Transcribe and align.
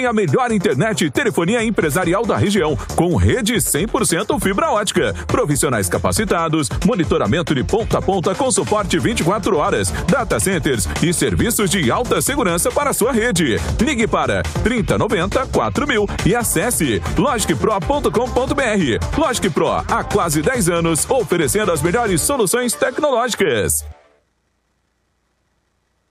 tem 0.00 0.06
a 0.06 0.12
melhor 0.14 0.50
internet 0.50 1.04
e 1.04 1.10
telefonia 1.10 1.62
empresarial 1.62 2.24
da 2.24 2.34
região, 2.34 2.74
com 2.96 3.16
rede 3.16 3.56
100% 3.56 4.40
fibra 4.40 4.70
ótica, 4.70 5.12
profissionais 5.26 5.90
capacitados, 5.90 6.70
monitoramento 6.86 7.54
de 7.54 7.62
ponta 7.62 7.98
a 7.98 8.02
ponta 8.02 8.34
com 8.34 8.50
suporte 8.50 8.98
24 8.98 9.58
horas, 9.58 9.90
data 10.08 10.40
centers 10.40 10.88
e 11.02 11.12
serviços 11.12 11.68
de 11.68 11.90
alta 11.90 12.22
segurança 12.22 12.70
para 12.70 12.94
sua 12.94 13.12
rede. 13.12 13.56
Ligue 13.78 14.06
para 14.06 14.42
3090 14.62 15.46
4000 15.48 16.06
e 16.24 16.34
acesse 16.34 17.02
logicpro.com.br. 17.18 19.18
Logic 19.18 19.50
Pro, 19.50 19.68
há 19.68 20.04
quase 20.04 20.40
10 20.40 20.68
anos, 20.70 21.10
oferecendo 21.10 21.72
as 21.72 21.82
melhores 21.82 22.22
soluções 22.22 22.72
tecnológicas. 22.72 23.84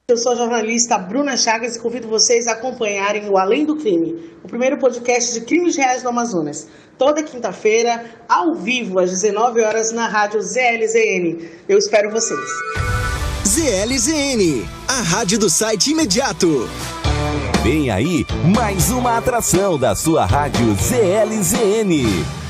Eu 0.09 0.17
sou 0.17 0.31
a 0.31 0.35
jornalista 0.35 0.97
Bruna 0.97 1.37
Chagas 1.37 1.75
e 1.75 1.79
convido 1.79 2.07
vocês 2.07 2.47
a 2.47 2.53
acompanharem 2.53 3.29
o 3.29 3.37
Além 3.37 3.63
do 3.63 3.75
Crime, 3.75 4.33
o 4.43 4.47
primeiro 4.47 4.79
podcast 4.79 5.35
de 5.35 5.45
crimes 5.45 5.75
reais 5.77 6.01
do 6.01 6.09
Amazonas. 6.09 6.67
Toda 6.97 7.21
quinta-feira, 7.21 8.05
ao 8.27 8.55
vivo, 8.55 8.99
às 8.99 9.11
19 9.11 9.61
horas, 9.61 9.91
na 9.91 10.07
rádio 10.07 10.41
ZLZN. 10.41 11.47
Eu 11.67 11.77
espero 11.77 12.09
vocês. 12.09 12.39
ZLZN, 13.47 14.65
a 14.87 14.99
rádio 15.03 15.37
do 15.37 15.47
site 15.47 15.91
imediato. 15.91 16.67
Vem 17.61 17.91
aí 17.91 18.25
mais 18.51 18.89
uma 18.89 19.15
atração 19.15 19.77
da 19.77 19.93
sua 19.93 20.25
rádio 20.25 20.73
ZLZN. 20.73 22.48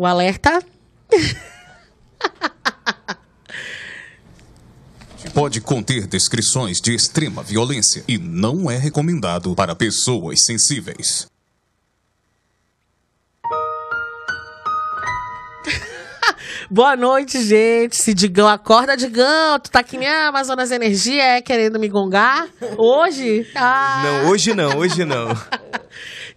O 0.00 0.06
alerta. 0.06 0.64
Pode 5.34 5.60
conter 5.60 6.06
descrições 6.06 6.80
de 6.80 6.94
extrema 6.94 7.42
violência 7.42 8.02
e 8.08 8.16
não 8.16 8.70
é 8.70 8.78
recomendado 8.78 9.54
para 9.54 9.76
pessoas 9.76 10.42
sensíveis. 10.46 11.26
Boa 16.70 16.96
noite, 16.96 17.44
gente. 17.44 17.94
Se 17.94 18.14
Digão 18.14 18.48
acorda, 18.48 18.96
Digão. 18.96 19.60
Tu 19.62 19.70
tá 19.70 19.80
aqui 19.80 19.98
nem 19.98 20.08
a 20.08 20.28
Amazonas 20.28 20.70
Energia, 20.70 21.22
é 21.22 21.42
querendo 21.42 21.78
me 21.78 21.90
gongar? 21.90 22.48
Hoje? 22.78 23.46
Ah. 23.54 24.02
Não, 24.02 24.30
hoje 24.30 24.54
não, 24.54 24.78
hoje 24.78 25.04
não. 25.04 25.28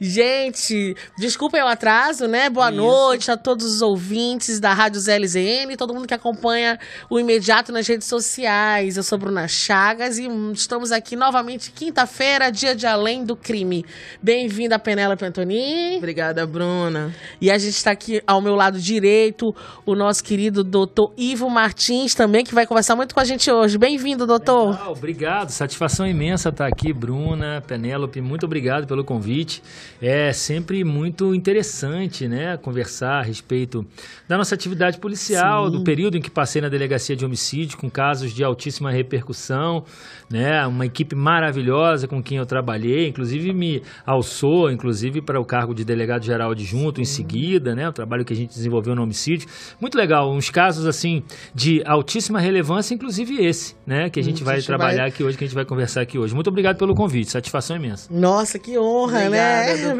Gente, 0.06 0.98
desculpem 1.18 1.64
o 1.64 1.66
atraso, 1.66 2.28
né? 2.28 2.50
Boa 2.50 2.70
Isso. 2.70 2.78
noite 2.78 3.32
a 3.32 3.38
todos 3.38 3.66
os 3.66 3.82
ouvintes 3.82 4.60
da 4.60 4.74
Rádio 4.74 5.00
ZLZN, 5.00 5.78
todo 5.78 5.94
mundo 5.94 6.06
que 6.06 6.14
acompanha 6.14 6.78
o 7.10 7.18
imediato 7.18 7.72
nas 7.72 7.88
redes 7.88 8.06
sociais. 8.06 8.98
Eu 8.98 9.04
sou 9.04 9.18
Bruna 9.18 9.48
Chagas 9.48 10.18
e 10.20 10.28
estamos 10.52 10.92
aqui 10.92 11.16
novamente 11.16 11.72
quinta-feira, 11.72 12.52
dia 12.52 12.76
de 12.76 12.86
Além 12.86 13.24
do 13.24 13.34
Crime. 13.34 13.86
Bem-vinda, 14.22 14.78
Penélope 14.78 15.24
Antoni. 15.24 15.96
Obrigada, 16.00 16.46
Bruna. 16.46 17.16
E 17.40 17.50
a 17.50 17.58
gente 17.58 17.78
está 17.78 17.92
aqui 17.92 18.22
ao 18.28 18.42
meu 18.42 18.56
lado 18.56 18.82
direito, 18.82 19.56
o 19.86 19.96
nosso 19.96 20.22
querido 20.22 20.66
doutor 20.66 21.14
Ivo 21.16 21.50
Martins 21.50 22.14
também, 22.14 22.44
que 22.44 22.54
vai 22.54 22.68
conversar 22.68 22.98
muito 22.98 23.16
com 23.16 23.22
a 23.22 23.26
gente 23.26 23.50
hoje. 23.50 23.78
Bem-vindo, 23.78 24.28
doutor. 24.28 24.72
Legal, 24.72 24.92
obrigado, 24.92 25.50
satisfação 25.50 26.06
imensa 26.06 26.50
estar 26.50 26.68
aqui, 26.68 26.92
Bruna, 26.92 27.64
Penélope, 27.66 28.20
muito 28.20 28.46
obrigado 28.46 28.86
pelo 28.86 29.06
convite. 29.06 29.64
É 30.06 30.34
sempre 30.34 30.84
muito 30.84 31.34
interessante, 31.34 32.28
né, 32.28 32.58
conversar 32.58 33.20
a 33.20 33.22
respeito 33.22 33.86
da 34.28 34.38
nossa 34.38 34.54
atividade 34.54 34.98
policial, 34.98 35.68
Sim. 35.68 35.78
do 35.78 35.84
período 35.86 36.18
em 36.18 36.22
que 36.22 36.30
passei 36.30 36.62
na 36.62 36.68
delegacia 36.68 37.16
de 37.16 37.24
homicídio 37.24 37.78
com 37.78 37.90
casos 37.90 38.34
de 38.34 38.44
altíssima 38.44 38.92
repercussão, 38.92 39.86
né, 40.30 40.68
uma 40.68 40.86
equipe 40.86 41.16
maravilhosa 41.16 42.06
com 42.06 42.22
quem 42.22 42.38
eu 42.38 42.46
trabalhei, 42.46 43.08
inclusive 43.08 43.54
me 43.54 43.82
alçou, 44.06 44.70
inclusive 44.70 45.22
para 45.22 45.40
o 45.40 45.46
cargo 45.46 45.74
de 45.74 45.86
delegado 45.86 46.26
geral 46.26 46.52
adjunto 46.52 47.00
em 47.00 47.06
seguida, 47.06 47.74
né, 47.74 47.88
o 47.88 47.94
trabalho 47.94 48.26
que 48.26 48.34
a 48.34 48.36
gente 48.36 48.54
desenvolveu 48.54 48.94
no 48.96 49.04
homicídio. 49.04 49.48
Muito 49.80 49.98
legal, 49.98 50.30
uns 50.34 50.50
casos 50.50 50.86
assim 50.86 51.24
de 51.56 51.82
altíssima 51.86 52.42
relevância, 52.42 52.94
inclusive 52.94 53.42
esse, 53.42 53.74
né, 53.88 54.10
que 54.10 54.20
a 54.20 54.24
gente 54.24 54.44
hum, 54.44 54.46
vai 54.48 54.62
trabalhar 54.62 55.04
vai... 55.04 55.08
aqui 55.08 55.24
hoje, 55.24 55.38
que 55.38 55.46
a 55.46 55.48
gente 55.48 55.56
vai 55.56 55.64
conversar 55.64 56.02
aqui 56.02 56.20
hoje. 56.20 56.36
Muito 56.36 56.48
obrigado 56.48 56.78
pelo 56.78 56.94
convite, 56.94 57.32
satisfação 57.32 57.78
imensa. 57.78 58.10
Nossa, 58.12 58.60
que 58.60 58.78
honra, 58.78 59.30
né? 59.30 59.62
Obrigada, 59.72 59.88
né? 59.88 59.93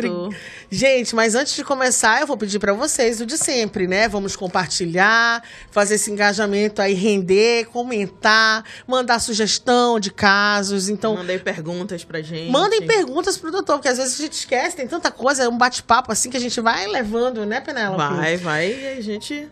Gente, 0.70 1.16
mas 1.16 1.36
antes 1.36 1.56
de 1.56 1.64
começar, 1.64 2.22
eu 2.22 2.28
vou 2.28 2.38
pedir 2.38 2.60
para 2.60 2.74
vocês 2.74 3.22
o 3.22 3.26
de 3.26 3.38
sempre, 3.38 3.88
né? 3.88 4.08
Vamos 4.08 4.36
compartilhar, 4.36 5.44
fazer 5.72 5.96
esse 5.96 6.10
engajamento 6.12 6.82
aí 6.82 6.94
render, 6.94 7.66
comentar, 7.66 8.64
mandar 8.88 9.20
sugestão 9.20 10.00
de 10.00 10.12
casos. 10.12 10.90
Então, 10.90 11.16
mandem 11.16 11.40
perguntas 11.40 12.04
pra 12.04 12.22
gente. 12.22 12.52
Mandem 12.52 12.82
perguntas 12.86 13.38
pro 13.38 13.52
doutor, 13.52 13.76
porque 13.76 13.90
às 13.90 13.98
vezes 13.98 14.20
a 14.20 14.24
gente 14.24 14.34
esquece, 14.34 14.76
tem 14.76 14.88
tanta 14.88 15.12
coisa, 15.12 15.44
é 15.44 15.50
um 15.50 15.58
bate-papo 15.58 16.12
assim 16.12 16.30
que 16.30 16.38
a 16.38 16.40
gente 16.40 16.60
vai 16.60 16.88
levando, 16.88 17.46
né, 17.46 17.62
Penélope? 17.62 18.16
Vai, 18.16 18.38
vai, 18.38 18.72
e 18.72 18.88
a 18.98 19.02
gente 19.02 19.48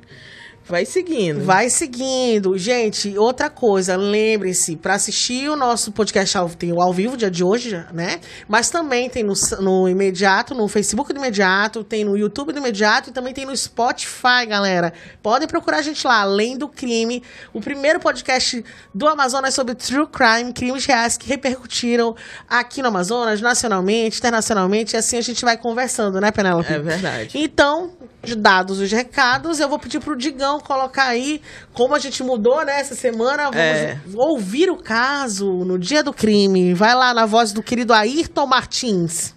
Vai 0.71 0.85
seguindo. 0.85 1.43
Vai 1.43 1.69
seguindo. 1.69 2.57
Gente, 2.57 3.17
outra 3.17 3.49
coisa, 3.49 3.97
lembrem-se, 3.97 4.77
para 4.77 4.93
assistir 4.93 5.49
o 5.49 5.57
nosso 5.57 5.91
podcast 5.91 6.37
tem 6.57 6.71
o 6.71 6.81
ao 6.81 6.93
vivo, 6.93 7.17
dia 7.17 7.29
de 7.29 7.43
hoje, 7.43 7.75
né? 7.91 8.21
Mas 8.47 8.69
também 8.69 9.09
tem 9.09 9.21
no, 9.21 9.33
no 9.59 9.89
imediato, 9.89 10.55
no 10.55 10.69
Facebook 10.69 11.11
do 11.11 11.19
imediato, 11.19 11.83
tem 11.83 12.05
no 12.05 12.17
YouTube 12.17 12.53
do 12.53 12.59
imediato 12.59 13.09
e 13.09 13.11
também 13.11 13.33
tem 13.33 13.45
no 13.45 13.55
Spotify, 13.55 14.45
galera. 14.47 14.93
Podem 15.21 15.45
procurar 15.45 15.79
a 15.79 15.81
gente 15.81 16.07
lá, 16.07 16.21
Além 16.21 16.57
do 16.57 16.69
Crime, 16.69 17.21
o 17.51 17.59
primeiro 17.59 17.99
podcast 17.99 18.63
do 18.95 19.09
Amazonas 19.09 19.53
sobre 19.53 19.75
true 19.75 20.07
crime, 20.07 20.53
crimes 20.53 20.85
reais 20.85 21.17
que 21.17 21.27
repercutiram 21.27 22.15
aqui 22.47 22.81
no 22.81 22.87
Amazonas, 22.87 23.41
nacionalmente, 23.41 24.19
internacionalmente, 24.19 24.95
e 24.95 24.97
assim 24.97 25.17
a 25.17 25.21
gente 25.21 25.43
vai 25.43 25.57
conversando, 25.57 26.21
né, 26.21 26.31
Penélope? 26.31 26.71
É 26.71 26.79
verdade. 26.79 27.37
Então, 27.37 27.91
dados 28.35 28.79
os 28.79 28.91
recados, 28.91 29.59
eu 29.59 29.67
vou 29.67 29.79
pedir 29.79 29.99
pro 29.99 30.15
Digão 30.15 30.59
colocar 30.59 31.05
aí 31.05 31.41
como 31.73 31.95
a 31.95 31.99
gente 31.99 32.23
mudou, 32.23 32.63
né, 32.63 32.79
essa 32.79 32.95
semana. 32.95 33.45
Vamos 33.45 33.57
é. 33.57 33.99
ouvir 34.15 34.69
o 34.69 34.77
caso 34.77 35.49
no 35.65 35.77
dia 35.77 36.03
do 36.03 36.13
crime. 36.13 36.73
Vai 36.73 36.95
lá 36.95 37.13
na 37.13 37.25
voz 37.25 37.51
do 37.51 37.63
querido 37.63 37.93
Ayrton 37.93 38.45
Martins. 38.45 39.33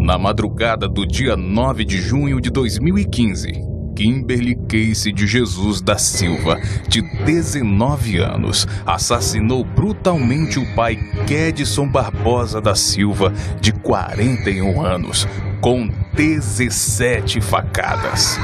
Na 0.00 0.16
madrugada 0.16 0.88
do 0.88 1.06
dia 1.06 1.36
9 1.36 1.84
de 1.84 1.98
junho 1.98 2.40
de 2.40 2.48
2015, 2.48 3.67
Kimberly 3.98 4.54
Case 4.68 5.10
de 5.10 5.26
Jesus 5.26 5.80
da 5.80 5.98
Silva, 5.98 6.60
de 6.86 7.02
19 7.24 8.18
anos, 8.18 8.64
assassinou 8.86 9.64
brutalmente 9.64 10.60
o 10.60 10.74
pai 10.76 10.94
Kedson 11.26 11.88
Barbosa 11.88 12.60
da 12.60 12.76
Silva, 12.76 13.32
de 13.60 13.72
41 13.72 14.80
anos, 14.80 15.26
com 15.60 15.88
17 16.14 17.40
facadas. 17.40 18.38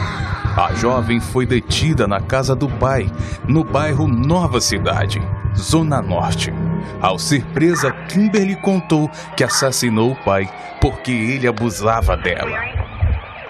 A 0.56 0.74
jovem 0.74 1.20
foi 1.20 1.46
detida 1.46 2.08
na 2.08 2.20
casa 2.20 2.56
do 2.56 2.68
pai, 2.68 3.08
no 3.46 3.62
bairro 3.62 4.08
Nova 4.08 4.60
Cidade, 4.60 5.22
Zona 5.56 6.02
Norte. 6.02 6.52
Ao 7.00 7.16
ser 7.16 7.44
presa, 7.46 7.92
Kimberly 8.08 8.56
contou 8.56 9.08
que 9.36 9.44
assassinou 9.44 10.10
o 10.10 10.24
pai 10.24 10.52
porque 10.80 11.12
ele 11.12 11.46
abusava 11.46 12.16
dela. 12.16 12.93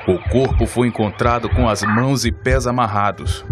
O 0.06 0.18
corpo 0.28 0.66
foi 0.66 0.88
encontrado 0.88 1.48
com 1.48 1.66
as 1.66 1.80
mãos 1.80 2.26
e 2.26 2.30
pés 2.30 2.66
amarrados. 2.66 3.42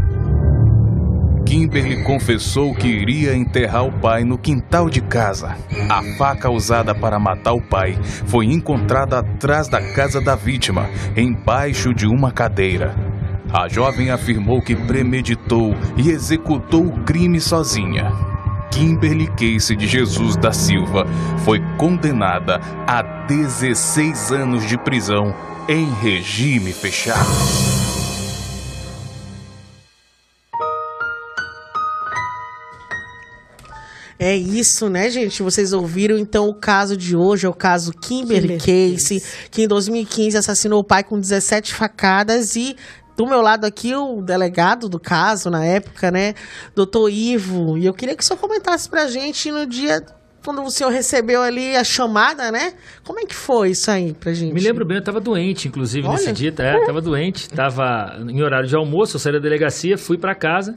Kimberly 1.46 2.04
confessou 2.04 2.74
que 2.74 2.86
iria 2.86 3.34
enterrar 3.34 3.86
o 3.86 3.92
pai 3.92 4.22
no 4.22 4.36
quintal 4.36 4.90
de 4.90 5.00
casa. 5.00 5.56
A 5.88 6.02
faca 6.18 6.50
usada 6.50 6.94
para 6.94 7.18
matar 7.18 7.54
o 7.54 7.62
pai 7.62 7.98
foi 8.02 8.46
encontrada 8.46 9.20
atrás 9.20 9.66
da 9.66 9.80
casa 9.94 10.20
da 10.20 10.34
vítima, 10.34 10.90
embaixo 11.16 11.94
de 11.94 12.06
uma 12.06 12.30
cadeira. 12.30 12.94
A 13.50 13.66
jovem 13.66 14.10
afirmou 14.10 14.60
que 14.60 14.76
premeditou 14.76 15.74
e 15.96 16.10
executou 16.10 16.86
o 16.86 17.00
crime 17.04 17.40
sozinha. 17.40 18.12
Kimberly 18.70 19.26
Case 19.28 19.74
de 19.74 19.86
Jesus 19.86 20.36
da 20.36 20.52
Silva 20.52 21.06
foi 21.44 21.60
condenada 21.78 22.60
a 22.86 23.02
16 23.26 24.32
anos 24.32 24.66
de 24.66 24.76
prisão 24.76 25.34
em 25.68 25.88
regime 25.94 26.72
fechado. 26.72 27.30
É 34.18 34.36
isso, 34.36 34.88
né, 34.88 35.10
gente? 35.10 35.42
Vocês 35.42 35.72
ouviram 35.72 36.16
então 36.16 36.48
o 36.48 36.54
caso 36.54 36.96
de 36.96 37.16
hoje, 37.16 37.46
é 37.46 37.48
o 37.48 37.54
caso 37.54 37.92
Kimberly, 37.92 38.58
Kimberly 38.58 38.94
Casey, 38.94 39.20
Case. 39.20 39.48
que 39.50 39.62
em 39.62 39.68
2015 39.68 40.36
assassinou 40.36 40.80
o 40.80 40.84
pai 40.84 41.02
com 41.02 41.18
17 41.18 41.74
facadas 41.74 42.54
e 42.54 42.76
do 43.16 43.26
meu 43.26 43.40
lado 43.40 43.64
aqui 43.64 43.94
o 43.94 44.22
delegado 44.22 44.88
do 44.88 44.98
caso 44.98 45.50
na 45.50 45.64
época, 45.64 46.10
né, 46.10 46.34
doutor 46.74 47.10
Ivo, 47.10 47.76
e 47.76 47.84
eu 47.84 47.92
queria 47.92 48.16
que 48.16 48.22
o 48.22 48.26
senhor 48.26 48.38
comentasse 48.38 48.88
pra 48.88 49.06
gente 49.06 49.50
no 49.50 49.66
dia 49.66 50.04
quando 50.44 50.62
o 50.62 50.70
senhor 50.70 50.90
recebeu 50.90 51.42
ali 51.42 51.76
a 51.76 51.84
chamada, 51.84 52.50
né? 52.50 52.72
Como 53.04 53.20
é 53.20 53.24
que 53.24 53.34
foi 53.34 53.70
isso 53.70 53.90
aí 53.90 54.12
pra 54.12 54.32
gente? 54.32 54.52
Me 54.52 54.60
lembro 54.60 54.84
bem, 54.84 54.98
eu 54.98 55.04
tava 55.04 55.20
doente, 55.20 55.68
inclusive, 55.68 56.06
Olha. 56.06 56.16
nesse 56.16 56.32
dia. 56.32 56.52
É, 56.58 56.84
tava 56.84 57.00
doente, 57.00 57.48
tava 57.48 58.16
em 58.28 58.42
horário 58.42 58.68
de 58.68 58.76
almoço, 58.76 59.16
eu 59.16 59.20
saí 59.20 59.32
da 59.32 59.38
delegacia, 59.38 59.96
fui 59.96 60.18
para 60.18 60.34
casa 60.34 60.76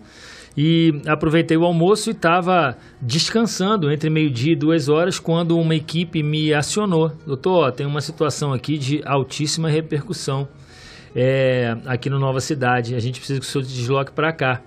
e 0.57 1.01
aproveitei 1.05 1.57
o 1.57 1.65
almoço 1.65 2.09
e 2.09 2.13
estava 2.13 2.77
descansando 3.01 3.91
entre 3.91 4.09
meio-dia 4.09 4.53
e 4.53 4.55
duas 4.55 4.87
horas 4.87 5.19
quando 5.19 5.57
uma 5.57 5.75
equipe 5.75 6.23
me 6.23 6.53
acionou. 6.53 7.11
Doutor, 7.25 7.67
ó, 7.67 7.71
tem 7.71 7.85
uma 7.85 8.01
situação 8.01 8.53
aqui 8.53 8.77
de 8.77 9.01
altíssima 9.05 9.69
repercussão 9.69 10.47
é, 11.15 11.75
aqui 11.85 12.09
no 12.09 12.19
Nova 12.19 12.39
Cidade. 12.39 12.95
A 12.95 12.99
gente 12.99 13.19
precisa 13.19 13.39
que 13.39 13.45
o 13.45 13.49
senhor 13.49 13.63
desloque 13.63 14.11
para 14.11 14.31
cá. 14.31 14.61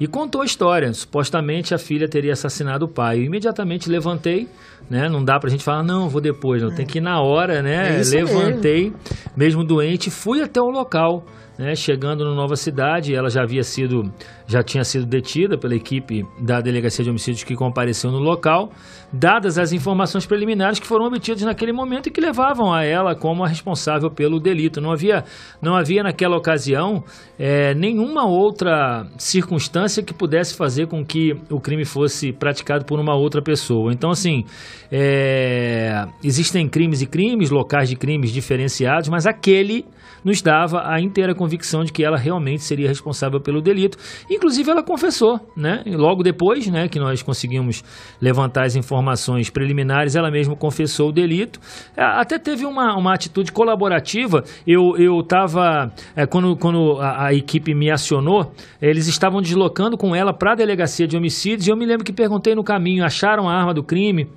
E 0.00 0.06
contou 0.06 0.42
a 0.42 0.44
história. 0.44 0.92
Supostamente 0.92 1.74
a 1.74 1.78
filha 1.78 2.08
teria 2.08 2.32
assassinado 2.32 2.86
o 2.86 2.88
pai. 2.88 3.18
Eu 3.18 3.24
imediatamente 3.24 3.88
levantei, 3.88 4.48
né? 4.90 5.08
Não 5.08 5.24
dá 5.24 5.38
pra 5.38 5.50
gente 5.50 5.62
falar, 5.62 5.82
não, 5.82 6.08
vou 6.08 6.20
depois, 6.20 6.62
não. 6.62 6.74
Tem 6.74 6.86
que 6.86 6.98
ir 6.98 7.00
na 7.00 7.20
hora, 7.20 7.62
né? 7.62 8.00
É 8.00 8.04
Levantei, 8.04 8.92
mesmo 9.36 9.64
doente, 9.64 10.10
fui 10.10 10.42
até 10.42 10.60
o 10.60 10.70
local. 10.70 11.24
Né, 11.58 11.74
chegando 11.74 12.24
no 12.24 12.34
Nova 12.34 12.56
Cidade, 12.56 13.14
ela 13.14 13.28
já 13.28 13.42
havia 13.42 13.62
sido, 13.62 14.10
já 14.46 14.62
tinha 14.62 14.82
sido 14.84 15.04
detida 15.04 15.58
pela 15.58 15.74
equipe 15.74 16.24
da 16.40 16.62
Delegacia 16.62 17.04
de 17.04 17.10
Homicídios 17.10 17.44
que 17.44 17.54
compareceu 17.54 18.10
no 18.10 18.18
local, 18.18 18.72
dadas 19.12 19.58
as 19.58 19.72
informações 19.72 20.24
preliminares 20.24 20.78
que 20.78 20.86
foram 20.86 21.06
obtidas 21.06 21.42
naquele 21.42 21.72
momento 21.72 22.08
e 22.08 22.10
que 22.10 22.20
levavam 22.20 22.72
a 22.72 22.82
ela 22.82 23.14
como 23.14 23.44
a 23.44 23.48
responsável 23.48 24.10
pelo 24.10 24.40
delito. 24.40 24.80
Não 24.80 24.90
havia, 24.90 25.24
não 25.60 25.76
havia 25.76 26.02
naquela 26.02 26.36
ocasião 26.36 27.04
eh, 27.38 27.74
nenhuma 27.74 28.26
outra 28.26 29.06
circunstância 29.18 30.02
que 30.02 30.14
pudesse 30.14 30.56
fazer 30.56 30.86
com 30.86 31.04
que 31.04 31.34
o 31.50 31.60
crime 31.60 31.84
fosse 31.84 32.32
praticado 32.32 32.84
por 32.86 32.98
uma 32.98 33.14
outra 33.14 33.42
pessoa. 33.42 33.92
Então, 33.92 34.10
assim, 34.10 34.44
eh, 34.90 36.06
existem 36.24 36.66
crimes 36.68 37.02
e 37.02 37.06
crimes, 37.06 37.50
locais 37.50 37.88
de 37.88 37.96
crimes 37.96 38.32
diferenciados, 38.32 39.08
mas 39.10 39.26
aquele 39.26 39.84
nos 40.24 40.40
dava 40.40 40.82
a 40.86 41.00
inteira 41.00 41.34
convicção 41.34 41.82
de 41.82 41.92
que 41.92 42.04
ela 42.04 42.16
realmente 42.16 42.62
seria 42.62 42.86
responsável 42.86 43.40
pelo 43.40 43.60
delito. 43.60 43.98
Inclusive, 44.30 44.70
ela 44.70 44.82
confessou, 44.82 45.40
né? 45.56 45.82
Logo 45.86 46.22
depois, 46.22 46.68
né, 46.68 46.88
que 46.88 46.98
nós 46.98 47.22
conseguimos 47.22 47.82
levantar 48.20 48.64
as 48.64 48.76
informações 48.76 49.01
preliminares, 49.50 50.14
ela 50.14 50.30
mesma 50.30 50.54
confessou 50.54 51.08
o 51.08 51.12
delito. 51.12 51.60
É, 51.96 52.02
Até 52.02 52.38
teve 52.38 52.64
uma, 52.64 52.96
uma 52.96 53.12
atitude 53.14 53.52
colaborativa. 53.52 54.44
Eu 54.66 55.20
estava 55.20 55.92
quando 56.30 56.56
quando 56.56 56.98
a, 57.00 57.26
a 57.26 57.34
equipe 57.34 57.74
me 57.74 57.90
acionou, 57.90 58.52
eles 58.80 59.06
estavam 59.06 59.42
deslocando 59.42 59.96
com 59.96 60.14
ela 60.14 60.32
para 60.32 60.52
a 60.52 60.54
delegacia 60.54 61.06
de 61.06 61.16
homicídios. 61.16 61.66
E 61.66 61.70
eu 61.70 61.76
me 61.76 61.86
lembro 61.86 62.04
que 62.04 62.12
perguntei 62.12 62.54
no 62.54 62.64
caminho, 62.64 63.04
acharam 63.04 63.48
a 63.48 63.54
arma 63.54 63.74
do 63.74 63.82
crime? 63.82 64.28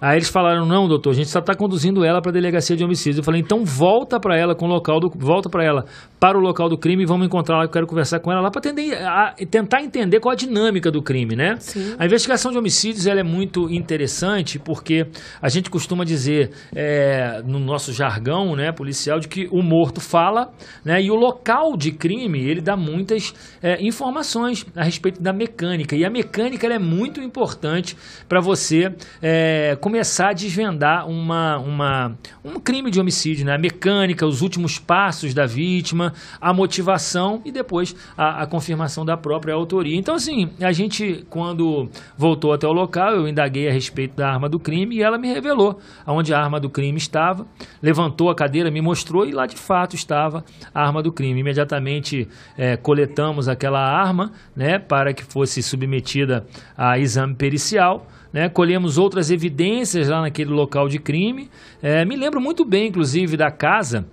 Aí 0.00 0.16
eles 0.16 0.28
falaram: 0.28 0.66
não, 0.66 0.88
doutor, 0.88 1.10
a 1.10 1.14
gente 1.14 1.28
só 1.28 1.38
está 1.38 1.54
conduzindo 1.54 2.04
ela 2.04 2.20
para 2.20 2.30
a 2.30 2.34
delegacia 2.34 2.76
de 2.76 2.84
homicídio. 2.84 3.20
Eu 3.20 3.24
falei: 3.24 3.40
então 3.40 3.64
volta 3.64 4.18
para 4.20 4.38
ela 4.38 4.54
com 4.54 4.66
o 4.66 4.68
local 4.68 5.00
do, 5.00 5.10
volta 5.16 5.48
para 5.48 5.64
ela 5.64 5.84
para 6.18 6.38
o 6.38 6.40
local 6.40 6.68
do 6.68 6.78
crime 6.78 7.02
e 7.02 7.06
vamos 7.06 7.26
encontrar 7.26 7.58
lá. 7.58 7.64
Eu 7.64 7.68
quero 7.68 7.86
conversar 7.86 8.20
com 8.20 8.32
ela 8.32 8.40
lá 8.40 8.50
para 8.50 8.62
tentar 9.50 9.82
entender 9.82 10.20
qual 10.20 10.32
a 10.32 10.36
dinâmica 10.36 10.90
do 10.90 11.02
crime, 11.02 11.36
né? 11.36 11.54
A 11.98 12.04
investigação 12.04 12.50
de 12.50 12.58
homicídios 12.58 13.06
ela 13.06 13.20
é 13.20 13.24
muito 13.24 13.70
interessante 13.70 14.58
porque 14.58 15.06
a 15.40 15.48
gente 15.48 15.70
costuma 15.70 16.04
dizer 16.04 16.50
é, 16.74 17.42
no 17.44 17.58
nosso 17.58 17.92
jargão, 17.92 18.56
né, 18.56 18.72
policial, 18.72 19.18
de 19.18 19.28
que 19.28 19.48
o 19.50 19.62
morto 19.62 20.00
fala, 20.00 20.50
né? 20.84 21.02
E 21.02 21.10
o 21.10 21.14
local 21.14 21.76
de 21.76 21.92
crime 21.92 22.40
ele 22.40 22.60
dá 22.60 22.76
muitas 22.76 23.34
é, 23.62 23.82
informações 23.84 24.66
a 24.74 24.84
respeito 24.84 25.22
da 25.22 25.32
mecânica 25.32 25.96
e 25.96 26.04
a 26.04 26.10
mecânica 26.10 26.66
ela 26.66 26.76
é 26.76 26.78
muito 26.78 27.20
importante 27.20 27.96
para 28.28 28.40
você 28.40 28.92
é, 29.22 29.76
começar 29.86 30.30
a 30.30 30.32
desvendar 30.32 31.08
uma, 31.08 31.58
uma, 31.58 32.18
um 32.44 32.58
crime 32.58 32.90
de 32.90 32.98
homicídio, 32.98 33.46
né? 33.46 33.54
A 33.54 33.58
mecânica, 33.58 34.26
os 34.26 34.42
últimos 34.42 34.80
passos 34.80 35.32
da 35.32 35.46
vítima, 35.46 36.12
a 36.40 36.52
motivação 36.52 37.40
e 37.44 37.52
depois 37.52 37.94
a, 38.18 38.42
a 38.42 38.46
confirmação 38.48 39.04
da 39.04 39.16
própria 39.16 39.54
autoria. 39.54 39.96
Então, 39.96 40.16
assim, 40.16 40.50
a 40.60 40.72
gente, 40.72 41.24
quando 41.30 41.88
voltou 42.18 42.52
até 42.52 42.66
o 42.66 42.72
local, 42.72 43.12
eu 43.12 43.28
indaguei 43.28 43.68
a 43.68 43.72
respeito 43.72 44.16
da 44.16 44.28
arma 44.28 44.48
do 44.48 44.58
crime 44.58 44.96
e 44.96 45.02
ela 45.04 45.18
me 45.18 45.32
revelou 45.32 45.78
onde 46.04 46.34
a 46.34 46.40
arma 46.40 46.58
do 46.58 46.68
crime 46.68 46.98
estava, 46.98 47.46
levantou 47.80 48.28
a 48.28 48.34
cadeira, 48.34 48.72
me 48.72 48.80
mostrou 48.80 49.24
e 49.24 49.30
lá 49.30 49.46
de 49.46 49.56
fato 49.56 49.94
estava 49.94 50.44
a 50.74 50.84
arma 50.84 51.00
do 51.00 51.12
crime. 51.12 51.38
Imediatamente 51.38 52.26
eh, 52.58 52.76
coletamos 52.76 53.48
aquela 53.48 53.78
arma, 53.78 54.32
né, 54.56 54.80
para 54.80 55.14
que 55.14 55.22
fosse 55.22 55.62
submetida 55.62 56.44
a 56.76 56.98
exame 56.98 57.36
pericial 57.36 58.08
né? 58.32 58.48
Colhemos 58.48 58.98
outras 58.98 59.30
evidências 59.30 60.08
lá 60.08 60.20
naquele 60.20 60.50
local 60.50 60.88
de 60.88 60.98
crime. 60.98 61.50
É, 61.82 62.04
me 62.04 62.16
lembro 62.16 62.40
muito 62.40 62.64
bem, 62.64 62.88
inclusive, 62.88 63.36
da 63.36 63.50
casa 63.50 64.06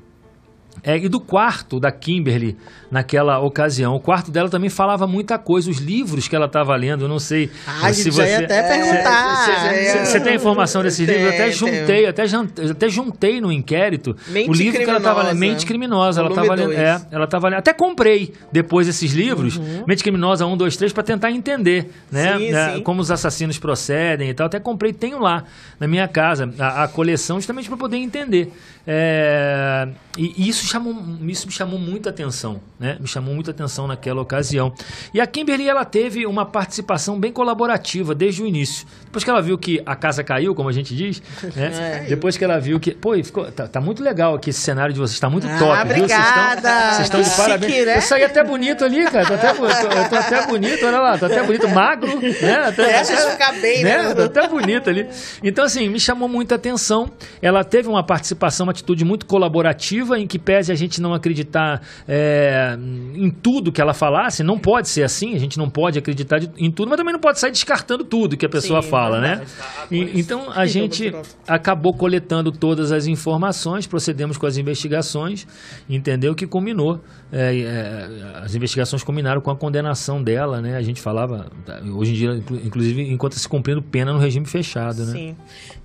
é, 0.81 0.97
e 0.97 1.07
do 1.07 1.19
quarto 1.19 1.79
da 1.79 1.91
Kimberly 1.91 2.57
naquela 2.91 3.39
ocasião. 3.39 3.95
O 3.95 3.99
quarto 3.99 4.31
dela 4.31 4.49
também 4.49 4.69
falava 4.69 5.05
muita 5.07 5.37
coisa, 5.37 5.69
os 5.69 5.77
livros 5.77 6.27
que 6.27 6.35
ela 6.35 6.45
estava 6.45 6.75
lendo, 6.75 7.05
eu 7.05 7.07
não 7.07 7.19
sei 7.19 7.49
Ah, 7.67 7.91
se 7.93 8.09
você... 8.09 8.21
até 8.21 8.63
perguntar. 8.63 10.05
Você 10.05 10.19
tem 10.19 10.35
informação 10.35 10.81
desses 10.81 11.05
Tem, 11.05 11.15
livros? 11.17 11.33
Eu 11.33 11.41
até 11.41 11.51
juntei, 11.51 12.05
até, 12.05 12.23
até 12.71 12.89
juntei 12.89 13.41
no 13.41 13.51
inquérito 13.51 14.15
Mente 14.27 14.49
o 14.49 14.53
livro 14.53 14.79
que 14.79 14.89
ela 14.89 14.97
estava 14.97 15.23
lendo. 15.23 15.37
Mente 15.37 15.65
Criminosa. 15.65 16.21
Ela 16.21 16.29
estava 16.29 16.53
lendo. 16.55 16.73
É, 16.73 17.01
ela 17.11 17.25
estava 17.25 17.49
lendo. 17.49 17.59
Até 17.59 17.73
comprei 17.73 18.33
depois 18.51 18.87
esses 18.87 19.11
livros, 19.13 19.59
Mente 19.87 20.03
Criminosa 20.03 20.45
1, 20.45 20.57
2, 20.57 20.77
3, 20.77 20.93
para 20.93 21.03
tentar 21.03 21.31
entender 21.31 21.89
né, 22.11 22.33
Uhum. 22.33 22.39
Sim, 22.39 22.51
né, 22.51 22.73
sim. 22.75 22.83
como 22.83 23.01
os 23.01 23.11
assassinos 23.11 23.59
procedem 23.59 24.29
e 24.29 24.33
tal. 24.33 24.47
Até 24.47 24.59
comprei, 24.59 24.93
tenho 24.93 25.19
lá 25.19 25.43
na 25.79 25.87
minha 25.87 26.07
casa 26.07 26.51
a, 26.59 26.83
a 26.83 26.87
coleção 26.87 27.37
justamente 27.37 27.67
para 27.67 27.77
poder 27.77 27.97
entender. 27.97 28.51
É, 28.85 29.87
e, 30.17 30.45
e 30.45 30.49
isso, 30.63 30.71
chamou, 30.71 30.95
isso 31.27 31.47
me 31.47 31.53
chamou 31.53 31.77
muita 31.79 32.09
atenção, 32.09 32.59
né? 32.79 32.97
Me 32.99 33.07
chamou 33.07 33.33
muita 33.35 33.51
atenção 33.51 33.87
naquela 33.87 34.21
ocasião. 34.21 34.73
E 35.13 35.19
a 35.19 35.27
Kimberly, 35.27 35.67
ela 35.67 35.83
teve 35.85 36.25
uma 36.25 36.45
participação 36.45 37.19
bem 37.19 37.31
colaborativa 37.31 38.15
desde 38.15 38.41
o 38.43 38.47
início. 38.47 38.85
Depois 39.05 39.23
que 39.23 39.29
ela 39.29 39.41
viu 39.41 39.57
que 39.57 39.81
a 39.85 39.95
casa 39.95 40.23
caiu, 40.23 40.55
como 40.55 40.69
a 40.69 40.71
gente 40.71 40.95
diz, 40.95 41.21
né? 41.55 42.05
Depois 42.07 42.37
que 42.37 42.43
ela 42.43 42.59
viu 42.59 42.79
que, 42.79 42.91
pô, 42.91 43.13
ficou, 43.23 43.51
tá, 43.51 43.67
tá 43.67 43.81
muito 43.81 44.01
legal 44.03 44.35
aqui 44.35 44.49
esse 44.49 44.59
cenário 44.61 44.93
de 44.93 44.99
vocês, 44.99 45.19
tá 45.19 45.29
muito 45.29 45.47
Ah, 45.47 45.57
top, 45.59 45.93
viu? 45.93 46.07
Vocês 46.07 46.19
estão- 46.19 46.43
obrigada. 46.43 47.23
De 47.23 47.37
parabéns. 47.37 47.71
chique, 47.73 47.85
né? 47.85 47.97
Eu 47.97 48.01
saí 48.01 48.23
até 48.23 48.43
bonito 48.43 48.83
ali, 48.83 49.03
cara. 49.05 49.25
Tô 49.25 49.33
até, 49.33 49.49
eu 49.51 49.55
tô, 49.55 49.65
eu 49.65 50.09
tô 50.09 50.15
até 50.15 50.45
bonito, 50.47 50.85
olha 50.85 50.99
lá, 50.99 51.17
tô 51.17 51.25
até 51.25 51.43
bonito, 51.43 51.67
magro, 51.69 52.19
né? 52.19 52.55
Até, 52.67 52.91
É, 52.91 52.99
a 52.99 53.03
gente 53.03 53.21
fica 53.31 53.51
bem, 53.53 53.83
né? 53.83 54.13
Tô 54.13 54.21
até 54.23 54.47
bonito 54.47 54.89
ali. 54.89 55.07
Então, 55.43 55.65
assim, 55.65 55.87
me 55.89 55.99
chamou 55.99 56.27
muita 56.27 56.55
atenção. 56.55 57.11
Ela 57.41 57.63
teve 57.63 57.87
uma 57.87 58.03
participação, 58.03 58.65
uma 58.65 58.71
atitude 58.71 59.03
muito 59.05 59.25
colaborativa, 59.25 60.17
em 60.19 60.27
que 60.27 60.37
pese 60.53 60.71
a 60.71 60.75
gente 60.75 61.01
não 61.01 61.13
acreditar 61.15 61.81
é, 62.07 62.77
em 63.15 63.29
tudo 63.31 63.71
que 63.71 63.81
ela 63.81 63.93
falasse, 63.93 64.43
não 64.43 64.59
pode 64.59 64.87
ser 64.87 65.01
assim, 65.03 65.33
a 65.35 65.39
gente 65.39 65.57
não 65.57 65.67
pode 65.69 65.97
acreditar 65.97 66.37
de- 66.37 66.51
em 66.57 66.69
tudo, 66.69 66.89
mas 66.89 66.97
também 66.97 67.11
não 67.11 67.19
pode 67.19 67.39
sair 67.39 67.51
descartando 67.51 68.03
tudo 68.03 68.37
que 68.37 68.45
a 68.45 68.49
pessoa 68.49 68.81
Sim, 68.83 68.89
fala, 68.89 69.19
né? 69.19 69.35
verdade. 69.37 70.15
E- 70.15 70.19
então, 70.19 70.51
a 70.51 70.65
gente 70.67 71.11
acabou 71.47 71.93
coletando 71.93 72.51
todas 72.51 72.91
as 72.91 73.07
informações, 73.07 73.87
procedemos 73.87 74.37
com 74.37 74.45
as 74.45 74.57
investigações, 74.57 75.47
entendeu? 75.89 76.35
Que 76.35 76.45
culminou. 76.45 77.01
é, 77.35 77.61
é, 77.61 78.43
as 78.43 78.53
investigações 78.53 79.01
culminaram 79.03 79.41
com 79.41 79.49
a 79.49 79.55
condenação 79.55 80.21
dela, 80.21 80.61
né? 80.61 80.77
A 80.77 80.83
gente 80.83 81.01
falava, 81.01 81.47
hoje 81.95 82.11
em 82.11 82.13
dia, 82.13 82.31
inclu- 82.35 82.61
inclusive, 82.63 83.01
enquanto 83.11 83.33
se 83.39 83.49
cumprindo 83.49 83.81
pena 83.81 84.13
no 84.13 84.19
regime 84.19 84.45
fechado, 84.45 85.03
né? 85.03 85.11
Sim. 85.13 85.35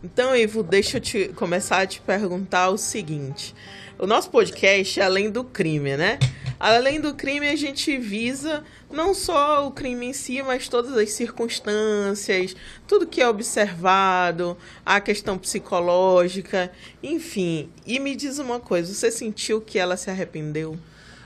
Então, 0.04 0.36
Ivo, 0.36 0.62
deixa 0.62 0.98
eu 0.98 1.00
te 1.00 1.28
começar 1.34 1.78
a 1.80 1.86
te 1.86 2.02
perguntar 2.02 2.68
o 2.68 2.76
seguinte. 2.76 3.54
O 4.00 4.06
nosso 4.06 4.30
podcast 4.30 5.00
é 5.00 5.02
além 5.02 5.28
do 5.28 5.42
crime, 5.42 5.96
né? 5.96 6.20
Além 6.60 7.00
do 7.00 7.14
crime, 7.14 7.48
a 7.48 7.56
gente 7.56 7.98
visa 7.98 8.62
não 8.88 9.12
só 9.12 9.66
o 9.66 9.72
crime 9.72 10.06
em 10.06 10.12
si, 10.12 10.40
mas 10.40 10.68
todas 10.68 10.96
as 10.96 11.10
circunstâncias, 11.10 12.54
tudo 12.86 13.08
que 13.08 13.20
é 13.20 13.28
observado, 13.28 14.56
a 14.86 15.00
questão 15.00 15.36
psicológica, 15.36 16.70
enfim. 17.02 17.70
E 17.84 17.98
me 17.98 18.14
diz 18.14 18.38
uma 18.38 18.60
coisa, 18.60 18.94
você 18.94 19.10
sentiu 19.10 19.60
que 19.60 19.80
ela 19.80 19.96
se 19.96 20.08
arrependeu? 20.08 20.78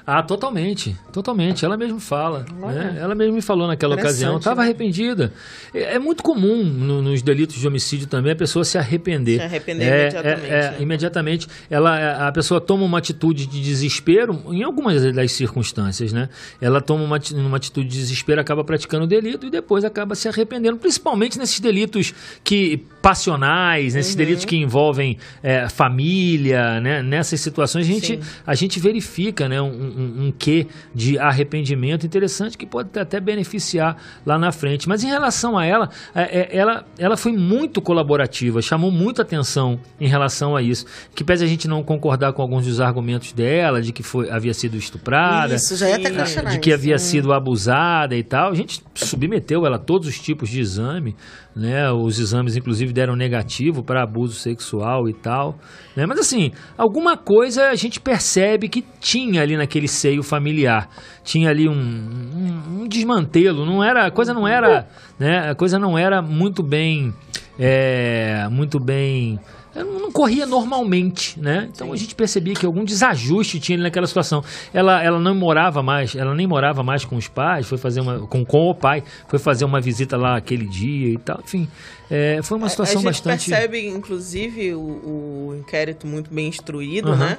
Ah, 0.07 0.23
totalmente, 0.23 0.97
totalmente. 1.13 1.65
Ela 1.65 1.77
mesmo 1.77 2.01
fala. 2.01 2.45
Né? 2.59 2.99
Ela 3.01 3.15
mesmo 3.15 3.35
me 3.35 3.43
falou 3.43 3.67
naquela 3.69 3.95
ocasião. 3.95 4.37
Estava 4.39 4.63
né? 4.63 4.69
arrependida. 4.69 5.33
É, 5.73 5.95
é 5.95 5.99
muito 5.99 6.23
comum 6.23 6.65
no- 6.65 7.01
nos 7.03 7.23
delitos 7.23 7.57
de 7.57 7.67
homicídio 7.69 8.07
também 8.09 8.33
a 8.33 8.37
pessoa 8.37 8.65
se 8.65 8.77
arrepender. 8.77 9.39
Se 9.39 9.45
arrepender 9.45 9.85
É, 9.85 10.01
imediatamente, 10.09 10.51
é, 10.51 10.55
é, 10.59 10.71
né? 10.73 10.77
imediatamente. 10.81 11.49
Ela, 11.71 12.29
a 12.29 12.33
pessoa 12.33 12.61
toma 12.61 12.85
uma 12.85 12.99
atitude 12.99 13.47
de 13.47 13.61
desespero, 13.63 14.43
em 14.51 14.63
algumas 14.63 15.13
das 15.15 15.33
circunstâncias, 15.33 16.13
né? 16.13 16.29
Ela 16.61 16.81
toma 16.81 17.05
uma, 17.05 17.21
uma 17.35 17.57
atitude 17.57 17.89
de 17.89 17.97
desespero, 17.99 18.41
acaba 18.41 18.65
praticando 18.65 19.05
o 19.05 19.07
delito 19.07 19.47
e 19.47 19.51
depois 19.51 19.85
acaba 19.85 20.15
se 20.15 20.29
arrependendo, 20.29 20.77
principalmente 20.79 21.39
nesses 21.39 21.61
delitos 21.61 22.13
que 22.43 22.85
passionais, 23.03 23.95
nesses 23.95 24.15
delitos 24.15 24.45
que 24.45 24.57
envolvem 24.57 25.19
é, 25.43 25.69
família, 25.69 26.81
né? 26.81 27.03
Nessas 27.03 27.41
situações 27.41 27.85
a 27.85 27.93
gente, 27.93 28.21
a 28.47 28.55
gente 28.55 28.79
verifica, 28.79 29.49
né? 29.49 29.61
Um, 29.61 29.67
um, 29.67 30.27
um 30.27 30.33
quê 30.33 30.69
de 30.95 31.19
arrependimento 31.19 32.07
interessante 32.07 32.57
que 32.57 32.65
pode 32.65 32.97
até 32.99 33.19
beneficiar 33.19 33.97
lá 34.25 34.39
na 34.39 34.53
frente. 34.53 34.89
Mas 34.89 35.03
em 35.03 35.09
relação 35.09 35.59
a 35.59 35.67
ela, 35.67 35.91
é, 36.15 36.23
é, 36.23 36.57
ela, 36.57 36.87
ela 36.97 37.17
foi 37.17 37.33
muito 37.33 37.83
colaborativa, 37.83 38.63
chamou 38.63 38.93
muita 38.93 39.23
atenção 39.23 39.81
em 40.01 40.07
relação 40.07 40.55
a 40.55 40.63
isso. 40.63 40.87
Que 41.13 41.25
pese 41.25 41.45
a 41.45 41.49
gente 41.49 41.67
não 41.67 41.83
concordar 41.83 42.33
com 42.33 42.41
alguns 42.41 42.67
dos 42.67 42.81
argumentos 42.81 43.33
dela, 43.33 43.83
de 43.83 43.93
que 43.93 44.05
foi, 44.05 44.31
havia 44.31 44.55
sido 44.55 44.77
estuprada, 44.77 45.57
Isso, 45.57 45.77
já 45.77 45.89
ia 45.89 45.97
até 45.97 46.11
questionar 46.11 46.51
de 46.51 46.61
que 46.61 46.73
havia 46.73 46.99
sido 46.99 47.33
abusada 47.33 48.17
e 48.17 48.23
tal. 48.23 48.53
A 48.53 48.55
gente 48.55 48.81
submeteu 48.95 49.67
ela 49.67 49.77
a 49.77 49.81
todos 49.81 50.07
os 50.07 50.21
tipos 50.21 50.49
de 50.49 50.61
exame, 50.61 51.17
né? 51.55 51.91
Os 51.91 52.19
exames, 52.19 52.57
inclusive, 52.57 52.93
deram 52.93 53.15
negativo 53.15 53.83
para 53.83 54.03
abuso 54.03 54.35
sexual 54.35 55.09
e 55.09 55.13
tal. 55.13 55.59
Né? 55.97 56.07
Mas 56.07 56.19
assim, 56.19 56.53
alguma 56.77 57.17
coisa 57.17 57.69
a 57.69 57.75
gente 57.75 58.01
percebe 58.01 58.69
que 58.69 58.85
tinha 59.01 59.43
ali 59.43 59.57
naquele 59.57 59.89
seio 59.89 60.23
familiar. 60.23 60.89
Tinha 61.23 61.51
ali 61.51 61.69
um, 61.69 61.73
um, 61.73 62.83
um 62.83 62.89
desmantelo. 62.89 63.67
Não 63.67 63.85
era, 63.85 64.07
a 64.07 64.11
coisa 64.11 64.33
não 64.33 64.49
era, 64.49 64.89
né? 65.19 65.51
A 65.51 65.55
coisa 65.55 65.79
não 65.79 65.97
era 65.97 66.23
muito 66.23 66.63
bem, 66.63 67.15
é, 67.59 68.49
muito 68.51 68.79
bem 68.81 69.39
não 69.75 70.13
corria 70.13 70.45
normalmente, 70.45 71.41
né? 71.41 71.69
Então 71.73 71.93
a 71.93 71.97
gente 71.97 72.15
percebia 72.15 72.55
que 72.55 72.67
algum 72.67 72.85
desajuste 72.85 73.59
tinha 73.59 73.79
naquela 73.79 74.07
situação. 74.07 74.45
Ela, 74.73 75.03
ela 75.03 75.19
não 75.19 75.35
morava 75.35 75.83
mais, 75.83 76.15
ela 76.15 76.35
nem 76.35 76.47
morava 76.47 76.83
mais 76.83 77.05
com 77.05 77.17
os 77.17 77.27
pais, 77.27 77.67
foi 77.67 77.79
fazer 77.79 78.01
uma 78.01 78.27
com, 78.27 78.45
com 78.45 78.69
o 78.69 78.75
pai, 78.75 79.03
foi 79.29 79.39
fazer 79.39 79.65
uma 79.65 79.81
visita 79.81 80.17
lá 80.17 80.37
aquele 80.37 80.67
dia 80.67 81.15
e 81.15 81.19
tal. 81.19 81.41
Enfim, 81.43 81.67
é, 82.11 82.41
foi 82.43 82.59
uma 82.59 82.69
situação 82.69 83.01
a 83.01 83.05
gente 83.05 83.25
bastante. 83.25 83.49
percebe, 83.51 83.87
inclusive, 83.87 84.75
o, 84.75 84.81
o 84.81 85.57
inquérito 85.59 86.07
muito 86.07 86.33
bem 86.33 86.49
instruído, 86.49 87.13
Aham. 87.13 87.31
né? 87.31 87.39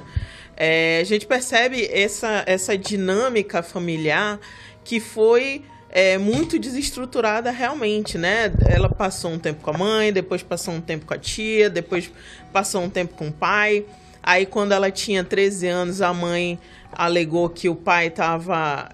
É, 0.56 1.00
a 1.00 1.04
gente 1.04 1.26
percebe 1.26 1.88
essa, 1.90 2.42
essa 2.46 2.76
dinâmica 2.78 3.62
familiar 3.62 4.38
que 4.84 5.00
foi 5.00 5.62
é, 5.94 6.18
muito 6.18 6.58
desestruturada 6.58 7.52
realmente, 7.52 8.18
né? 8.18 8.52
Ela 8.68 8.88
passou 8.88 9.30
um 9.30 9.38
tempo 9.38 9.62
com 9.62 9.70
a 9.70 9.78
mãe, 9.78 10.12
depois 10.12 10.42
passou 10.42 10.74
um 10.74 10.80
tempo 10.80 11.06
com 11.06 11.14
a 11.14 11.18
tia, 11.18 11.70
depois 11.70 12.10
passou 12.52 12.82
um 12.82 12.90
tempo 12.90 13.14
com 13.14 13.28
o 13.28 13.32
pai. 13.32 13.84
Aí, 14.20 14.44
quando 14.44 14.72
ela 14.72 14.90
tinha 14.90 15.22
13 15.22 15.68
anos, 15.68 16.02
a 16.02 16.12
mãe 16.12 16.58
alegou 16.90 17.48
que 17.48 17.68
o 17.68 17.74
pai 17.74 18.06
estava 18.08 18.88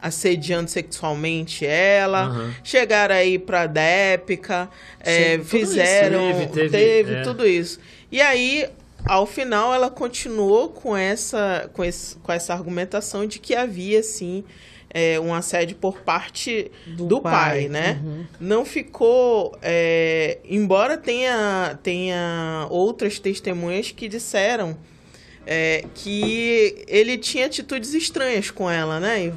assediando 0.00 0.68
sexualmente 0.68 1.64
ela. 1.64 2.24
Aham. 2.24 2.54
Chegaram 2.64 3.14
aí 3.14 3.38
pra 3.38 3.66
Dépica, 3.66 4.68
é, 5.00 5.38
Sim, 5.38 5.44
tudo 5.44 5.56
isso. 5.56 5.66
fizeram, 5.72 6.32
Teve, 6.32 6.46
teve, 6.46 6.68
teve, 6.70 7.14
é. 7.14 7.22
tudo 7.22 7.46
isso. 7.46 7.78
E 8.10 8.20
aí, 8.20 8.68
ao 9.06 9.24
final, 9.24 9.72
ela 9.72 9.88
continuou 9.88 10.68
com 10.68 10.96
essa, 10.96 11.70
com 11.72 11.84
esse, 11.84 12.16
com 12.16 12.32
essa 12.32 12.52
argumentação 12.52 13.26
de 13.26 13.38
que 13.38 13.54
havia, 13.54 14.02
sim, 14.02 14.44
é, 14.92 15.18
um 15.18 15.34
assédio 15.34 15.76
por 15.76 16.00
parte 16.00 16.70
do, 16.86 17.06
Do 17.06 17.20
pai, 17.20 17.32
pai, 17.32 17.68
né? 17.68 18.00
uhum. 18.04 18.24
Não 18.38 18.64
ficou... 18.64 19.56
é, 19.62 20.38
embora 20.44 20.96
tenha, 20.98 21.78
tenha 21.82 22.66
outras 22.70 23.18
testemunhas 23.18 23.90
que 23.90 24.08
disseram 24.08 24.76
é, 25.46 25.84
que 25.94 26.84
ele 26.86 27.18
tinha 27.18 27.46
atitudes 27.46 27.94
estranhas 27.94 28.50
com 28.50 28.70
ela, 28.70 29.00
né? 29.00 29.32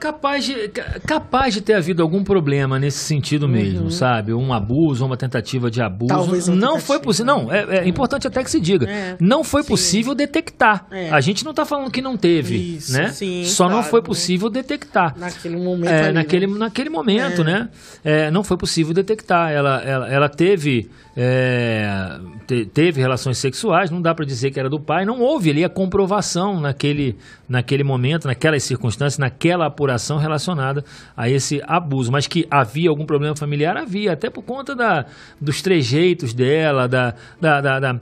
Capaz 0.00 0.44
de, 0.44 0.68
ca- 0.68 0.98
capaz 1.06 1.54
de 1.54 1.60
ter 1.60 1.74
havido 1.74 2.02
algum 2.02 2.22
problema 2.22 2.78
nesse 2.78 2.98
sentido 2.98 3.48
mesmo, 3.48 3.90
sabe? 3.90 4.32
Um 4.34 4.52
abuso, 4.52 5.06
uma 5.06 5.16
tentativa 5.16 5.70
de 5.70 5.80
abuso. 5.80 6.12
Uhum. 6.12 6.20
Talvez 6.20 6.48
não 6.48 6.54
tentativa. 6.56 6.80
foi 6.80 6.98
possível. 7.00 7.26
Não, 7.34 7.52
é, 7.52 7.78
é 7.78 7.88
importante 7.88 8.26
até 8.26 8.42
que 8.42 8.50
se 8.50 8.60
diga. 8.60 8.88
É. 8.90 9.16
Não 9.20 9.42
foi 9.44 9.62
possível 9.64 10.14
detectar. 10.14 10.86
É. 10.90 11.08
A 11.10 11.20
gente 11.20 11.44
não 11.44 11.50
está 11.52 11.64
falando 11.64 11.90
que 11.90 12.02
não 12.02 12.16
teve, 12.16 12.76
Isso, 12.76 12.92
né? 12.92 13.08
sim, 13.08 13.44
Só 13.44 13.64
não 13.64 13.74
claro. 13.76 13.88
foi 13.88 14.02
possível 14.02 14.50
detectar. 14.50 15.14
Naquele 15.16 15.56
momento 15.56 15.88
É, 15.90 16.04
ali, 16.06 16.12
naquele, 16.14 16.46
né? 16.46 16.58
naquele 16.58 16.90
momento, 16.90 17.42
né? 17.44 17.68
É, 18.04 18.30
não 18.30 18.42
foi 18.44 18.56
possível 18.56 18.92
detectar. 18.92 19.50
Ela, 19.52 19.80
ela, 19.82 20.08
ela 20.12 20.28
teve, 20.28 20.90
é, 21.16 22.18
te- 22.46 22.66
teve 22.66 23.00
relações 23.00 23.38
sexuais, 23.38 23.90
não 23.90 24.02
dá 24.02 24.14
para 24.14 24.24
dizer 24.26 24.50
que 24.50 24.58
era 24.60 24.68
do 24.68 24.80
pai. 24.80 25.04
Não 25.04 25.20
houve 25.20 25.50
ali 25.50 25.64
a 25.64 25.68
comprovação 25.68 26.60
naquele, 26.60 27.16
naquele 27.48 27.82
momento, 27.84 28.26
naquelas 28.26 28.62
circunstâncias, 28.64 29.18
naquela 29.18 29.70
apuração 29.76 30.16
relacionada 30.16 30.82
a 31.14 31.28
esse 31.28 31.62
abuso. 31.66 32.10
Mas 32.10 32.26
que 32.26 32.46
havia 32.50 32.88
algum 32.88 33.04
problema 33.04 33.36
familiar, 33.36 33.76
havia, 33.76 34.14
até 34.14 34.30
por 34.30 34.42
conta 34.42 34.74
da, 34.74 35.04
dos 35.38 35.60
trejeitos 35.60 36.32
dela, 36.32 36.88
da, 36.88 37.14
da, 37.40 37.60
da, 37.60 38.00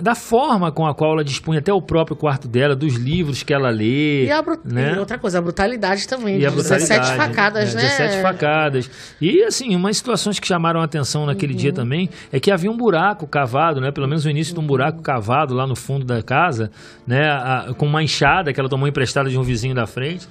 da, 0.00 0.14
forma 0.14 0.72
com 0.72 0.86
a 0.86 0.94
qual 0.94 1.12
ela 1.12 1.24
dispunha 1.24 1.58
até 1.58 1.72
o 1.72 1.82
próprio 1.82 2.16
quarto 2.16 2.48
dela, 2.48 2.74
dos 2.74 2.94
livros 2.94 3.42
que 3.42 3.52
ela 3.52 3.68
lê. 3.70 4.24
E, 4.24 4.30
né? 4.64 4.98
outra 4.98 5.18
coisa, 5.18 5.38
a 5.38 5.42
brutalidade 5.42 6.08
também. 6.08 6.38
E 6.38 6.46
a 6.46 6.50
de 6.50 6.56
17 6.56 6.88
brutalidade, 6.88 7.16
facadas, 7.16 7.74
é, 7.74 7.76
né? 7.76 7.82
17 7.82 8.22
facadas. 8.22 8.90
E, 9.20 9.42
assim, 9.42 9.76
umas 9.76 9.96
situações 9.96 10.40
que 10.40 10.46
chamaram 10.46 10.80
a 10.80 10.84
atenção 10.84 11.26
naquele 11.26 11.52
Uhum. 11.52 11.58
dia 11.58 11.72
também 11.72 12.08
é 12.32 12.40
que 12.40 12.50
havia 12.50 12.70
um 12.70 12.76
buraco 12.76 13.26
cavado, 13.26 13.80
né? 13.80 13.90
Pelo 13.90 14.08
menos 14.08 14.24
o 14.24 14.30
início 14.30 14.54
de 14.54 14.60
um 14.60 14.66
buraco 14.66 15.02
cavado 15.02 15.54
lá 15.54 15.66
no 15.66 15.76
fundo 15.76 16.04
da 16.04 16.22
casa, 16.22 16.70
né? 17.06 17.28
Com 17.76 17.86
uma 17.86 18.02
enxada 18.02 18.52
que 18.52 18.60
ela 18.60 18.68
tomou 18.68 18.88
emprestada 18.88 19.28
de 19.28 19.38
um 19.38 19.42
vizinho 19.42 19.74
da 19.74 19.86
frente. 19.86 20.26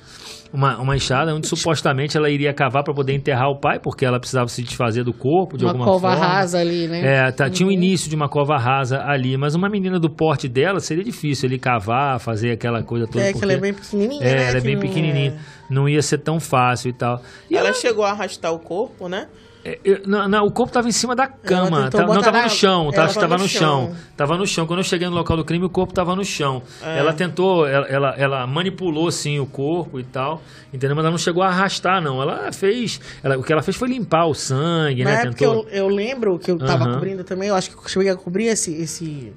Uma, 0.51 0.77
uma 0.79 0.95
enxada 0.95 1.33
onde 1.35 1.45
supostamente 1.47 2.17
ela 2.17 2.27
iria 2.27 2.51
cavar 2.51 2.83
para 2.83 2.91
poder 2.91 3.13
enterrar 3.13 3.49
o 3.51 3.55
pai, 3.57 3.77
porque 3.79 4.03
ela 4.03 4.19
precisava 4.19 4.47
se 4.47 4.63
desfazer 4.63 5.03
do 5.03 5.13
corpo 5.13 5.55
de 5.55 5.63
Uma 5.63 5.71
alguma 5.71 5.85
cova 5.85 6.09
forma. 6.09 6.25
rasa 6.25 6.59
ali, 6.59 6.87
né? 6.87 7.27
É, 7.27 7.31
tá, 7.31 7.47
tinha 7.51 7.69
o 7.69 7.71
início 7.71 8.09
de 8.09 8.15
uma 8.15 8.27
cova 8.27 8.57
rasa 8.57 9.03
ali, 9.05 9.37
mas 9.37 9.53
uma 9.53 9.69
menina 9.69 9.99
do 9.99 10.09
porte 10.09 10.47
dela 10.47 10.79
seria 10.79 11.03
difícil 11.03 11.47
ele 11.47 11.59
cavar, 11.59 12.19
fazer 12.19 12.49
aquela 12.51 12.81
coisa 12.81 13.05
toda. 13.05 13.23
É, 13.23 13.31
que 13.31 13.43
ela 13.43 13.53
é 13.53 13.57
porque- 13.57 13.71
bem 13.71 13.73
pequenininha, 13.79 14.23
é, 14.23 14.35
né? 14.35 14.49
ela 14.49 14.57
é 14.57 14.61
bem 14.61 14.75
não- 14.75 14.81
pequenininha. 14.81 15.37
Não 15.69 15.87
ia 15.87 16.01
ser 16.01 16.17
tão 16.17 16.39
fácil 16.39 16.89
e 16.89 16.93
tal. 16.93 17.21
E 17.47 17.55
ela 17.55 17.67
ela- 17.67 17.77
chegou 17.77 18.03
a 18.03 18.09
arrastar 18.09 18.51
o 18.51 18.57
corpo, 18.57 19.07
né? 19.07 19.27
É, 19.65 19.77
eu- 19.83 20.01
não, 20.05 20.27
não, 20.27 20.45
o 20.45 20.51
corpo 20.51 20.69
estava 20.69 20.87
em 20.87 20.91
cima 20.91 21.15
da 21.15 21.27
cama. 21.27 21.89
tá- 21.89 22.05
não, 22.05 22.17
estava 22.17 22.37
na- 22.37 22.43
no 22.43 22.49
chão. 22.49 22.91
Tá, 22.91 23.05
estava 23.05 23.37
no 23.37 23.43
no 23.43 23.49
chão. 23.49 23.59
chão. 23.89 23.95
Tava 24.15 24.37
no 24.37 24.47
chão. 24.47 24.65
Quando 24.65 24.79
eu 24.79 24.83
cheguei 24.83 25.07
no 25.09 25.15
local 25.15 25.35
do 25.37 25.43
crime, 25.43 25.65
o 25.65 25.69
corpo 25.69 25.91
estava 25.91 26.15
no 26.15 26.23
chão. 26.23 26.61
É. 26.81 26.99
Ela 26.99 27.11
tentou, 27.13 27.67
ela, 27.67 27.85
ela, 27.87 28.15
ela 28.17 28.47
manipulou 28.47 29.11
sim 29.11 29.39
o 29.39 29.45
corpo 29.45 29.99
e 29.99 30.03
tal. 30.03 30.41
Entendeu? 30.73 30.95
Mas 30.95 31.03
ela 31.03 31.11
não 31.11 31.17
chegou 31.17 31.43
a 31.43 31.47
arrastar, 31.47 32.01
não. 32.01 32.21
Ela 32.21 32.51
fez. 32.53 33.01
ela- 33.23 33.37
o 33.37 33.43
que 33.43 33.51
ela 33.51 33.61
fez 33.61 33.75
foi 33.75 33.89
limpar 33.89 34.25
o 34.27 34.33
sangue, 34.33 35.03
Na 35.03 35.09
né? 35.11 35.15
época 35.23 35.35
Tentou. 35.35 35.67
eu, 35.69 35.69
eu 35.69 35.87
lembro 35.89 36.39
que 36.39 36.51
eu 36.51 36.57
tava 36.57 36.85
Aham. 36.85 36.93
cobrindo 36.93 37.23
também, 37.23 37.49
eu 37.49 37.55
acho 37.55 37.69
que 37.71 37.75
eu 37.77 37.87
cheguei 37.87 38.09
a 38.11 38.15
cobrir 38.15 38.45
esse, 38.45 38.73
esse, 38.75 39.33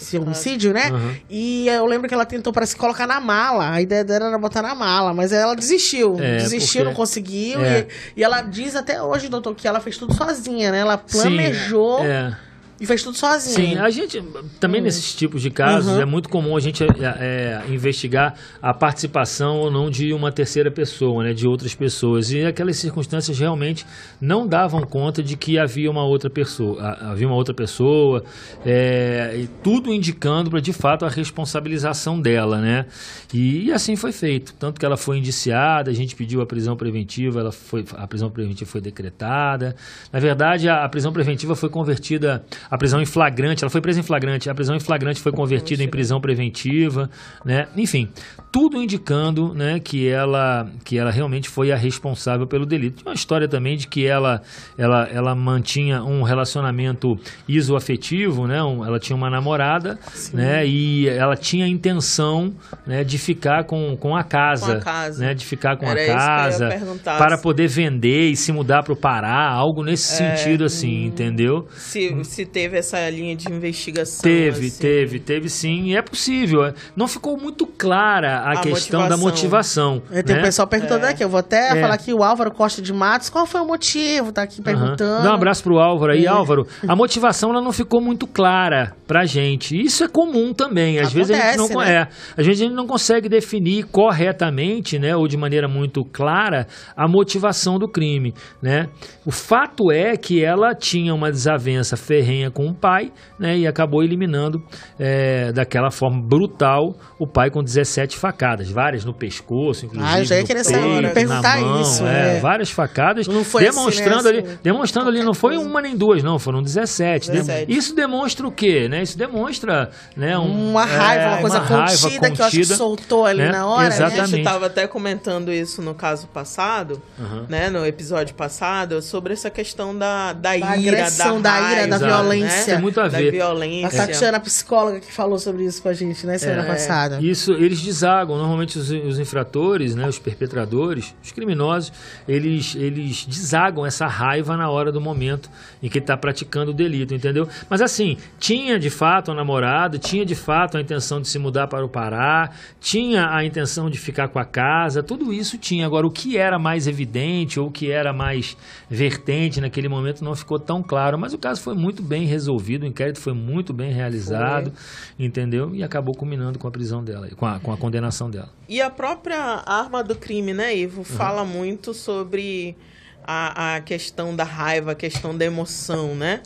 esse 0.00 0.16
homicídio, 0.18 0.72
né? 0.72 0.88
Aham. 0.90 1.16
E 1.28 1.68
eu 1.68 1.84
lembro 1.86 2.06
que 2.08 2.14
ela 2.14 2.24
tentou 2.24 2.52
para 2.52 2.64
se 2.64 2.76
colocar 2.76 3.06
na 3.06 3.20
mala. 3.20 3.70
A 3.72 3.82
ideia 3.82 4.04
dela 4.04 4.26
era 4.28 4.38
botar 4.38 4.62
na 4.62 4.74
mala, 4.74 5.12
mas 5.12 5.32
ela 5.32 5.54
desistiu. 5.54 6.16
É, 6.20 6.36
desistiu, 6.38 6.80
porque- 6.80 6.88
não 6.90 6.94
conseguiu. 6.94 7.60
É. 7.64 7.80
E, 8.16 8.20
e 8.20 8.24
ela 8.24 8.40
diz 8.42 8.76
até 8.76 9.02
hoje, 9.02 9.28
doutor, 9.28 9.54
que 9.54 9.66
ela 9.66 9.80
fez 9.80 9.96
tudo 9.98 10.14
sozinha, 10.14 10.70
né? 10.70 10.78
Ela 10.78 11.02
Sim, 11.06 11.20
planejou 11.20 12.04
é. 12.04 12.36
E 12.80 12.86
fez 12.86 13.02
tudo 13.02 13.16
sozinha. 13.16 13.54
Sim, 13.56 13.76
a 13.78 13.90
gente 13.90 14.22
também 14.60 14.80
nesses 14.80 15.14
tipos 15.14 15.42
de 15.42 15.50
casos 15.50 15.92
Uhum. 15.92 16.00
é 16.00 16.04
muito 16.04 16.28
comum 16.28 16.56
a 16.56 16.60
gente 16.60 16.82
é, 16.84 16.86
é, 16.88 17.62
investigar 17.68 18.34
a 18.62 18.72
participação 18.74 19.56
ou 19.58 19.70
não 19.70 19.90
de 19.90 20.12
uma 20.12 20.30
terceira 20.30 20.70
pessoa, 20.70 21.24
né, 21.24 21.32
de 21.32 21.46
outras 21.48 21.74
pessoas. 21.74 22.30
E 22.32 22.44
aquelas 22.44 22.76
circunstâncias 22.76 23.38
realmente 23.38 23.84
não 24.20 24.46
davam 24.46 24.82
conta 24.82 25.22
de 25.22 25.36
que 25.36 25.58
havia 25.58 25.90
uma 25.90 26.04
outra 26.04 26.30
pessoa, 26.30 26.82
havia 27.00 27.26
uma 27.26 27.36
outra 27.36 27.54
pessoa, 27.54 28.22
é, 28.64 29.36
e 29.36 29.48
tudo 29.62 29.92
indicando 29.92 30.50
para 30.50 30.60
de 30.60 30.72
fato 30.72 31.04
a 31.04 31.08
responsabilização 31.08 32.20
dela, 32.20 32.60
né? 32.60 32.86
E, 33.32 33.70
assim 33.72 33.96
foi 33.96 34.12
feito, 34.12 34.54
tanto 34.58 34.78
que 34.78 34.86
ela 34.86 34.96
foi 34.96 35.18
indiciada, 35.18 35.90
a 35.90 35.94
gente 35.94 36.14
pediu 36.14 36.40
a 36.40 36.46
prisão 36.46 36.76
preventiva, 36.76 37.40
ela 37.40 37.52
foi, 37.52 37.84
a 37.96 38.06
prisão 38.06 38.30
preventiva 38.30 38.70
foi 38.70 38.80
decretada. 38.80 39.74
Na 40.12 40.18
verdade, 40.20 40.68
a, 40.68 40.84
a 40.84 40.88
prisão 40.88 41.12
preventiva 41.12 41.54
foi 41.54 41.68
convertida 41.68 42.44
a 42.70 42.76
prisão 42.78 43.00
em 43.00 43.06
flagrante, 43.06 43.62
ela 43.64 43.70
foi 43.70 43.80
presa 43.80 44.00
em 44.00 44.02
flagrante, 44.02 44.48
a 44.50 44.54
prisão 44.54 44.74
em 44.76 44.80
flagrante 44.80 45.20
foi 45.20 45.32
convertida 45.32 45.82
em 45.82 45.88
prisão 45.88 46.20
preventiva, 46.20 47.08
né? 47.44 47.66
Enfim, 47.76 48.08
tudo 48.52 48.82
indicando, 48.82 49.52
né, 49.54 49.78
que 49.78 50.08
ela 50.08 50.66
que 50.84 50.98
ela 50.98 51.10
realmente 51.10 51.48
foi 51.48 51.70
a 51.72 51.76
responsável 51.76 52.46
pelo 52.46 52.64
delito. 52.66 52.96
Tinha 52.98 53.08
uma 53.10 53.14
história 53.14 53.48
também 53.48 53.76
de 53.76 53.86
que 53.88 54.06
ela 54.06 54.40
ela, 54.76 55.08
ela 55.12 55.34
mantinha 55.34 56.02
um 56.02 56.22
relacionamento 56.22 57.16
isoafetivo, 57.48 58.46
né? 58.46 58.62
Um, 58.62 58.84
ela 58.84 58.98
tinha 58.98 59.16
uma 59.16 59.28
namorada, 59.30 59.98
né? 60.32 60.66
E 60.66 61.08
ela 61.08 61.36
tinha 61.36 61.64
a 61.64 61.68
intenção, 61.68 62.52
né, 62.86 63.04
de 63.04 63.18
ficar 63.18 63.64
com, 63.64 63.96
com 63.96 64.16
a 64.16 64.22
casa, 64.22 64.66
Com 64.74 64.78
a 64.78 64.80
casa. 64.80 65.24
né? 65.26 65.34
De 65.34 65.44
ficar 65.44 65.76
com 65.76 65.86
Era 65.86 66.02
a 66.02 66.16
casa 66.16 66.68
para 67.04 67.38
poder 67.38 67.68
vender 67.68 68.30
e 68.30 68.36
se 68.36 68.52
mudar 68.52 68.82
para 68.82 68.92
o 68.92 68.96
Pará, 68.96 69.50
algo 69.50 69.82
nesse 69.84 70.22
É. 70.22 70.36
sentido 70.36 70.64
assim, 70.64 71.04
entendeu? 71.04 71.66
Se, 71.76 72.24
se 72.24 72.46
teve 72.58 72.76
essa 72.76 73.08
linha 73.08 73.36
de 73.36 73.48
investigação. 73.52 74.20
Teve, 74.22 74.66
assim. 74.66 74.78
teve, 74.80 75.20
teve 75.20 75.48
sim, 75.48 75.84
e 75.90 75.96
é 75.96 76.02
possível. 76.02 76.64
é. 76.64 76.74
Não 76.96 77.06
ficou 77.06 77.38
muito 77.38 77.64
clara 77.66 78.38
a, 78.40 78.52
A 78.54 78.60
questão 78.60 79.08
da 79.08 79.16
motivação. 79.16 80.02
É, 80.10 80.22
tem 80.24 80.34
né? 80.34 80.42
o 80.42 80.44
pessoal 80.44 80.66
perguntando 80.66 81.06
aqui, 81.06 81.22
eu 81.22 81.28
vou 81.28 81.38
até 81.38 81.68
É. 81.78 81.80
falar 81.80 81.94
aqui 81.94 82.12
o 82.12 82.22
Álvaro 82.24 82.50
Costa 82.50 82.82
de 82.82 82.92
Matos, 82.92 83.30
qual 83.30 83.46
foi 83.46 83.60
o 83.60 83.64
motivo? 83.64 84.32
Tá 84.32 84.42
aqui 84.42 84.60
perguntando. 84.60 85.22
Dá 85.22 85.30
um 85.30 85.34
abraço 85.34 85.62
pro 85.62 85.78
Álvaro 85.78 86.12
aí, 86.12 86.24
É. 86.24 86.28
Álvaro. 86.28 86.66
A 86.88 86.96
motivação 86.96 87.50
ela 87.50 87.62
não 87.62 87.72
ficou 87.72 88.00
muito 88.00 88.26
clara 88.26 88.92
pra 89.06 89.24
gente. 89.24 89.80
Isso 89.80 90.02
é 90.02 90.08
comum 90.08 90.52
também. 90.52 90.98
Às 90.98 91.12
vezes 91.12 91.30
a 91.30 91.40
gente 91.40 91.56
não 91.58 91.66
Acontece, 91.66 91.92
né? 91.92 91.96
é, 91.96 92.40
às 92.40 92.46
vezes 92.46 92.60
a 92.62 92.64
gente 92.64 92.74
não 92.74 92.86
consegue 92.88 93.28
definir 93.28 93.84
corretamente, 93.84 94.98
né, 94.98 95.14
ou 95.14 95.28
de 95.28 95.36
maneira 95.36 95.68
muito 95.68 96.04
clara 96.04 96.66
a 96.96 97.06
motivação 97.06 97.78
do 97.78 97.88
crime, 97.88 98.34
né? 98.60 98.88
O 99.24 99.30
fato 99.30 99.92
é 99.92 100.16
que 100.16 100.42
ela 100.42 100.74
tinha 100.74 101.14
uma 101.14 101.30
desavença 101.30 101.96
ferrenha 101.96 102.47
com 102.50 102.66
o 102.68 102.74
pai, 102.74 103.12
né, 103.38 103.56
e 103.58 103.66
acabou 103.66 104.02
eliminando 104.02 104.62
é, 104.98 105.52
daquela 105.52 105.90
forma 105.90 106.20
brutal 106.20 106.94
o 107.18 107.26
pai 107.26 107.50
com 107.50 107.62
17 107.62 108.16
facadas, 108.16 108.70
várias 108.70 109.04
no 109.04 109.12
pescoço, 109.14 109.86
inclusive 109.86 110.10
Ah, 110.12 110.20
eu 110.20 110.24
já 110.24 110.34
ia 110.36 110.40
no 110.42 110.46
querer 110.46 110.64
peito, 110.64 110.80
saber, 110.80 111.00
na 111.02 111.08
perguntar 111.10 111.60
mão, 111.60 111.80
isso, 111.80 112.06
é, 112.06 112.36
é. 112.36 112.40
várias 112.40 112.70
facadas, 112.70 113.26
Não 113.26 113.44
foi 113.44 113.66
assim, 113.66 113.78
demonstrando 113.78 114.22
né, 114.24 114.28
ali, 114.30 114.38
assim, 114.38 114.58
demonstrando 114.62 115.08
ali, 115.08 115.22
não 115.22 115.34
foi 115.34 115.56
uma 115.56 115.80
nem 115.82 115.96
duas, 115.96 116.22
não, 116.22 116.38
foram 116.38 116.62
17. 116.62 117.30
17. 117.30 117.72
Isso 117.72 117.94
demonstra 117.94 118.46
o 118.46 118.52
quê, 118.52 118.88
né? 118.88 119.02
Isso 119.02 119.16
demonstra, 119.18 119.90
né, 120.16 120.38
um- 120.38 120.70
Uma 120.70 120.84
raiva, 120.84 121.22
é, 121.22 121.28
uma 121.28 121.40
coisa 121.40 121.58
raiva 121.58 122.02
contida, 122.02 122.30
que 122.30 122.40
eu 122.40 122.46
acho 122.46 122.56
que 122.56 122.64
soltou 122.64 123.24
ali 123.26 123.42
né? 123.42 123.50
na 123.52 123.66
hora, 123.66 123.88
né? 123.88 123.94
A 123.94 123.98
gente 123.98 124.12
Exatamente. 124.12 124.38
estava 124.38 124.66
até 124.66 124.86
comentando 124.86 125.52
isso 125.52 125.82
no 125.82 125.94
caso 125.94 126.26
passado, 126.28 127.00
Aham. 127.18 127.46
né, 127.48 127.68
no 127.70 127.84
episódio 127.86 128.34
passado, 128.34 129.00
sobre 129.02 129.32
essa 129.32 129.50
questão 129.50 129.96
da, 129.96 130.32
da, 130.32 130.50
Da 130.50 130.56
ira, 130.56 130.68
agressão, 130.98 131.40
da 131.40 131.50
ira, 131.72 131.86
da 131.86 131.98
raiva, 131.98 132.16
violência. 132.40 132.66
né? 132.66 132.72
Tem 132.74 132.82
muito 132.82 133.00
a 133.00 133.08
Da 133.08 133.18
ver. 133.18 133.28
A 133.28 133.30
violência. 133.30 134.06
Tatiana, 134.06 134.40
psicóloga, 134.40 135.00
que 135.00 135.12
falou 135.12 135.38
sobre 135.38 135.64
isso 135.64 135.82
com 135.82 135.88
a 135.88 135.92
gente, 135.92 136.26
né, 136.26 136.38
semana 136.38 136.62
É. 136.62 136.66
passada. 136.66 137.18
Isso, 137.20 137.52
eles 137.52 137.80
desagam. 137.80 138.36
Normalmente 138.36 138.78
os, 138.78 138.90
os 138.90 139.18
infratores, 139.18 139.94
né, 139.94 140.06
os 140.08 140.18
perpetradores, 140.18 141.14
os 141.22 141.32
criminosos, 141.32 141.92
eles, 142.26 142.74
eles 142.76 143.24
desagam 143.26 143.84
essa 143.86 144.06
raiva 144.06 144.56
na 144.56 144.70
hora 144.70 144.90
do 144.92 145.00
momento 145.00 145.50
em 145.82 145.88
que 145.88 145.98
está 145.98 146.16
praticando 146.16 146.70
o 146.70 146.74
delito, 146.74 147.14
entendeu? 147.14 147.48
Mas 147.68 147.80
assim, 147.80 148.16
tinha 148.38 148.78
de 148.78 148.90
fato 148.90 149.30
a 149.30 149.34
namorada, 149.34 149.98
tinha 149.98 150.24
de 150.24 150.34
fato 150.34 150.76
a 150.76 150.80
intenção 150.80 151.20
de 151.20 151.28
se 151.28 151.38
mudar 151.38 151.66
para 151.68 151.84
o 151.84 151.88
Pará, 151.88 152.50
tinha 152.80 153.28
a 153.34 153.44
intenção 153.44 153.88
de 153.90 153.98
ficar 153.98 154.28
com 154.28 154.38
a 154.38 154.44
casa, 154.44 155.02
tudo 155.02 155.32
isso 155.32 155.56
tinha. 155.58 155.86
Agora, 155.86 156.06
o 156.06 156.10
que 156.10 156.36
era 156.36 156.58
mais 156.58 156.86
evidente 156.86 157.58
ou 157.60 157.68
o 157.68 157.70
que 157.70 157.90
era 157.90 158.12
mais 158.12 158.56
vertente 158.88 159.60
naquele 159.60 159.88
momento 159.88 160.24
não 160.24 160.34
ficou 160.34 160.58
tão 160.58 160.82
claro, 160.82 161.18
mas 161.18 161.32
o 161.32 161.38
caso 161.38 161.60
foi 161.60 161.74
muito 161.74 162.02
bem 162.02 162.24
resolvido, 162.28 162.84
o 162.84 162.86
inquérito 162.86 163.20
foi 163.20 163.32
muito 163.32 163.72
bem 163.72 163.92
realizado, 163.92 164.72
entendeu? 165.18 165.74
E 165.74 165.82
acabou 165.82 166.14
culminando 166.14 166.58
com 166.58 166.68
a 166.68 166.70
prisão 166.70 167.02
dela, 167.02 167.28
com 167.36 167.46
a, 167.46 167.58
com 167.58 167.72
a 167.72 167.76
condenação 167.76 168.30
dela. 168.30 168.50
E 168.68 168.80
a 168.80 168.90
própria 168.90 169.38
arma 169.66 170.04
do 170.04 170.14
crime, 170.14 170.54
né, 170.54 170.72
Uhum. 170.72 170.78
Ivo, 170.78 171.04
fala 171.04 171.44
muito 171.44 171.92
sobre 171.94 172.76
a, 173.24 173.76
a 173.76 173.80
questão 173.80 174.34
da 174.36 174.44
raiva, 174.44 174.92
a 174.92 174.94
questão 174.94 175.36
da 175.36 175.44
emoção, 175.44 176.14
né? 176.14 176.42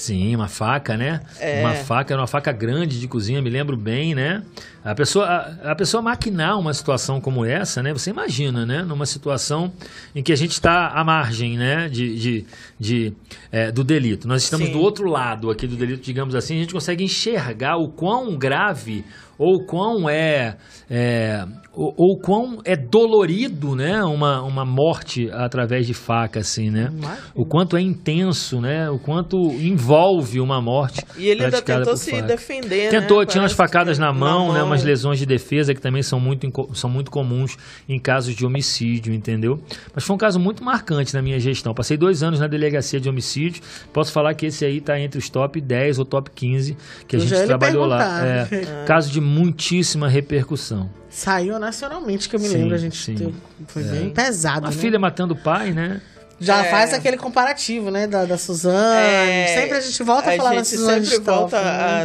Sim, 0.00 0.34
uma 0.34 0.48
faca, 0.48 0.96
né? 0.96 1.20
É. 1.38 1.60
Uma 1.60 1.74
faca, 1.74 2.14
era 2.14 2.22
uma 2.22 2.26
faca 2.26 2.50
grande 2.52 2.98
de 2.98 3.06
cozinha, 3.06 3.42
me 3.42 3.50
lembro 3.50 3.76
bem, 3.76 4.14
né? 4.14 4.42
A 4.82 4.94
pessoa, 4.94 5.26
a, 5.26 5.72
a 5.72 5.74
pessoa 5.74 6.02
maquinar 6.02 6.58
uma 6.58 6.72
situação 6.72 7.20
como 7.20 7.44
essa, 7.44 7.82
né? 7.82 7.92
Você 7.92 8.08
imagina, 8.08 8.64
né? 8.64 8.82
Numa 8.82 9.04
situação 9.04 9.70
em 10.14 10.22
que 10.22 10.32
a 10.32 10.36
gente 10.36 10.52
está 10.52 10.88
à 10.88 11.04
margem, 11.04 11.58
né? 11.58 11.86
De, 11.90 12.18
de, 12.18 12.46
de, 12.78 13.12
é, 13.52 13.70
do 13.70 13.84
delito. 13.84 14.26
Nós 14.26 14.42
estamos 14.42 14.68
Sim. 14.68 14.72
do 14.72 14.80
outro 14.80 15.06
lado 15.06 15.50
aqui 15.50 15.66
do 15.66 15.76
delito, 15.76 16.02
digamos 16.02 16.34
assim, 16.34 16.56
a 16.56 16.60
gente 16.60 16.72
consegue 16.72 17.04
enxergar 17.04 17.76
o 17.76 17.88
quão 17.88 18.38
grave 18.38 19.04
ou 19.40 19.64
quão 19.64 20.06
é, 20.08 20.56
é 20.90 21.46
ou, 21.72 21.94
ou 21.96 22.18
quão 22.18 22.58
é 22.64 22.76
dolorido, 22.76 23.74
né, 23.74 24.02
uma, 24.04 24.42
uma 24.42 24.64
morte 24.64 25.30
através 25.32 25.86
de 25.86 25.94
faca, 25.94 26.40
assim, 26.40 26.68
né? 26.68 26.92
O 27.34 27.46
quanto 27.46 27.76
é 27.76 27.80
intenso, 27.80 28.60
né? 28.60 28.90
O 28.90 28.98
quanto 28.98 29.38
envolve 29.52 30.40
uma 30.40 30.60
morte. 30.60 31.00
E 31.16 31.28
ele 31.28 31.44
ainda 31.44 31.62
tentou 31.62 31.96
se 31.96 32.10
faca. 32.10 32.22
defender, 32.24 32.90
Tentou, 32.90 33.20
né? 33.20 33.26
tinha 33.26 33.40
umas 33.42 33.52
facadas 33.52 33.96
que- 33.96 34.00
na 34.04 34.12
mão, 34.12 34.52
né? 34.52 34.58
mão. 34.58 34.66
Umas 34.66 34.82
lesões 34.84 35.18
de 35.18 35.24
defesa 35.24 35.72
que 35.74 35.80
também 35.80 36.02
são 36.02 36.18
muito, 36.20 36.46
são 36.74 36.90
muito 36.90 37.10
comuns 37.10 37.56
em 37.88 37.98
casos 37.98 38.34
de 38.34 38.44
homicídio, 38.44 39.14
entendeu? 39.14 39.58
Mas 39.94 40.04
foi 40.04 40.14
um 40.16 40.18
caso 40.18 40.38
muito 40.40 40.62
marcante 40.64 41.14
na 41.14 41.22
minha 41.22 41.38
gestão. 41.38 41.72
Passei 41.72 41.96
dois 41.96 42.22
anos 42.22 42.40
na 42.40 42.46
delegacia 42.48 43.00
de 43.00 43.08
homicídio. 43.08 43.62
Posso 43.92 44.12
falar 44.12 44.34
que 44.34 44.46
esse 44.46 44.64
aí 44.64 44.78
está 44.78 44.98
entre 45.00 45.18
os 45.18 45.30
top 45.30 45.60
10 45.60 45.98
ou 46.00 46.04
top 46.04 46.30
15 46.34 46.76
que 47.08 47.16
a 47.16 47.18
Eu 47.18 47.26
já 47.26 47.36
gente 47.36 47.46
trabalhou 47.46 47.86
lá. 47.86 48.20
perguntar. 48.20 48.82
É, 48.82 48.84
caso 48.86 49.10
de 49.10 49.20
muitíssima 49.30 50.08
repercussão. 50.08 50.90
Saiu 51.08 51.58
nacionalmente, 51.58 52.28
que 52.28 52.36
eu 52.36 52.40
me 52.40 52.48
Sim, 52.48 52.54
lembro, 52.58 52.74
a 52.74 52.78
gente 52.78 52.96
sim. 52.96 53.14
teve- 53.14 53.34
foi 53.68 53.82
bem 53.84 54.10
pesado, 54.10 54.66
Uma 54.66 54.70
né? 54.70 54.76
filha 54.76 54.98
matando 54.98 55.34
o 55.34 55.36
pai, 55.36 55.72
né? 55.72 56.00
Já 56.38 56.64
É. 56.64 56.70
faz 56.70 56.94
aquele 56.94 57.16
comparativo, 57.18 57.90
né, 57.90 58.06
da, 58.06 58.24
da 58.24 58.38
Suzane. 58.38 59.06
É, 59.06 59.46
sempre 59.60 59.76
a 59.76 59.80
gente 59.80 60.02
volta 60.02 60.30
a, 60.32 60.36
falar 60.36 60.50
da 60.50 60.56
gente 60.56 60.68
Suzane 60.68 61.04
sempre 61.06 61.24
volta 61.24 61.56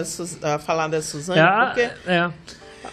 Stoff, 0.03 0.39
né? 0.41 0.51
a, 0.51 0.55
a 0.55 0.59
falar 0.59 0.87
da 0.89 1.01
Suzane, 1.01 1.39
É, 1.39 1.43
a, 1.43 1.65
porque 1.67 1.81
é. 2.07 2.29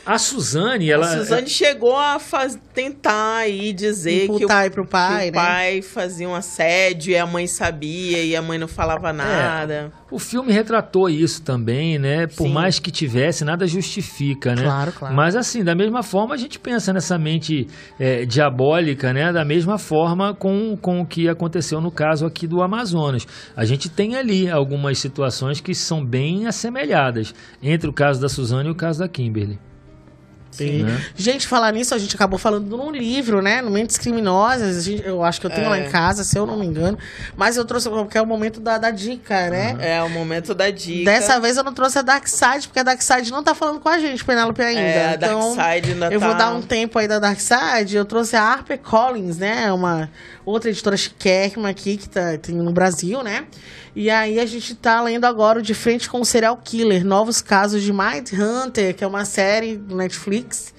A 0.04 0.18
Suzane, 0.18 0.90
ela. 0.90 1.06
a 1.06 1.18
Suzane 1.18 1.48
chegou 1.48 1.96
a 1.96 2.18
faz, 2.18 2.58
tentar 2.74 3.36
aí 3.36 3.72
dizer 3.72 4.26
que 4.26 4.32
o, 4.32 4.36
Imputar 4.36 4.70
pro 4.70 4.84
pai, 4.84 5.30
que 5.30 5.30
o 5.30 5.40
né? 5.40 5.46
pai 5.46 5.82
fazia 5.82 6.28
um 6.28 6.34
assédio 6.34 7.12
e 7.12 7.16
a 7.16 7.24
mãe 7.24 7.46
sabia 7.46 8.22
e 8.24 8.34
a 8.34 8.42
mãe 8.42 8.58
não 8.58 8.66
falava 8.66 9.12
nada. 9.12 9.92
O 10.10 10.18
filme 10.18 10.52
retratou 10.52 11.08
isso 11.08 11.42
também, 11.42 11.98
né? 11.98 12.26
Por 12.26 12.46
Sim. 12.46 12.52
mais 12.52 12.78
que 12.78 12.90
tivesse, 12.90 13.44
nada 13.44 13.66
justifica, 13.66 14.54
né? 14.54 14.62
Claro, 14.62 14.92
claro. 14.92 15.14
Mas 15.14 15.36
assim, 15.36 15.62
da 15.62 15.74
mesma 15.74 16.02
forma, 16.02 16.34
a 16.34 16.36
gente 16.36 16.58
pensa 16.58 16.92
nessa 16.92 17.16
mente 17.16 17.68
é, 17.98 18.26
diabólica, 18.26 19.12
né? 19.12 19.32
Da 19.32 19.44
mesma 19.44 19.78
forma 19.78 20.34
com, 20.34 20.76
com 20.76 21.00
o 21.00 21.06
que 21.06 21.28
aconteceu 21.28 21.80
no 21.80 21.90
caso 21.90 22.26
aqui 22.26 22.46
do 22.46 22.60
Amazonas. 22.60 23.26
A 23.56 23.64
gente 23.64 23.88
tem 23.88 24.16
ali 24.16 24.50
algumas 24.50 24.98
situações 24.98 25.60
que 25.60 25.74
são 25.74 26.04
bem 26.04 26.46
assemelhadas 26.46 27.34
entre 27.62 27.88
o 27.88 27.92
caso 27.92 28.20
da 28.20 28.28
Suzane 28.28 28.68
e 28.68 28.72
o 28.72 28.74
caso 28.74 28.98
da 28.98 29.08
Kimberly. 29.08 29.58
Sim. 30.52 30.84
Né? 30.84 31.04
Gente, 31.16 31.48
falar 31.48 31.72
nisso, 31.72 31.94
a 31.94 31.98
gente 31.98 32.14
acabou 32.14 32.38
falando 32.38 32.76
num 32.76 32.90
livro, 32.92 33.42
né? 33.42 33.60
No 33.60 33.70
Mentes 33.70 33.98
Criminosas. 33.98 34.76
a 34.76 34.80
gente- 34.82 35.04
eu 35.04 35.24
acho 35.24 35.40
que 35.40 35.46
eu 35.46 35.50
tenho 35.50 35.68
lá 35.68 35.78
É. 35.78 35.86
em 35.86 35.90
casa, 35.90 36.22
se 36.22 36.38
eu 36.38 36.46
não 36.46 36.56
me 36.58 36.66
engano. 36.66 36.96
Mas 37.36 37.56
eu 37.56 37.64
trouxe, 37.64 37.88
porque 37.90 38.16
é 38.18 38.22
o 38.22 38.26
momento 38.26 38.60
da, 38.60 38.78
da 38.78 38.90
dica, 38.90 39.50
né? 39.50 39.76
É 39.80 40.02
o 40.02 40.10
momento 40.10 40.54
da 40.54 40.70
dica. 40.70 41.10
Dessa 41.10 41.40
vez 41.40 41.56
eu 41.56 41.64
não 41.64 41.72
trouxe 41.72 41.98
a 41.98 42.02
Dark 42.02 42.26
Side, 42.28 42.68
porque 42.68 42.78
a 42.80 42.82
Dark 42.84 43.00
Side 43.02 43.30
não 43.32 43.42
tá 43.42 43.54
falando 43.54 43.80
com 43.80 43.88
a 43.88 43.98
gente, 43.98 44.24
Penélope, 44.24 44.60
ainda. 44.62 44.80
É, 44.80 45.08
a 45.08 45.14
então, 45.14 45.56
Darkseid 45.56 45.92
ainda 45.92 46.06
eu 46.12 46.20
vou 46.20 46.30
tá- 46.32 46.36
dar 46.38 46.50
um 46.54 46.60
tempo 46.62 46.98
aí 46.98 47.08
da 47.08 47.18
Dark 47.18 47.40
Side. 47.40 47.96
Eu 47.96 48.04
trouxe 48.04 48.36
a 48.36 48.42
Harper 48.42 48.78
Collins, 48.78 49.38
né? 49.38 49.72
Uma 49.72 50.10
outra 50.44 50.68
editora 50.70 50.96
chiquérrima 50.96 51.70
aqui 51.70 51.96
que 51.96 52.08
tá, 52.08 52.36
tem 52.36 52.54
no 52.54 52.72
Brasil, 52.72 53.22
né? 53.22 53.44
E 53.94 54.08
aí 54.08 54.40
a 54.40 54.46
gente 54.46 54.74
tá 54.74 55.02
lendo 55.02 55.24
agora 55.26 55.60
De 55.60 55.74
Frente 55.74 56.08
com 56.08 56.20
o 56.20 56.24
Serial 56.24 56.56
Killer, 56.56 57.04
novos 57.04 57.42
casos 57.42 57.82
de 57.82 57.92
Mind 57.92 58.32
Hunter, 58.32 58.94
que 58.96 59.04
é 59.04 59.06
uma 59.06 59.24
série 59.24 59.76
do 59.76 59.96
Netflix 59.96 60.72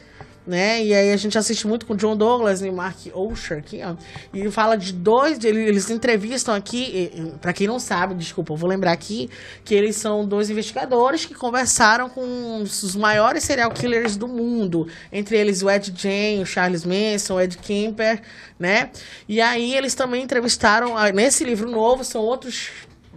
né? 0.46 0.84
E 0.84 0.94
aí 0.94 1.12
a 1.12 1.18
gente 1.18 1.38
assiste 1.38 1.66
muito 1.66 1.86
com 1.86 1.96
John 1.96 2.16
Douglas 2.16 2.62
e 2.62 2.70
Mark 2.70 2.98
Osher 3.14 3.60
aqui, 3.60 3.82
ó. 3.84 3.96
E 4.34 4.50
fala 4.52 4.76
de 4.76 4.92
dois, 4.92 5.44
ele- 5.44 5.66
eles 5.66 5.90
entrevistam 5.90 6.54
aqui, 6.54 7.10
para 7.42 7.54
quem 7.54 7.68
não 7.68 7.80
sabe, 7.80 8.14
desculpa, 8.14 8.54
eu 8.54 8.58
vou 8.58 8.70
lembrar 8.70 8.92
aqui 8.92 9.30
que 9.64 9.74
eles 9.74 9.96
são 9.96 10.28
dois 10.28 10.50
investigadores 10.50 11.26
que 11.26 11.34
conversaram 11.34 12.10
com 12.10 12.62
os 12.62 12.96
maiores 12.96 13.44
serial 13.44 13.72
killers 13.72 14.18
do 14.18 14.28
mundo, 14.28 14.88
entre 15.12 15.38
eles 15.38 15.62
o 15.64 15.70
Ed 15.70 15.94
Gein, 15.96 16.42
o 16.42 16.46
Charles 16.46 16.84
Manson, 16.86 17.36
o 17.36 17.42
Ed 17.42 17.58
Kemper, 17.58 18.22
né? 18.60 18.92
E 19.28 19.40
aí 19.40 19.74
eles 19.76 19.96
também 19.96 20.24
entrevistaram 20.24 20.98
ah, 20.98 21.12
nesse 21.12 21.44
livro 21.44 21.70
novo 21.72 22.04
são 22.04 22.22
outros 22.22 22.70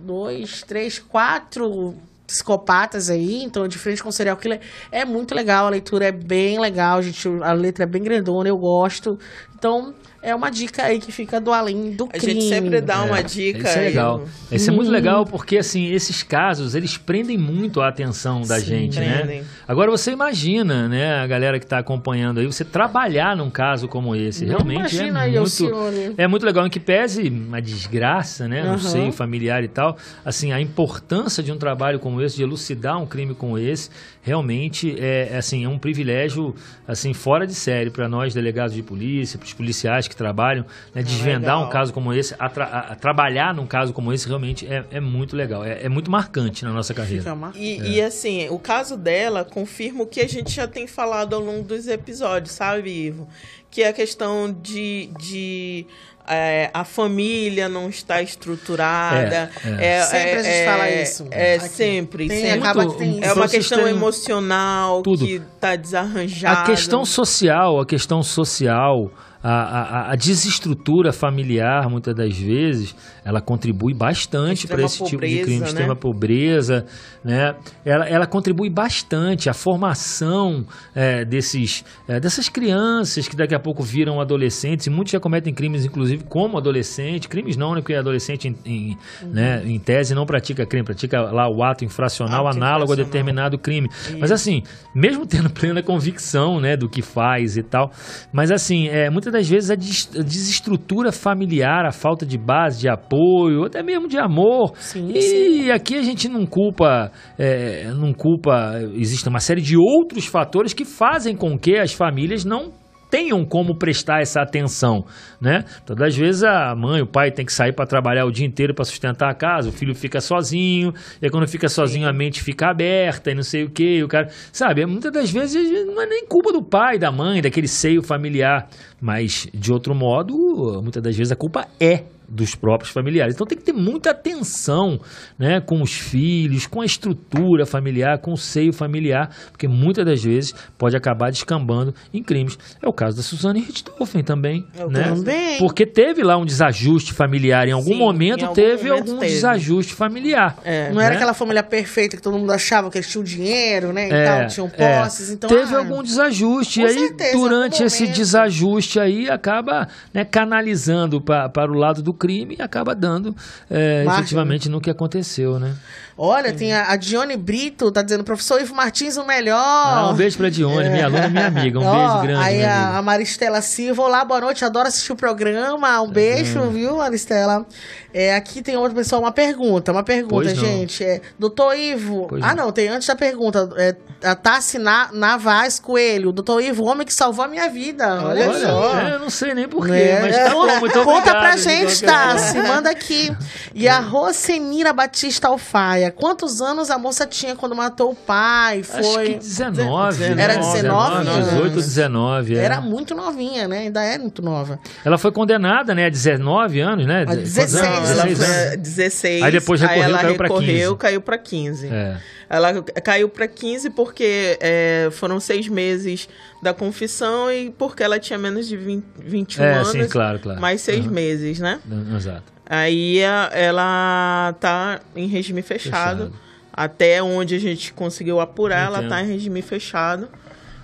dois, 0.07 0.63
três, 0.63 0.99
quatro 0.99 1.95
psicopatas 2.27 3.09
aí, 3.09 3.43
então 3.43 3.69
de 3.69 3.79
frente 3.79 4.03
com 4.03 4.09
o 4.09 4.13
serial 4.13 4.37
killer 4.37 4.61
é 4.91 5.05
muito 5.05 5.35
legal, 5.35 5.67
a 5.67 5.71
leitura 5.71 6.07
é 6.07 6.13
bem 6.13 6.59
legal, 6.59 7.01
gente, 7.03 7.29
a 7.43 7.53
letra 7.53 7.85
é 7.85 7.87
bem 7.87 8.03
grandona, 8.03 8.49
eu 8.49 8.59
gosto. 8.59 9.19
Então, 9.55 9.95
é 10.31 10.35
uma 10.35 10.51
dica 10.51 10.83
aí 10.85 10.99
que 10.99 11.11
fica 11.13 11.41
do 11.41 11.53
além 11.53 11.93
do 11.93 12.05
A 12.05 12.09
crime. 12.09 12.41
gente 12.41 12.49
sempre 12.49 12.81
dá 12.81 13.03
uma 13.05 13.21
É, 13.21 13.23
dica. 13.23 13.69
Isso 13.69 13.79
é 13.79 13.83
legal. 13.83 14.21
um- 14.51 14.55
Isso 14.55 14.71
é 14.71 14.73
muito 14.73 14.91
legal 14.91 15.25
porque, 15.25 15.59
assim, 15.59 15.87
esses 15.93 16.23
casos, 16.23 16.75
eles 16.75 16.97
prendem 16.97 17.39
muito 17.39 17.81
a 17.81 17.89
atenção 17.89 18.43
da 18.43 18.59
Sim, 18.61 18.67
gente, 18.67 19.01
né? 19.01 19.19
prendem. 19.19 19.43
Agora, 19.67 19.91
você 19.91 20.11
imagina, 20.13 20.89
né, 20.89 21.15
a 21.21 21.27
galera 21.27 21.59
que 21.59 21.65
está 21.65 21.79
acompanhando 21.79 22.41
aí, 22.41 22.47
você 22.47 22.65
trabalhar 22.65 23.37
num 23.37 23.51
caso 23.51 23.89
como 23.89 24.15
esse. 24.15 24.45
Realmente 24.45 24.97
Imagina 24.97 25.21
é 25.21 25.23
aí, 25.23 25.39
muito... 25.39 25.71
É 26.19 26.27
muito 26.27 26.45
legal, 26.47 26.67
em 26.67 26.71
que 26.71 26.81
pese 26.81 27.29
uma 27.29 27.61
desgraça, 27.63 28.49
né, 28.49 28.63
no 28.63 28.71
Aham. 28.71 28.79
seio 28.79 29.13
familiar 29.13 29.63
e 29.63 29.69
tal, 29.69 29.97
assim, 30.25 30.53
a 30.53 30.61
importância 30.61 31.43
de 31.43 31.53
um 31.53 31.57
trabalho 31.59 31.99
como 31.99 32.21
esse, 32.21 32.37
de 32.37 32.43
elucidar 32.43 33.01
um 33.01 33.07
crime 33.07 33.35
como 33.35 33.59
esse, 33.59 33.91
realmente 34.23 34.97
é, 34.99 35.29
é, 35.33 35.37
assim, 35.39 35.65
é 35.65 35.69
um 35.69 35.79
privilégio, 35.79 36.55
assim, 36.87 37.13
fora 37.15 37.47
de 37.47 37.55
série 37.55 37.91
para 37.91 38.09
nós, 38.09 38.35
delegados 38.35 38.75
de 38.75 38.83
polícia, 38.83 39.39
para 39.39 39.47
os 39.47 39.53
policiais 39.53 40.09
que 40.09 40.16
trabalham, 40.17 40.65
né, 40.95 41.03
desvendar 41.03 41.55
legal. 41.57 41.65
um 41.67 41.69
caso 41.71 41.93
como 41.93 42.13
esse, 42.13 42.35
a 42.39 42.49
tra- 42.49 42.65
a- 42.91 42.95
trabalhar 42.95 43.55
num 43.55 43.67
caso 43.67 43.93
como 43.93 44.13
esse, 44.13 44.27
realmente 44.27 44.67
é, 44.67 44.85
é 44.91 45.01
muito 45.01 45.37
legal, 45.37 45.65
é, 45.65 45.85
é 45.85 45.89
muito 45.89 46.11
marcante 46.11 46.65
na 46.65 46.73
nossa 46.73 46.93
carreira. 46.95 47.33
Uma- 47.35 47.53
E, 47.55 47.79
É. 47.81 47.89
e, 47.89 48.03
assim, 48.03 48.49
o 48.51 48.59
caso 48.59 48.97
dela 48.97 49.45
confirma 49.45 50.03
o 50.03 50.07
que 50.07 50.21
a 50.21 50.29
gente 50.29 50.51
já 50.53 50.67
tem 50.67 50.87
falado 50.87 51.35
ao 51.35 51.41
longo 51.41 51.63
dos 51.63 51.87
episódios, 51.87 52.53
sabe, 52.55 52.91
Ivo? 52.91 53.29
Que 53.71 53.83
é 53.83 53.89
a 53.89 53.93
questão 53.93 54.51
de. 54.63 55.11
de 55.19 55.87
é, 56.29 56.71
a 56.75 56.83
família 56.85 57.69
não 57.69 57.89
está 57.89 58.21
estruturada. 58.21 59.49
É, 59.79 59.99
é. 59.99 60.03
Sempre 60.03 60.31
a 60.33 60.43
gente 60.43 60.65
fala 60.65 60.91
isso 60.91 61.27
É, 61.31 61.59
sempre. 61.61 62.29
Tem- 62.29 62.41
sempre. 62.41 62.59
acaba 62.59 62.87
que 62.91 62.99
tem 62.99 63.09
É 63.09 63.11
isso. 63.11 63.19
uma 63.27 63.35
Pra 63.35 63.49
vocês 63.49 63.69
questão 63.69 63.87
emocional 63.89 65.03
tudo. 65.03 65.25
que 65.25 65.41
tá 65.61 65.77
desarranjada. 65.77 66.61
A 66.61 66.65
questão 66.65 67.05
social, 67.05 67.81
a 67.81 67.87
questão 67.87 68.23
social, 68.23 69.11
a, 69.51 70.09
a- 70.09 70.13
a 70.13 70.17
desestrutura 70.17 71.13
familiar, 71.13 71.89
muitas 71.89 72.15
das 72.15 72.37
vezes, 72.37 72.95
ela 73.25 73.41
contribui 73.41 73.95
bastante 73.95 74.67
para 74.67 74.83
esse 74.83 75.05
tipo 75.05 75.11
de 75.11 75.17
pobreza, 75.17 75.43
crime, 75.45 75.61
né? 75.61 75.67
extrema 75.67 75.97
pobreza, 75.97 76.87
né? 77.25 77.55
Ela, 77.85 78.07
ela 78.09 78.27
contribui 78.27 78.69
bastante 78.71 79.49
a 79.49 79.55
formação 79.55 80.65
é, 80.95 81.25
desses, 81.25 81.85
é, 82.09 82.19
dessas 82.19 82.49
crianças 82.49 83.29
que 83.29 83.37
daqui 83.37 83.55
a 83.55 83.59
pouco 83.61 83.83
viram 83.83 84.21
adolescentes, 84.21 84.87
e 84.87 84.91
muitos 84.91 85.13
já 85.13 85.21
cometem 85.21 85.53
crimes, 85.55 85.85
inclusive, 85.85 86.25
como 86.25 86.57
adolescente, 86.59 87.29
crimes 87.29 87.57
não, 87.57 87.75
né? 87.75 87.81
Porque 87.81 87.95
adolescente, 87.95 88.49
em, 88.49 88.57
em, 88.65 88.99
né, 89.23 89.63
em 89.65 89.79
tese, 89.79 90.15
não 90.15 90.27
pratica 90.27 90.67
crime, 90.67 90.85
pratica 90.85 91.21
lá 91.21 91.49
o 91.49 91.63
ato 91.63 91.85
infracional 91.85 92.47
Ato 92.47 92.57
análogo 92.57 92.93
a 92.93 92.95
infracional. 92.95 93.05
determinado 93.07 93.59
crime. 93.59 93.89
Mas 94.19 94.33
assim, 94.33 94.63
mesmo 94.95 95.27
tendo 95.27 95.51
plena 95.51 95.83
convicção, 95.83 96.61
né, 96.61 96.77
do 96.77 96.89
que 96.89 97.03
faz 97.03 97.57
e 97.57 97.63
tal, 97.63 97.91
mas 98.33 98.51
assim, 98.51 98.89
é, 98.89 99.09
muitas 99.11 99.33
das 99.37 99.49
vezes 99.49 99.71
a, 99.71 99.75
des- 99.75 100.09
a 100.19 100.23
desestrutura 100.23 101.13
familiar, 101.13 101.85
a 101.87 101.93
falta 101.93 102.25
de 102.27 102.39
base, 102.39 102.81
de 102.81 102.89
apoio, 102.89 103.65
até 103.65 103.83
mesmo 103.83 104.09
de 104.09 104.19
amor. 104.19 104.73
Sim, 104.79 105.11
e 105.13 105.71
aqui 105.71 105.95
a 105.97 106.03
gente 106.03 106.29
não 106.29 106.47
culpa, 106.47 107.11
é, 107.39 107.91
não 107.93 108.13
culpa, 108.13 108.81
existe 108.95 109.29
uma 109.29 109.41
série 109.41 109.61
de 109.61 109.77
outros 109.77 110.27
fatores 110.27 110.73
que 110.73 110.85
fazem 110.85 111.37
com 111.37 111.59
que 111.59 111.77
as 111.79 111.93
famílias 111.93 112.45
não 112.45 112.71
tenham 113.11 113.45
como 113.45 113.75
prestar 113.75 114.21
essa 114.21 114.41
atenção, 114.41 115.05
né? 115.41 115.65
Todas 115.85 116.09
as 116.09 116.17
vezes 116.17 116.43
a 116.43 116.75
mãe, 116.75 117.03
o 117.03 117.07
pai 117.07 117.31
tem 117.31 117.45
que 117.45 117.53
sair 117.53 117.73
para 117.73 117.87
trabalhar 117.87 118.25
o 118.25 118.31
dia 118.31 118.47
inteiro 118.47 118.75
para 118.75 118.85
sustentar 118.85 119.31
a 119.31 119.35
casa, 119.35 119.69
o 119.69 119.73
filho 119.73 119.95
fica 119.95 120.21
sozinho, 120.21 120.93
e 121.21 121.31
quando 121.31 121.47
fica 121.47 121.69
sozinho 121.69 122.09
a 122.09 122.13
mente 122.13 122.43
fica 122.43 122.71
aberta 122.71 123.31
e 123.31 123.35
não 123.35 123.43
sei 123.43 123.65
o 123.65 123.71
que, 123.71 124.03
o 124.03 124.09
cara, 124.09 124.29
sabe? 124.53 124.85
Muitas 124.87 125.13
das 125.13 125.31
vezes 125.31 125.87
não 125.87 126.03
é 126.03 126.07
nem 126.07 126.27
culpa 126.27 126.53
do 126.53 126.63
pai, 126.63 126.99
da 126.99 127.11
mãe, 127.13 127.41
daquele 127.41 127.69
seio 127.69 128.03
familiar, 128.03 128.69
mas 129.01 129.49
de 129.55 129.73
outro 129.73 129.95
modo, 129.95 130.81
muitas 130.83 131.03
das 131.03 131.17
vezes 131.17 131.33
a 131.33 131.37
culpa 131.37 131.67
é 131.81 132.05
dos 132.29 132.55
próprios 132.55 132.93
familiares. 132.93 133.35
Então 133.35 133.47
tem 133.47 133.57
que 133.57 133.65
ter 133.65 133.73
muita 133.73 134.11
atenção 134.11 135.01
né, 135.39 135.61
com 135.61 135.81
os 135.83 135.93
filhos, 135.93 136.67
com 136.67 136.81
a 136.81 136.85
estrutura 136.85 137.65
familiar, 137.67 138.19
com 138.19 138.33
o 138.33 138.37
seio 138.37 138.73
familiar, 138.73 139.31
porque 139.51 139.69
muitas 139.69 140.05
das 140.05 140.23
vezes 140.23 140.55
pode 140.77 140.97
acabar 140.97 141.31
descambando 141.31 141.95
em 142.13 142.23
crimes. 142.23 142.59
É 142.83 142.89
o 142.89 142.93
caso 142.93 143.17
da 143.17 143.23
Suzane 143.23 143.61
Richthofen 143.61 144.23
também. 144.23 144.67
É 144.79 144.85
o 144.85 144.91
né? 144.91 145.05
Também. 145.05 145.59
Porque 145.59 145.87
teve 145.87 146.23
lá 146.23 146.37
um 146.37 146.45
desajuste 146.45 147.13
familiar. 147.13 147.69
Em 147.69 147.73
algum 147.73 147.93
Sim, 147.93 147.99
momento 147.99 148.41
em 148.41 148.45
algum 148.45 148.55
teve 148.55 148.89
momento 148.89 149.09
algum 149.09 149.19
teve. 149.21 149.33
desajuste 149.33 149.95
familiar. 149.95 150.57
É. 150.65 150.91
Não 150.91 151.01
era 151.01 151.11
né? 151.11 151.17
aquela 151.17 151.35
família 151.35 151.63
perfeita 151.63 152.17
que 152.17 152.23
todo 152.23 152.39
mundo 152.39 152.53
achava 152.53 152.91
que 152.91 152.99
eles 152.99 153.09
tinham 153.11 153.23
dinheiro, 153.25 153.93
né? 153.93 154.09
É, 154.09 154.25
tal, 154.25 154.47
tinham 154.49 154.71
é. 154.77 154.99
posses. 155.01 155.31
Então, 155.31 155.49
Teve 155.49 155.75
ah, 155.75 155.79
algum 155.79 156.03
desajuste. 156.03 156.81
com 156.81 156.87
E 156.87 156.91
aí, 156.91 156.99
certeza, 156.99 157.33
durante 157.39 157.83
esse 157.83 158.03
momento. 158.03 158.17
desajuste 158.17 159.01
aí, 159.01 159.31
acaba 159.31 159.89
né, 160.13 160.25
canalizando 160.25 161.21
pa- 161.21 161.49
para 161.49 161.71
o 161.71 161.75
lado 161.75 162.03
do 162.03 162.13
crime 162.17 162.57
e 162.59 162.63
acaba 162.63 162.95
dando 162.95 163.37
é, 163.71 164.05
efetivamente 164.09 164.69
no 164.69 164.81
que 164.81 164.91
aconteceu, 164.91 165.59
né? 165.61 165.75
Olha, 166.19 166.51
tem 166.51 166.73
a, 166.73 166.93
a 166.93 166.97
Dione 166.97 167.37
Brito, 167.37 167.93
tá 167.93 168.01
dizendo, 168.01 168.25
professor 168.25 168.59
Ivo 168.59 168.75
Martins, 168.75 169.19
o 169.19 169.25
melhor. 169.27 169.59
Ah, 169.63 170.09
um 170.11 170.15
beijo 170.15 170.39
pra 170.39 170.49
Dione, 170.49 170.89
minha 170.89 171.05
aluna, 171.05 171.29
minha 171.29 171.47
amiga. 171.47 171.79
Um 171.79 171.85
Ó, 171.85 171.93
beijo 171.93 172.23
grande, 172.27 172.43
Aí 172.49 172.57
minha 172.57 172.71
a, 172.73 172.83
amiga. 172.85 172.99
a 172.99 173.03
Maristela 173.03 173.61
Silva, 173.61 174.03
olá, 174.03 174.25
boa 174.25 174.41
noite, 174.41 174.65
adoro 174.65 174.89
assistir 174.89 175.13
o 175.13 175.17
programa. 175.17 176.01
Um 176.01 176.09
beijo, 176.09 176.63
viu, 176.71 176.97
Maristela? 176.97 177.67
É, 178.15 178.35
aqui 178.35 178.63
tem 178.63 178.79
outra 178.79 178.95
pessoa, 178.95 179.21
uma 179.21 179.31
pergunta, 179.31 179.93
uma 179.93 180.03
pergunta, 180.03 180.55
gente. 180.55 181.05
É, 181.05 181.21
doutor 181.39 181.77
Ivo. 181.77 182.27
Pois 182.31 182.43
ah, 182.43 182.55
não. 182.55 182.65
não, 182.65 182.73
tem 182.73 182.89
antes 182.89 183.07
da 183.07 183.15
pergunta. 183.15 183.69
É, 183.77 183.95
a 184.25 184.35
Tassi 184.35 184.79
Na, 184.79 185.11
Navaz 185.13 185.79
Coelho. 185.79 186.33
Doutor 186.33 186.63
Ivo, 186.63 186.85
o 186.85 186.87
homem 186.87 187.07
que 187.07 187.13
salvou 187.13 187.45
a 187.45 187.49
minha 187.49 187.69
vida. 187.69 188.07
Olha, 188.25 188.49
Olha, 188.49 188.59
só. 188.67 188.99
é, 189.01 189.15
eu 189.17 189.19
não 189.19 189.29
sei 189.29 189.53
nem 189.53 189.69
porquê, 189.69 189.93
É. 189.93 190.21
mas 190.23 190.35
tá 190.35 190.49
bom, 190.49 190.67
muito 190.81 190.99
obrigado. 190.99 191.05
Conta 191.05 191.31
pra 191.33 191.57
de 191.57 191.63
gente, 191.63 192.06
Tassi. 192.07 192.53
forma. 192.55 192.69
Manda 192.69 192.91
aqui. 192.91 193.37
E 193.75 193.89
a 193.89 194.01
Rosenira 194.01 194.93
Batista 194.93 195.49
Alfaia. 195.49 196.11
Quantos 196.11 196.61
anos 196.63 196.91
a 196.91 196.99
moça 196.99 197.27
tinha 197.27 197.55
quando 197.57 197.75
matou 197.77 198.13
o 198.13 198.15
pai? 198.15 198.83
Foi. 198.83 199.01
Acho 199.01 199.21
que 199.21 199.35
19. 199.39 200.25
Era 200.25 200.55
né? 200.55 200.59
19 200.59 201.29
anos. 201.29 201.45
18, 201.51 201.75
19. 201.75 202.57
é. 202.57 202.65
Era 202.65 202.81
muito 202.81 203.15
novinha, 203.15 203.69
né? 203.69 203.79
Ainda 203.81 204.03
é 204.03 204.19
muito 204.19 204.43
nova. 204.43 204.79
Ela 205.05 205.19
foi 205.19 205.31
condenada, 205.33 205.95
né, 205.95 206.07
a 206.07 206.09
19 206.09 206.81
anos, 206.81 207.07
né? 207.07 207.23
A 207.29 207.35
16, 207.35 207.75
Quantos 207.75 207.87
anos? 207.89 208.11
Ela 208.11 208.25
16 208.25 208.41
anos. 208.51 208.69
foi 208.69 208.77
16. 208.77 209.43
Aí 209.43 209.53
depois 209.53 209.81
recorreu, 209.81 210.03
ela 210.05 210.19
caiu 210.19 210.37
pra 210.37 210.49
recorreu, 210.49 210.91
15. 210.91 210.97
caiu 210.97 211.21
pra 211.21 211.39
15. 211.39 211.87
É. 211.89 212.17
Ela 212.49 212.81
caiu 212.83 213.29
pra 213.29 213.49
15 213.49 213.91
porque 213.91 214.57
é, 214.61 215.09
foram 215.13 215.41
seis 215.41 215.67
meses 215.69 216.29
da 216.63 216.73
confissão 216.73 217.51
e 217.51 217.71
porque 217.71 218.03
ela 218.03 218.19
tinha 218.21 218.39
menos 218.39 218.69
de 218.69 218.77
20, 218.77 219.05
21 219.19 219.65
É, 219.65 219.75
anos. 219.75 219.89
sim, 219.89 220.07
claro, 220.09 220.39
claro. 220.39 220.61
Mais 220.61 220.81
seis 220.81 221.05
Aham. 221.05 221.11
meses, 221.13 221.59
né? 221.59 221.81
Exato. 222.17 222.45
Aí 222.65 223.19
ela 223.19 224.55
tá 224.61 225.01
em 225.15 225.27
regime 225.27 225.63
fechado. 225.63 226.25
Fechado. 226.27 226.47
Até 226.73 227.23
onde 227.23 227.55
a 227.55 227.59
gente 227.59 227.93
conseguiu 227.93 228.39
apurar, 228.39 228.87
ela 228.87 228.99
Entendo. 228.99 229.11
tá 229.11 229.23
em 229.23 229.27
regime 229.27 229.63
fechado. 229.63 230.29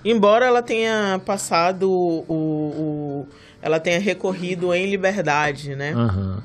Embora 0.03 0.45
ela 0.45 0.61
tenha 0.61 1.21
passado 1.25 1.89
o, 1.89 2.33
o- 2.33 3.27
ela 3.61 3.79
tenha 3.79 3.99
recorrido 3.99 4.73
em 4.73 4.89
liberdade, 4.89 5.75
né? 5.75 5.93
Aham. 5.93 6.43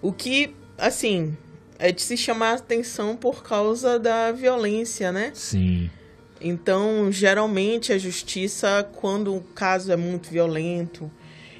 O 0.00 0.12
que, 0.12 0.54
assim, 0.78 1.36
é 1.82 1.90
de 1.90 2.00
se 2.00 2.16
chamar 2.16 2.52
a 2.52 2.54
atenção 2.54 3.16
por 3.16 3.42
causa 3.42 3.98
da 3.98 4.30
violência, 4.30 5.10
né? 5.10 5.32
Sim. 5.34 5.90
Então, 6.40 7.10
geralmente 7.10 7.92
a 7.92 7.98
justiça, 7.98 8.88
quando 8.94 9.34
o 9.34 9.40
caso 9.40 9.90
é 9.90 9.96
muito 9.96 10.30
violento, 10.30 11.10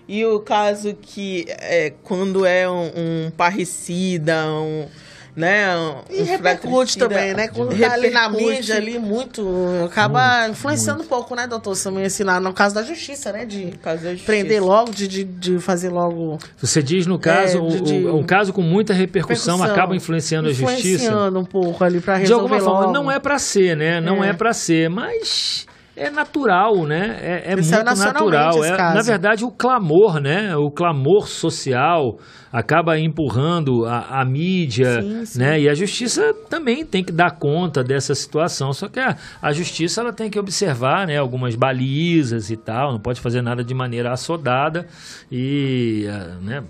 e 0.06 0.24
o 0.24 0.38
caso 0.38 0.94
que 0.94 1.44
é 1.48 1.92
quando 2.04 2.46
é 2.46 2.70
um, 2.70 3.26
um 3.26 3.30
parricida, 3.36 4.46
um, 4.46 4.86
né? 5.34 5.76
Um, 5.76 5.94
E 6.10 6.22
um 6.22 6.24
repercute 6.24 6.98
também, 6.98 7.32
né? 7.34 7.48
Quando 7.48 7.78
tá 7.78 7.92
ali 7.92 8.10
na 8.10 8.28
mídia 8.28 8.76
ali 8.76 8.98
muito, 8.98 9.42
acaba 9.86 10.48
influenciando 10.48 11.02
um 11.02 11.06
pouco, 11.06 11.34
né, 11.34 11.46
doutor? 11.46 11.76
Também 11.76 12.04
assim, 12.04 12.22
no 12.24 12.52
caso 12.52 12.74
da 12.74 12.82
justiça, 12.82 13.32
né? 13.32 13.44
De 13.46 13.64
No 13.66 13.78
caso 13.78 14.02
da 14.02 14.10
justiça. 14.10 14.26
prender 14.32 14.62
logo, 14.62 14.90
de, 14.92 15.08
de, 15.08 15.24
de 15.24 15.58
fazer 15.58 15.88
logo. 15.88 16.38
Você 16.58 16.82
diz, 16.82 17.06
no 17.06 17.18
caso, 17.18 17.58
É, 17.58 17.60
de- 17.60 17.76
o- 17.76 17.80
de- 17.80 18.06
o- 18.06 18.16
um 18.18 18.22
caso 18.24 18.52
com 18.52 18.62
muita 18.62 18.92
repercussão, 18.92 19.56
Repercussão. 19.56 19.74
acaba 19.82 19.96
influenciando 19.96 20.48
a 20.48 20.52
justiça? 20.52 20.72
Influenciando 21.04 21.38
um 21.40 21.44
pouco 21.44 21.82
ali 21.82 22.00
pra 22.00 22.14
De 22.14 22.20
resolver 22.22 22.42
alguma 22.54 22.60
forma, 22.60 22.80
logo. 22.86 22.92
não 22.92 23.10
é 23.10 23.18
pra 23.18 23.38
ser, 23.38 23.76
né? 23.76 24.00
Não 24.00 24.22
é, 24.22 24.28
É. 24.28 24.32
pra 24.32 24.52
ser, 24.52 24.88
mas 24.90 25.66
é 25.94 26.10
natural, 26.10 26.86
né? 26.86 27.18
É, 27.20 27.52
é 27.52 27.62
saiu 27.62 27.84
muito 27.84 27.98
natural. 27.98 28.64
esse 28.64 28.72
É, 28.72 28.76
na 28.76 29.02
verdade, 29.02 29.44
o 29.44 29.50
clamor, 29.50 30.20
né? 30.20 30.56
O 30.56 30.70
clamor 30.70 31.28
social 31.28 32.18
acaba 32.50 32.98
empurrando 32.98 33.84
a, 33.86 34.20
a 34.20 34.24
mídia, 34.24 35.02
Sim, 35.02 35.24
sim. 35.24 35.38
né? 35.38 35.60
E 35.60 35.68
a 35.68 35.74
justiça 35.74 36.34
também 36.48 36.84
tem 36.84 37.02
que 37.02 37.12
dar 37.12 37.32
conta 37.38 37.82
dessa 37.82 38.14
situação. 38.14 38.72
Só 38.72 38.88
que 38.88 39.00
a, 39.00 39.16
a 39.40 39.52
justiça 39.52 40.00
ela 40.00 40.12
tem 40.12 40.30
que 40.30 40.38
observar, 40.38 41.06
né? 41.06 41.18
Algumas 41.18 41.54
balizas 41.54 42.50
e 42.50 42.56
tal. 42.56 42.92
Não 42.92 43.00
pode 43.00 43.20
fazer 43.20 43.42
nada 43.42 43.62
de 43.62 43.74
maneira 43.74 44.12
assodada 44.12 44.86
e, 45.30 46.06
ah, 46.08 46.38
né? 46.42 46.62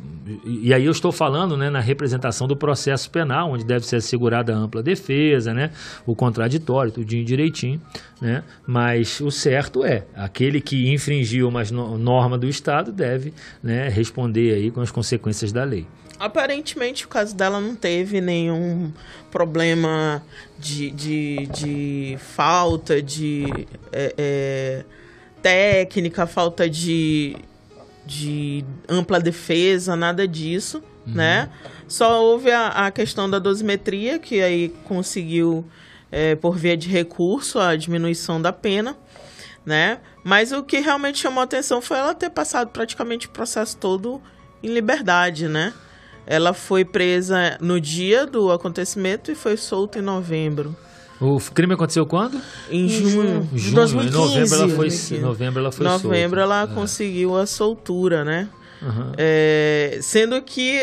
E, 0.44 0.68
e 0.68 0.74
aí 0.74 0.84
eu 0.84 0.92
estou 0.92 1.12
falando, 1.12 1.56
né? 1.56 1.70
Na 1.70 1.80
representação 1.80 2.48
do 2.48 2.56
processo 2.56 3.10
penal, 3.10 3.52
onde 3.52 3.64
deve 3.64 3.86
ser 3.86 3.96
assegurada 3.96 4.52
a 4.52 4.56
ampla 4.56 4.82
defesa, 4.82 5.52
né? 5.54 5.70
O 6.06 6.14
contraditório, 6.14 6.90
tudinho 6.92 7.24
direitinho, 7.24 7.80
né? 8.20 8.42
Mas 8.66 9.11
Mas 9.12 9.20
o 9.20 9.30
certo 9.30 9.84
é, 9.84 10.04
aquele 10.14 10.60
que 10.60 10.90
infringiu 10.92 11.48
uma 11.48 11.62
no- 11.64 11.98
norma 11.98 12.38
do 12.38 12.48
Estado 12.48 12.90
deve 12.92 13.34
né, 13.62 13.88
responder 13.88 14.54
aí 14.54 14.70
com 14.70 14.80
as 14.80 14.90
consequências 14.90 15.52
da 15.52 15.64
lei. 15.64 15.86
Aparentemente, 16.18 17.04
o 17.04 17.08
caso 17.08 17.34
dela 17.34 17.60
não 17.60 17.74
teve 17.74 18.20
nenhum 18.20 18.92
problema 19.30 20.22
de, 20.58 20.90
de, 20.92 21.46
de 21.52 22.16
falta 22.20 23.02
de 23.02 23.66
é, 23.92 24.14
é, 24.16 24.84
técnica, 25.42 26.26
falta 26.26 26.70
de, 26.70 27.34
de 28.06 28.64
ampla 28.88 29.18
defesa, 29.20 29.96
nada 29.96 30.26
disso, 30.28 30.82
né? 31.04 31.48
Só 31.88 32.22
houve 32.22 32.50
a, 32.52 32.68
a 32.86 32.90
questão 32.92 33.28
da 33.28 33.40
dosimetria, 33.40 34.18
que 34.20 34.40
aí 34.40 34.72
conseguiu, 34.84 35.64
é, 36.12 36.34
por 36.36 36.56
via 36.56 36.76
de 36.76 36.88
recurso, 36.88 37.58
a 37.58 37.74
diminuição 37.74 38.40
da 38.40 38.52
pena, 38.52 38.96
né? 39.66 39.98
Mas 40.22 40.52
o 40.52 40.62
que 40.62 40.78
realmente 40.78 41.18
chamou 41.18 41.40
a 41.40 41.44
atenção 41.44 41.80
foi 41.80 41.96
ela 41.96 42.14
ter 42.14 42.30
passado 42.30 42.68
praticamente 42.68 43.26
o 43.26 43.30
processo 43.30 43.76
todo 43.78 44.20
em 44.62 44.68
liberdade, 44.72 45.48
né? 45.48 45.72
Ela 46.26 46.52
foi 46.52 46.84
presa 46.84 47.56
no 47.60 47.80
dia 47.80 48.26
do 48.26 48.52
acontecimento 48.52 49.32
e 49.32 49.34
foi 49.34 49.56
solta 49.56 49.98
em 49.98 50.02
novembro. 50.02 50.76
O 51.20 51.40
crime 51.40 51.74
aconteceu 51.74 52.04
quando? 52.04 52.40
Em 52.70 52.88
junho. 52.88 53.48
de 53.52 53.58
Junho, 53.58 53.74
2015. 53.76 54.08
em 54.08 54.10
novembro 54.20 54.54
ela 54.56 54.68
foi, 54.68 54.76
2015. 54.88 55.18
novembro 55.20 55.60
ela 55.60 55.72
foi 55.72 55.86
novembro 55.86 56.40
solta. 56.40 56.54
ela 56.54 56.62
É. 56.62 56.74
conseguiu 56.74 57.36
a 57.36 57.46
soltura, 57.46 58.24
né? 58.24 58.48
Aham. 58.82 59.12
É, 59.16 59.98
sendo 60.02 60.42
que, 60.42 60.80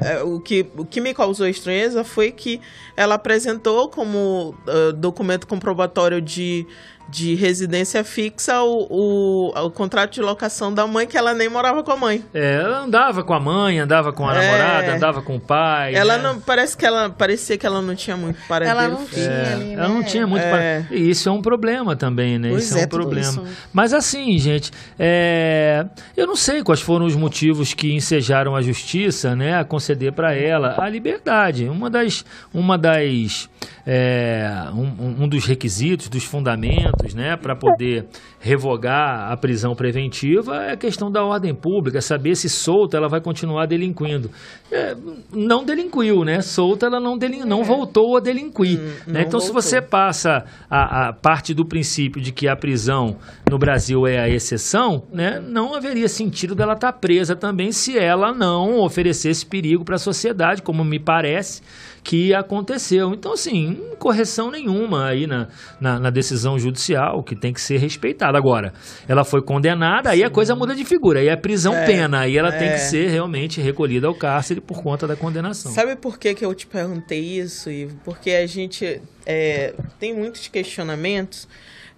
é, 0.00 0.22
o 0.24 0.40
que 0.40 0.66
o 0.76 0.84
que 0.84 1.00
me 1.00 1.14
causou 1.14 1.46
estranheza 1.46 2.02
foi 2.02 2.32
que 2.32 2.60
ela 2.96 3.14
apresentou 3.14 3.88
como 3.88 4.54
ah, 4.66 4.92
documento 4.92 5.46
comprobatório 5.46 6.20
de, 6.20 6.66
de 7.08 7.34
residência 7.34 8.04
fixa 8.04 8.62
o, 8.62 8.86
o, 8.90 9.66
o 9.66 9.70
contrato 9.70 10.12
de 10.12 10.20
locação 10.20 10.72
da 10.72 10.86
mãe, 10.86 11.06
que 11.06 11.16
ela 11.16 11.32
nem 11.34 11.48
morava 11.48 11.82
com 11.82 11.92
a 11.92 11.96
mãe. 11.96 12.22
É, 12.34 12.56
ela 12.62 12.80
andava 12.80 13.24
com 13.24 13.32
a 13.32 13.40
mãe, 13.40 13.78
andava 13.78 14.12
com 14.12 14.28
a 14.28 14.34
É. 14.34 14.40
namorada, 14.40 14.94
andava 14.94 15.22
com 15.22 15.36
o 15.36 15.40
pai. 15.40 15.94
Ela 15.94 16.16
né? 16.18 16.22
não. 16.22 16.40
Parece 16.40 16.76
que 16.76 16.84
ela. 16.84 17.08
Parecia 17.10 17.56
que 17.56 17.66
ela 17.66 17.80
não 17.80 17.94
tinha 17.94 18.16
muito 18.16 18.38
paradeiro. 18.46 18.78
Ela 18.80 18.88
não 18.88 18.98
fixo. 19.06 19.14
tinha 19.14 19.30
É, 19.30 19.52
ali, 19.54 19.72
ela 19.74 19.88
não 19.88 19.98
né? 20.00 20.04
tinha 20.04 20.26
muito 20.26 20.42
É. 20.42 20.82
para... 20.86 20.96
E 20.96 21.10
isso 21.10 21.28
é 21.28 21.32
um 21.32 21.40
problema 21.42 21.96
também, 21.96 22.38
né? 22.38 22.50
Pois 22.50 22.64
isso 22.64 22.74
é 22.74 22.80
um 22.80 22.82
é, 22.82 22.86
tudo 22.86 23.00
problema. 23.02 23.28
isso. 23.28 23.42
Mas 23.72 23.92
assim, 23.94 24.36
gente, 24.38 24.70
é, 24.98 25.86
eu 26.16 26.26
não 26.26 26.36
sei 26.36 26.62
quais 26.62 26.80
foram 26.80 27.06
os 27.06 27.16
motivos 27.16 27.72
que 27.74 27.92
ensejaram 27.94 28.54
a 28.54 28.62
justiça, 28.62 29.34
né, 29.34 29.58
a 29.58 29.64
conceder 29.64 30.12
para 30.12 30.34
ela 30.34 30.74
a 30.78 30.88
liberdade. 30.88 31.68
Uma 31.68 31.88
das, 31.88 32.24
uma 32.52 32.76
das, 32.76 33.48
é, 33.86 34.50
um, 34.74 35.24
um 35.24 35.28
dos 35.28 35.44
requisitos, 35.46 36.08
dos 36.08 36.24
fundamentos, 36.24 36.97
né, 37.14 37.36
para 37.36 37.54
poder 37.54 38.06
revogar 38.40 39.30
a 39.32 39.36
prisão 39.36 39.74
preventiva 39.74 40.64
é 40.64 40.72
a 40.72 40.76
questão 40.76 41.10
da 41.10 41.24
ordem 41.24 41.54
pública, 41.54 42.00
saber 42.00 42.34
se 42.36 42.48
solta 42.48 42.96
ela 42.96 43.08
vai 43.08 43.20
continuar 43.20 43.66
delinquindo. 43.66 44.30
É, 44.70 44.96
não 45.32 45.64
delinquiu, 45.64 46.24
né? 46.24 46.40
Solta 46.40 46.86
ela 46.86 47.00
não, 47.00 47.16
delin... 47.16 47.44
não 47.44 47.64
voltou 47.64 48.16
a 48.16 48.20
delinquir. 48.20 48.78
né? 48.78 49.02
não 49.06 49.20
Então, 49.20 49.40
se 49.40 49.46
voltou. 49.46 49.62
você 49.62 49.80
passa 49.80 50.44
a, 50.70 51.08
a 51.08 51.12
parte 51.12 51.54
do 51.54 51.64
princípio 51.64 52.20
de 52.20 52.32
que 52.32 52.46
a 52.48 52.56
prisão 52.56 53.16
no 53.48 53.58
Brasil 53.58 54.06
é 54.06 54.18
a 54.18 54.28
exceção, 54.28 55.02
né? 55.12 55.40
Não 55.40 55.74
haveria 55.74 56.08
sentido 56.08 56.54
dela 56.54 56.74
estar 56.74 56.92
presa 56.92 57.34
também 57.34 57.72
se 57.72 57.98
ela 57.98 58.32
não 58.32 58.78
oferecesse 58.80 59.44
perigo 59.46 59.84
para 59.84 59.96
a 59.96 59.98
sociedade, 59.98 60.62
como 60.62 60.84
me 60.84 60.98
parece 60.98 61.62
que 62.02 62.34
aconteceu. 62.34 63.12
Então, 63.12 63.32
assim, 63.32 63.80
correção 63.98 64.50
nenhuma 64.50 65.06
aí 65.06 65.26
na, 65.26 65.48
na, 65.80 65.98
na 65.98 66.10
decisão 66.10 66.58
judicial, 66.58 67.22
que 67.22 67.36
tem 67.36 67.52
que 67.52 67.60
ser 67.60 67.78
respeitada. 67.78 68.38
Agora, 68.38 68.72
ela 69.06 69.24
foi 69.24 69.42
condenada, 69.42 70.10
aí 70.10 70.22
a 70.22 70.30
coisa 70.30 70.54
muda 70.54 70.74
de 70.74 70.84
figura, 70.84 71.20
aí 71.20 71.28
é 71.28 71.36
prisão-pena, 71.36 72.20
aí 72.20 72.36
ela 72.36 72.52
tem 72.52 72.68
é. 72.68 72.72
que 72.72 72.80
ser 72.80 73.08
realmente 73.08 73.60
recolhida 73.60 74.06
ao 74.06 74.14
cárcere 74.14 74.60
por 74.60 74.82
conta 74.82 75.06
da 75.06 75.16
condenação. 75.16 75.72
Sabe 75.72 75.96
por 75.96 76.18
que, 76.18 76.34
que 76.34 76.44
eu 76.44 76.54
te 76.54 76.66
perguntei 76.66 77.20
isso, 77.20 77.70
Ivo? 77.70 77.98
Porque 78.04 78.30
a 78.30 78.46
gente 78.46 79.00
é, 79.26 79.74
tem 79.98 80.14
muitos 80.14 80.48
questionamentos 80.48 81.48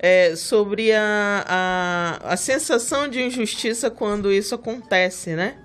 é, 0.02 0.34
sobre 0.34 0.92
a, 0.92 1.44
a, 2.24 2.32
a 2.32 2.36
sensação 2.36 3.06
de 3.06 3.20
injustiça 3.20 3.90
quando 3.90 4.32
isso 4.32 4.54
acontece, 4.54 5.34
né? 5.36 5.56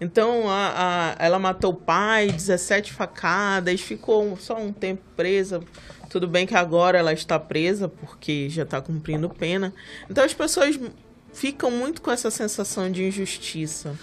Então, 0.00 0.48
a, 0.48 1.14
a- 1.18 1.24
ela 1.24 1.38
matou 1.38 1.70
o 1.72 1.76
pai, 1.76 2.26
17 2.28 2.92
facadas, 2.92 3.80
ficou 3.80 4.36
só 4.38 4.56
um 4.58 4.72
tempo 4.72 5.02
presa. 5.16 5.60
Tudo 6.08 6.26
bem 6.26 6.46
que 6.46 6.54
agora 6.56 6.98
ela 6.98 7.12
está 7.12 7.38
presa, 7.38 7.86
porque 7.88 8.48
já 8.48 8.62
está 8.64 8.80
cumprindo 8.80 9.28
pena. 9.28 9.72
Então, 10.10 10.24
as 10.24 10.34
pessoas 10.34 10.80
ficam 11.32 11.70
muito 11.70 12.02
com 12.02 12.10
essa 12.10 12.30
sensação 12.30 12.90
de 12.90 13.04
injustiça. 13.04 13.94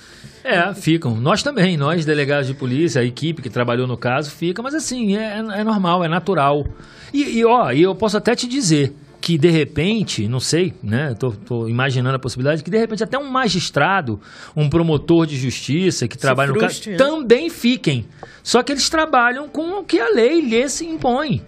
É, 0.44 0.74
ficam. 0.74 1.16
Nós 1.16 1.44
também, 1.44 1.76
nós 1.76 2.06
delegados 2.06 2.48
de 2.48 2.54
polícia, 2.54 3.02
a 3.02 3.04
equipe 3.04 3.42
que 3.42 3.50
trabalhou 3.50 3.86
no 3.88 3.98
caso, 3.98 4.32
fica, 4.32 4.62
mas 4.62 4.74
assim, 4.76 5.18
é, 5.18 5.40
é 5.40 5.64
normal, 5.64 6.06
é 6.06 6.08
natural. 6.08 6.66
E, 7.12 7.40
e, 7.40 7.44
ó, 7.44 7.72
eu 7.72 7.94
posso 7.96 8.16
até 8.16 8.34
te 8.36 8.48
dizer 8.48 8.94
que 9.28 9.38
de 9.38 9.50
repente, 9.50 10.26
não 10.26 10.40
sei, 10.40 10.74
né? 10.82 11.14
Tô 11.46 11.68
imaginando 11.68 12.16
a 12.16 12.20
possibilidade 12.20 12.64
que 12.64 12.72
de 12.72 12.78
repente 12.78 13.04
até 13.04 13.18
um 13.18 13.30
magistrado, 13.30 14.22
um 14.56 14.70
promotor 14.70 15.28
de 15.28 15.36
justiça 15.36 16.08
que 16.08 16.18
trabalha 16.18 16.54
no 16.54 16.58
caso, 16.58 16.76
frustre, 16.76 16.92
né? 16.94 16.98
também 16.98 17.50
fiquem. 17.50 18.06
Só 18.42 18.64
que 18.64 18.72
eles 18.72 18.90
trabalham 18.90 19.50
com 19.50 19.80
o 19.80 19.84
que 19.84 20.00
a 20.00 20.08
lei 20.08 20.40
lhes 20.40 20.82
impõe. 20.82 21.42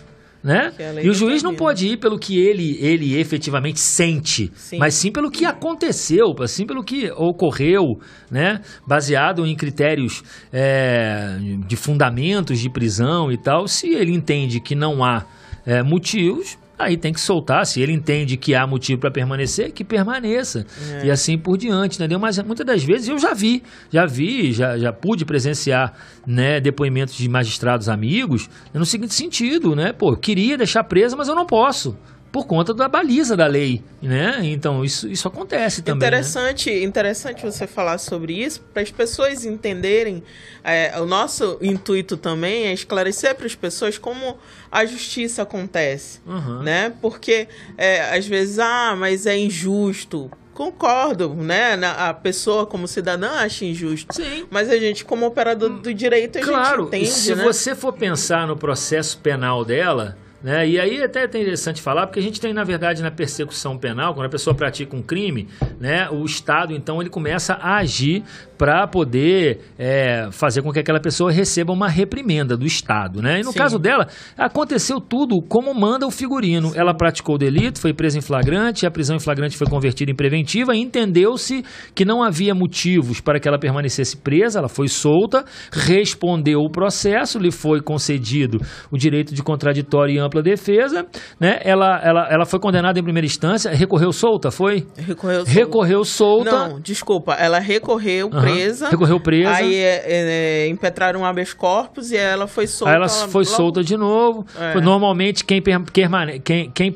Né? 0.44 0.74
E 1.02 1.10
o 1.10 1.14
juiz 1.14 1.42
não 1.42 1.56
pode 1.56 1.88
ir 1.88 1.98
pelo 1.98 2.20
que 2.20 2.38
ele, 2.38 2.78
ele 2.82 3.18
efetivamente 3.18 3.80
sente, 3.80 4.52
Sim. 4.56 4.78
mas 4.78 4.94
sim 4.94 5.10
pelo 5.10 5.32
que 5.32 5.46
aconteceu, 5.46 6.36
assim 6.42 6.66
pelo 6.66 6.84
que 6.84 7.10
ocorreu, 7.12 7.98
né? 8.30 8.60
Baseado 8.86 9.46
em 9.46 9.56
critérios 9.56 10.22
é, 10.52 11.38
de 11.66 11.78
fundamentos 11.78 12.60
de 12.60 12.70
prisão 12.70 13.32
e 13.32 13.38
tal. 13.38 13.70
Se 13.70 13.88
ele 13.88 14.12
entende 14.14 14.60
que 14.60 14.76
não 14.76 15.02
há 15.02 15.26
é, 15.66 15.82
motivos, 15.82 16.58
aí 16.80 16.98
tem 16.98 17.12
que 17.12 17.20
soltar. 17.20 17.66
Se 17.66 17.82
ele 17.82 17.92
entende 17.92 18.38
que 18.38 18.56
há 18.56 18.66
motivo 18.66 19.02
para 19.02 19.12
permanecer, 19.12 19.72
que 19.72 19.84
permaneça. 19.84 20.66
E 21.04 21.12
assim 21.12 21.38
por 21.38 21.58
diante, 21.58 21.98
entendeu? 21.98 22.18
Mas 22.18 22.40
muitas 22.40 22.66
das 22.66 22.84
vezes 22.84 23.10
eu 23.10 23.20
já 23.20 23.34
vi, 23.34 23.62
já 23.92 24.06
vi, 24.06 24.54
já, 24.54 24.78
já 24.78 24.94
pude 24.94 25.26
presenciar 25.26 25.94
né, 26.26 26.60
depoimentos 26.60 27.16
de 27.16 27.28
magistrados 27.28 27.90
amigos 27.90 28.50
no 28.74 28.86
seguinte 28.86 29.14
sentido, 29.14 29.76
né? 29.76 29.92
Pô, 29.92 30.14
eu 30.14 30.18
queria 30.18 30.58
deixar 30.58 30.84
presa, 30.86 31.16
mas 31.18 31.28
eu 31.28 31.36
não 31.36 31.46
posso. 31.46 31.98
Por 32.32 32.46
conta 32.46 32.74
da 32.76 32.88
baliza 32.88 33.36
da 33.36 33.48
lei, 33.48 33.84
né? 34.02 34.40
Então, 34.44 34.86
isso, 34.86 35.08
isso 35.10 35.28
acontece 35.28 35.82
também. 35.82 36.00
né? 36.00 36.06
Interessante, 36.18 36.72
interessante 36.72 37.44
você 37.44 37.66
falar 37.66 37.98
sobre 37.98 38.34
isso, 38.34 38.62
para 38.72 38.84
as 38.84 38.92
pessoas 38.92 39.46
entenderem. 39.46 40.24
é, 40.64 40.94
o 41.00 41.06
nosso 41.06 41.58
intuito 41.62 42.18
também 42.18 42.66
é 42.68 42.74
esclarecer 42.74 43.34
para 43.34 43.46
as 43.48 43.56
pessoas 43.56 43.98
como 43.98 44.38
a 44.72 44.86
justiça 44.86 45.42
acontece, 45.42 46.20
Uhum. 46.26 46.62
né? 46.62 46.94
Porque 47.02 47.48
é, 47.78 48.16
às 48.16 48.28
vezes, 48.28 48.60
ah, 48.60 48.96
mas 48.98 49.26
é 49.26 49.36
injusto. 49.38 50.30
Concordo, 50.54 51.34
né? 51.34 51.74
A 51.98 52.14
pessoa 52.14 52.66
como 52.66 52.86
cidadã 52.88 53.32
acha 53.32 53.64
injusto. 53.66 54.14
Sim. 54.14 54.46
Mas 54.52 54.70
a 54.70 54.78
gente, 54.78 55.06
como 55.06 55.26
operador 55.26 55.70
do 55.70 55.94
direito, 55.94 56.38
a 56.38 56.42
Claro, 56.42 56.84
gente 56.84 56.88
entende, 56.90 57.06
e 57.06 57.12
se 57.12 57.34
né? 57.34 57.44
você 57.44 57.74
for 57.74 57.94
pensar 57.94 58.46
no 58.46 58.58
processo 58.58 59.18
penal 59.20 59.64
dela, 59.64 60.18
né, 60.44 60.68
e 60.68 60.80
aí 60.80 61.04
até 61.04 61.22
é 61.22 61.26
interessante 61.26 61.82
falar, 61.82 62.08
porque 62.08 62.20
a 62.20 62.24
gente 62.24 62.40
tem, 62.40 62.54
na 62.54 62.64
verdade, 62.64 63.02
na 63.02 63.12
persecução 63.12 63.78
penal, 63.78 64.14
quando 64.14 64.28
a 64.28 64.30
pessoa 64.30 64.56
pratica 64.56 64.96
um 64.96 65.02
crime, 65.02 65.48
né, 65.80 66.10
o 66.10 66.24
Estado, 66.24 66.74
então, 66.74 67.02
ele 67.02 67.10
começa 67.10 67.54
a 67.54 67.78
agir 67.78 68.24
para 68.60 68.86
poder 68.86 69.62
é, 69.78 70.28
fazer 70.34 70.62
com 70.62 70.74
que 70.74 70.80
aquela 70.80 71.00
pessoa 71.00 71.32
receba 71.32 71.72
uma 71.72 71.88
reprimenda 71.88 72.58
do 72.58 72.66
Estado. 72.66 73.22
Né? 73.22 73.40
E 73.40 73.44
no 73.44 73.54
Sim. 73.54 73.58
caso 73.58 73.80
dela, 73.80 74.10
aconteceu 74.38 75.00
tudo 75.00 75.42
como 75.48 75.74
manda 75.74 76.06
o 76.06 76.12
figurino. 76.12 76.74
Ela 76.76 76.94
praticou 76.94 77.36
o 77.36 77.38
delito, 77.38 77.80
foi 77.80 77.94
presa 77.94 78.18
em 78.18 78.22
flagrante, 78.22 78.86
a 78.86 78.92
prisão 78.92 79.16
em 79.16 79.20
flagrante 79.20 79.56
foi 79.56 79.66
convertida 79.66 80.12
em 80.12 80.16
preventiva, 80.16 80.76
entendeu-se 80.76 81.64
que 81.96 82.04
não 82.04 82.22
havia 82.22 82.54
motivos 82.54 83.22
para 83.22 83.40
que 83.40 83.48
ela 83.48 83.58
permanecesse 83.58 84.18
presa, 84.18 84.60
ela 84.60 84.68
foi 84.68 84.90
solta, 84.90 85.46
respondeu 85.72 86.60
o 86.60 86.70
processo, 86.70 87.40
lhe 87.40 87.52
foi 87.52 87.80
concedido 87.82 88.60
o 88.92 88.98
direito 88.98 89.34
de 89.34 89.42
contraditório 89.42 90.16
e 90.16 90.20
ampla 90.30 90.42
defesa, 90.42 91.06
né? 91.40 91.60
Ela, 91.64 92.00
ela, 92.04 92.28
ela 92.32 92.46
foi 92.46 92.60
condenada 92.60 93.00
em 93.00 93.04
primeira 93.04 93.26
instância, 93.26 93.72
recorreu 93.72 94.14
solta, 94.14 94.50
foi? 94.52 94.88
Recorreu, 94.98 95.44
Recorreu 95.44 96.06
solta. 96.06 96.52
Não, 96.70 96.80
desculpa. 96.80 97.34
Ela 97.34 97.60
recorreu 97.60 98.30
Aham. 98.32 98.42
presa. 98.42 98.90
Recorreu 98.90 99.20
presa. 99.20 99.52
Aí 99.56 99.76
é, 99.76 100.04
é, 100.06 100.68
impetraram 100.68 101.22
um 101.22 101.26
habeas 101.26 101.54
corpus 101.54 102.12
e 102.12 102.18
ela 102.18 102.48
foi 102.48 102.68
solta. 102.68 102.92
Aí 102.92 102.96
ela 102.98 103.10
foi 103.10 103.44
logo- 103.44 103.56
solta 103.56 103.84
de 103.84 103.98
novo. 103.98 104.46
É. 104.58 104.80
Normalmente, 104.80 105.44
quem, 105.44 105.62
per- 105.62 105.82
permane- 105.92 106.40
quem, 106.40 106.70
quem, 106.72 106.96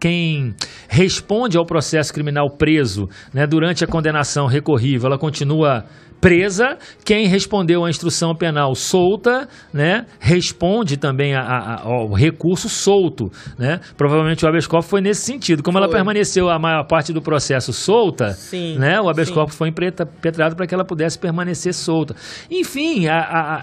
quem 0.00 0.54
responde 0.88 1.56
ao 1.56 1.64
processo 1.64 2.12
criminal 2.12 2.50
preso, 2.50 3.08
né, 3.32 3.46
durante 3.46 3.84
a 3.84 3.86
condenação 3.86 4.46
recorrível, 4.46 5.06
ela 5.08 5.18
continua 5.18 5.84
presa, 6.22 6.78
quem 7.04 7.26
respondeu 7.26 7.84
à 7.84 7.90
instrução 7.90 8.32
penal 8.32 8.76
solta, 8.76 9.48
né, 9.74 10.06
responde 10.20 10.96
também 10.96 11.34
a, 11.34 11.42
a, 11.42 11.82
ao 11.82 12.12
recurso 12.12 12.68
solto, 12.68 13.28
né? 13.58 13.80
Provavelmente 13.96 14.44
o 14.44 14.48
habeas 14.48 14.68
corpus 14.68 14.88
foi 14.88 15.00
nesse 15.00 15.22
sentido. 15.22 15.64
Como 15.64 15.76
ela 15.78 15.88
Foi. 15.88 15.96
permaneceu 15.96 16.48
a 16.48 16.60
maior 16.60 16.84
parte 16.84 17.12
do 17.12 17.20
processo 17.20 17.72
solta, 17.72 18.34
Sim, 18.34 18.78
né, 18.78 19.00
o 19.00 19.08
habeas 19.08 19.28
sim. 19.28 19.34
corpus 19.34 19.56
foi 19.56 19.68
impetrado 19.68 20.54
para 20.54 20.64
que 20.64 20.72
ela 20.72 20.84
pudesse 20.84 21.18
permanecer 21.18 21.74
solta. 21.74 22.14
Enfim, 22.48 23.06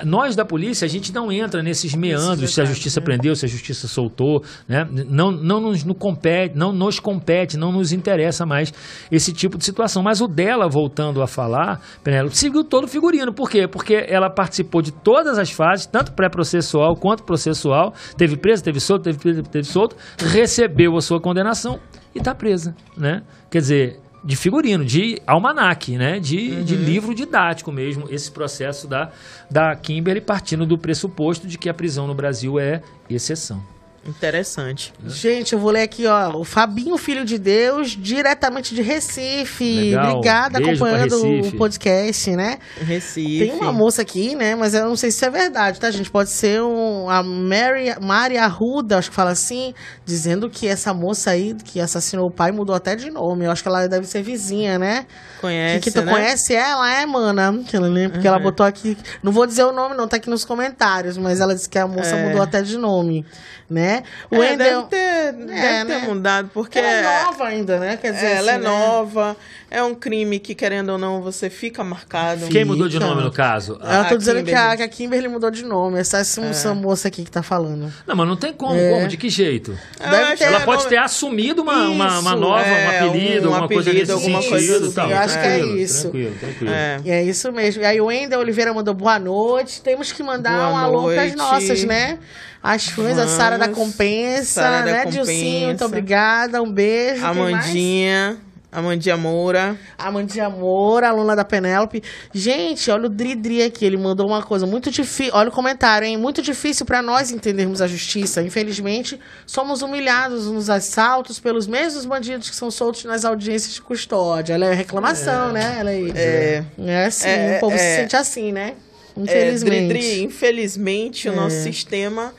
nós 0.05 0.35
da 0.35 0.43
polícia, 0.43 0.85
a 0.85 0.89
gente 0.89 1.13
não 1.13 1.31
entra 1.31 1.63
nesses 1.63 1.95
meandros 1.95 2.53
se 2.53 2.61
a 2.61 2.65
justiça 2.65 2.99
né? 2.99 3.05
prendeu, 3.05 3.35
se 3.37 3.45
a 3.45 3.49
justiça 3.49 3.87
soltou, 3.87 4.43
né? 4.67 4.85
Não, 5.07 5.31
não 5.31 5.61
nos 5.61 5.85
no 5.85 5.95
compete, 5.95 6.57
não 6.57 6.73
nos 6.73 6.99
compete, 6.99 7.55
não 7.55 7.71
nos 7.71 7.93
interessa 7.93 8.45
mais 8.45 8.73
esse 9.09 9.31
tipo 9.31 9.57
de 9.57 9.63
situação. 9.63 10.03
Mas 10.03 10.19
o 10.19 10.27
dela, 10.27 10.67
voltando 10.67 11.21
a 11.21 11.27
falar, 11.27 11.79
Penélope, 12.03 12.35
seguiu 12.49 12.63
todo 12.63 12.85
o 12.85 12.87
figurino. 12.87 13.33
Por 13.33 13.49
quê? 13.49 13.67
Porque 13.67 13.93
ela 14.07 14.29
participou 14.29 14.81
de 14.81 14.91
todas 14.91 15.37
as 15.37 15.51
fases, 15.51 15.85
tanto 15.85 16.13
pré-processual 16.13 16.95
quanto 16.95 17.23
processual, 17.23 17.93
teve 18.17 18.35
preso, 18.35 18.63
teve 18.63 18.79
solto, 18.79 19.03
teve 19.03 19.19
preso, 19.19 19.43
teve 19.43 19.65
solto, 19.65 19.95
recebeu 20.17 20.95
a 20.97 21.01
sua 21.01 21.21
condenação 21.21 21.79
e 22.13 22.17
está 22.17 22.33
presa, 22.33 22.75
né? 22.97 23.21
Quer 23.49 23.59
dizer, 23.59 23.99
de 24.23 24.35
figurino, 24.35 24.83
de 24.83 25.21
almanaque, 25.25 25.97
né? 25.97 26.19
De, 26.19 26.63
de 26.63 26.75
livro 26.75 27.13
didático 27.13 27.71
mesmo, 27.71 28.05
esse 28.09 28.31
processo 28.31 28.87
da, 28.87 29.11
da 29.49 29.75
Kimberly 29.75 30.21
partindo 30.21 30.65
do 30.65 30.77
pressuposto 30.77 31.47
de 31.47 31.57
que 31.57 31.69
a 31.69 31.73
prisão 31.73 32.07
no 32.07 32.15
Brasil 32.15 32.59
é 32.59 32.81
exceção. 33.09 33.61
Interessante. 34.05 34.93
Gente, 35.05 35.53
eu 35.53 35.59
vou 35.59 35.71
ler 35.71 35.83
aqui, 35.83 36.05
ó. 36.07 36.35
O 36.37 36.43
Fabinho 36.43 36.97
Filho 36.97 37.25
de 37.25 37.37
Deus, 37.37 37.91
diretamente 37.91 38.73
de 38.73 38.81
Recife. 38.81 39.91
Legal. 39.91 40.11
Obrigada, 40.11 40.59
Beijo 40.59 40.83
acompanhando 40.83 41.21
Recife. 41.21 41.55
o 41.55 41.57
podcast, 41.57 42.31
né? 42.35 42.59
Recife. 42.79 43.39
Tem 43.39 43.51
uma 43.53 43.71
moça 43.71 44.01
aqui, 44.01 44.35
né? 44.35 44.55
Mas 44.55 44.73
eu 44.73 44.85
não 44.87 44.95
sei 44.95 45.11
se 45.11 45.23
é 45.25 45.29
verdade, 45.29 45.79
tá, 45.79 45.91
gente? 45.91 46.09
Pode 46.09 46.29
ser 46.29 46.61
um, 46.61 47.09
a 47.09 47.21
Mary, 47.21 47.95
Mari 48.01 48.37
Arruda, 48.37 48.97
acho 48.97 49.09
que 49.09 49.15
fala 49.15 49.31
assim, 49.31 49.73
dizendo 50.05 50.49
que 50.49 50.67
essa 50.67 50.93
moça 50.93 51.31
aí 51.31 51.55
que 51.65 51.79
assassinou 51.79 52.27
o 52.27 52.31
pai 52.31 52.51
mudou 52.51 52.75
até 52.75 52.95
de 52.95 53.09
nome. 53.09 53.45
Eu 53.45 53.51
acho 53.51 53.61
que 53.61 53.67
ela 53.67 53.87
deve 53.87 54.07
ser 54.07 54.21
vizinha, 54.21 54.79
né? 54.79 55.05
Conhece, 55.41 55.79
que, 55.79 55.91
que 55.91 55.99
tu 55.99 56.05
né? 56.05 56.11
conhece 56.11 56.53
ela, 56.53 56.91
é, 56.91 57.05
mana? 57.05 57.59
Que 57.67 57.75
ela 57.75 57.89
porque 58.11 58.27
ela 58.27 58.39
botou 58.39 58.65
aqui. 58.65 58.97
Não 59.21 59.31
vou 59.31 59.45
dizer 59.45 59.63
o 59.63 59.71
nome, 59.71 59.95
não, 59.95 60.07
tá 60.07 60.17
aqui 60.17 60.29
nos 60.29 60.45
comentários, 60.45 61.17
mas 61.17 61.39
ela 61.39 61.53
disse 61.53 61.69
que 61.69 61.77
a 61.77 61.87
moça 61.87 62.15
É. 62.15 62.27
mudou 62.27 62.41
até 62.41 62.61
de 62.61 62.77
nome, 62.77 63.25
né? 63.69 63.88
O 64.31 64.35
É, 64.35 64.39
Wendel. 64.39 64.81
deve 64.83 64.87
ter, 64.89 65.31
deve 65.33 65.53
É, 65.59 65.85
ter 65.85 65.85
né? 65.85 65.97
mudado, 66.07 66.49
porque... 66.53 66.79
Ela 66.79 66.89
é 66.89 67.23
nova 67.25 67.45
ainda, 67.47 67.79
né? 67.79 67.97
Quer 67.97 68.13
dizer, 68.13 68.25
É, 68.25 68.33
ela 68.35 68.51
é 68.51 68.55
assim, 68.55 68.63
né? 68.63 68.69
nova, 68.69 69.37
é 69.71 69.83
um 69.83 69.93
crime 69.93 70.39
que, 70.39 70.55
querendo 70.55 70.89
ou 70.89 70.97
não, 70.97 71.21
você 71.21 71.49
fica 71.49 71.83
marcado. 71.83 72.47
Quem 72.47 72.65
mudou 72.65 72.87
de 72.89 72.99
nome 72.99 73.21
no 73.21 73.31
caso? 73.31 73.73
Eu 73.73 74.05
tô 74.05 74.15
A 74.15 74.17
dizendo 74.17 74.43
que 74.43 74.53
a, 74.53 74.75
que 74.77 74.83
a 74.83 74.87
Kimberly 74.87 75.27
mudou 75.27 75.51
de 75.51 75.63
nome. 75.63 75.99
Essa, 75.99 76.17
essa, 76.19 76.41
essa 76.45 76.73
moça 76.73 77.07
aqui 77.07 77.23
que 77.23 77.31
tá 77.31 77.43
falando. 77.43 77.91
Não, 78.07 78.15
mas 78.15 78.27
não 78.27 78.35
tem 78.35 78.51
como, 78.53 78.75
É. 78.75 78.91
como? 78.93 79.07
De 79.07 79.17
que 79.17 79.29
jeito? 79.29 79.77
Deve 79.99 80.35
ter- 80.37 80.45
Ela 80.45 80.57
é 80.61 80.65
pode 80.65 80.79
nome- 80.83 80.89
ter 80.89 80.97
assumido 80.97 81.61
uma, 81.61 81.87
uma, 81.89 82.19
uma 82.19 82.31
Isso, 82.31 82.39
nova, 82.39 82.63
um 82.63 82.73
é, 82.73 82.99
apelido, 82.99 83.49
um 83.49 83.53
alguma 83.53 83.67
coisa 83.67 83.89
apelido, 83.89 83.99
nesse 83.99 84.11
alguma 84.11 84.41
sentido. 84.41 84.79
coisa 84.79 84.91
tal. 84.93 85.05
assim. 85.05 85.13
Eu 85.13 85.19
acho 85.19 85.39
que 85.39 85.45
é 85.47 85.59
isso. 85.59 86.01
Tranquilo, 86.09 86.35
tranquilo. 86.39 86.71
É. 86.73 87.01
E 87.05 87.11
é 87.11 87.23
isso 87.23 87.51
mesmo. 87.51 87.81
E 87.81 87.85
aí 87.85 88.01
o 88.01 88.05
Wendel 88.05 88.39
Oliveira 88.39 88.73
mandou 88.73 88.93
boa 88.93 89.19
noite. 89.19 89.81
Temos 89.81 90.11
que 90.11 90.23
mandar 90.23 90.57
Boa 90.57 90.69
um 90.71 90.77
alô 90.77 91.03
pras 91.03 91.17
noite. 91.17 91.35
nossas, 91.35 91.83
né? 91.83 92.17
As 92.61 92.87
fãs, 92.87 93.17
a 93.17 93.25
Sara 93.27 93.57
da. 93.57 93.69
Compensa, 93.69 94.61
Sara 94.61 94.79
da 94.85 94.91
né, 94.91 95.05
Dilcinho? 95.05 95.67
Muito 95.67 95.85
obrigada. 95.85 96.61
Um 96.61 96.71
beijo. 96.71 97.21
Quem 97.21 97.33
mais? 97.35 97.37
Amandinha, 97.65 98.37
Amandinha 98.71 99.17
Moura. 99.17 99.75
Amandinha 99.97 100.45
Amor, 100.45 101.03
aluna 101.03 101.35
da 101.35 101.43
Penélope. 101.43 102.03
Gente, 102.31 102.91
olha 102.91 103.07
o 103.07 103.09
Dri-Dri 103.09 103.63
aqui. 103.63 103.83
Ele 103.83 103.97
mandou 103.97 104.27
uma 104.27 104.43
coisa 104.43 104.65
muito 104.67 104.91
difícil. 104.91 105.33
Olha 105.33 105.49
o 105.49 105.51
comentário, 105.51 106.05
hein? 106.07 106.17
Muito 106.17 106.39
difícil 106.41 106.85
pra 106.85 107.01
nós 107.01 107.31
entendermos 107.31 107.81
a 107.81 107.87
justiça. 107.87 108.43
Infelizmente, 108.43 109.19
somos 109.47 109.81
humilhados 109.81 110.45
nos 110.47 110.69
assaltos 110.69 111.39
pelos 111.39 111.65
mesmos 111.65 112.05
bandidos 112.05 112.47
que 112.49 112.55
são 112.55 112.69
soltos 112.69 113.05
nas 113.05 113.25
audiências 113.25 113.73
de 113.73 113.81
custódia. 113.81 114.53
Ela 114.53 114.67
é 114.67 114.73
reclamação, 114.75 115.51
né? 115.51 115.77
Ela 115.79 115.91
é, 115.91 116.01
É, 116.15 116.63
é 116.85 117.05
assim, 117.05 117.27
É, 117.27 117.57
o 117.57 117.59
povo 117.61 117.75
se 117.77 117.83
é. 117.83 117.95
sente 118.01 118.15
assim, 118.15 118.51
né? 118.51 118.75
é, 119.17 119.21
Infelizmente. 119.21 119.87
Dri-Dri, 119.87 120.23
infelizmente, 120.23 121.27
o 121.27 121.35
nosso 121.35 121.55
É. 121.55 121.61
sistema 121.63 122.33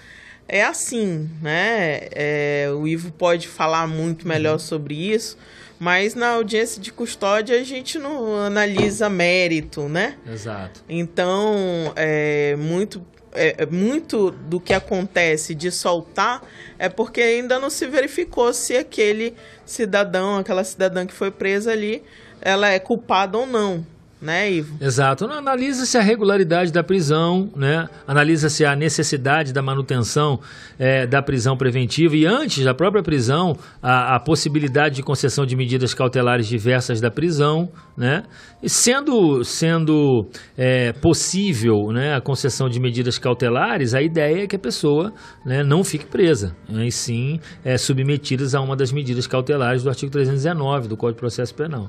é 0.48 0.62
assim, 0.64 1.28
né? 1.42 2.02
É, 2.12 2.68
o 2.72 2.86
Ivo 2.86 3.10
pode 3.10 3.48
falar 3.48 3.86
muito 3.88 4.26
melhor 4.28 4.52
Uhum. 4.54 4.58
sobre 4.60 4.94
isso, 4.94 5.36
mas 5.80 6.14
na 6.14 6.32
audiência 6.32 6.78
de 6.78 6.92
custódia 6.92 7.58
a 7.58 7.64
gente 7.64 7.98
não 7.98 8.36
analisa 8.36 9.08
mérito, 9.08 9.88
né? 9.88 10.18
Exato. 10.30 10.84
Então, 10.86 11.90
é, 11.96 12.54
muito, 12.56 13.02
é, 13.32 13.62
é, 13.62 13.66
muito 13.66 14.30
do 14.30 14.60
que 14.60 14.74
acontece 14.74 15.54
de 15.54 15.70
soltar 15.70 16.42
é 16.78 16.90
porque 16.90 17.22
ainda 17.22 17.58
não 17.58 17.70
se 17.70 17.86
verificou 17.86 18.52
se 18.52 18.76
aquele 18.76 19.34
cidadão, 19.64 20.36
aquela 20.36 20.64
cidadã 20.64 21.06
que 21.06 21.14
foi 21.14 21.30
presa 21.30 21.72
ali, 21.72 22.04
ela 22.42 22.68
é 22.68 22.78
culpada 22.78 23.38
ou 23.38 23.46
não, 23.46 23.84
né, 24.20 24.52
Ivo? 24.52 24.76
Exato. 24.80 25.24
Analisa-se 25.24 25.96
a 25.96 26.02
regularidade 26.02 26.72
da 26.72 26.82
prisão, 26.82 27.50
né? 27.56 27.88
analisa-se 28.06 28.64
a 28.64 28.76
necessidade 28.76 29.52
da 29.52 29.62
manutenção 29.62 30.40
eh, 30.78 31.06
da 31.06 31.22
prisão 31.22 31.56
preventiva 31.56 32.14
e 32.14 32.26
antes 32.26 32.64
da 32.64 32.74
própria 32.74 33.02
prisão, 33.02 33.56
a, 33.82 34.16
a 34.16 34.20
possibilidade 34.20 34.96
de 34.96 35.02
concessão 35.02 35.46
de 35.46 35.56
medidas 35.56 35.94
cautelares 35.94 36.46
diversas 36.46 37.00
da 37.00 37.10
prisão, 37.10 37.68
né? 37.96 38.24
E 38.62 38.68
sendo, 38.68 39.42
sendo 39.42 40.28
eh, 40.56 40.92
possível 41.00 41.90
né, 41.92 42.14
a 42.14 42.20
concessão 42.20 42.68
de 42.68 42.78
medidas 42.78 43.18
cautelares, 43.18 43.94
a 43.94 44.02
ideia 44.02 44.44
é 44.44 44.46
que 44.46 44.56
a 44.56 44.58
pessoa 44.58 45.12
né, 45.46 45.62
não 45.62 45.82
fique 45.82 46.04
presa, 46.04 46.54
né, 46.68 46.86
e 46.86 46.92
sim 46.92 47.40
eh, 47.64 47.78
submetidas 47.78 48.54
a 48.54 48.60
uma 48.60 48.76
das 48.76 48.92
medidas 48.92 49.26
cautelares 49.26 49.82
do 49.82 49.88
artigo 49.88 50.12
319 50.12 50.88
do 50.88 50.96
Código 50.96 51.16
de 51.16 51.20
Processo 51.20 51.54
Penal. 51.54 51.88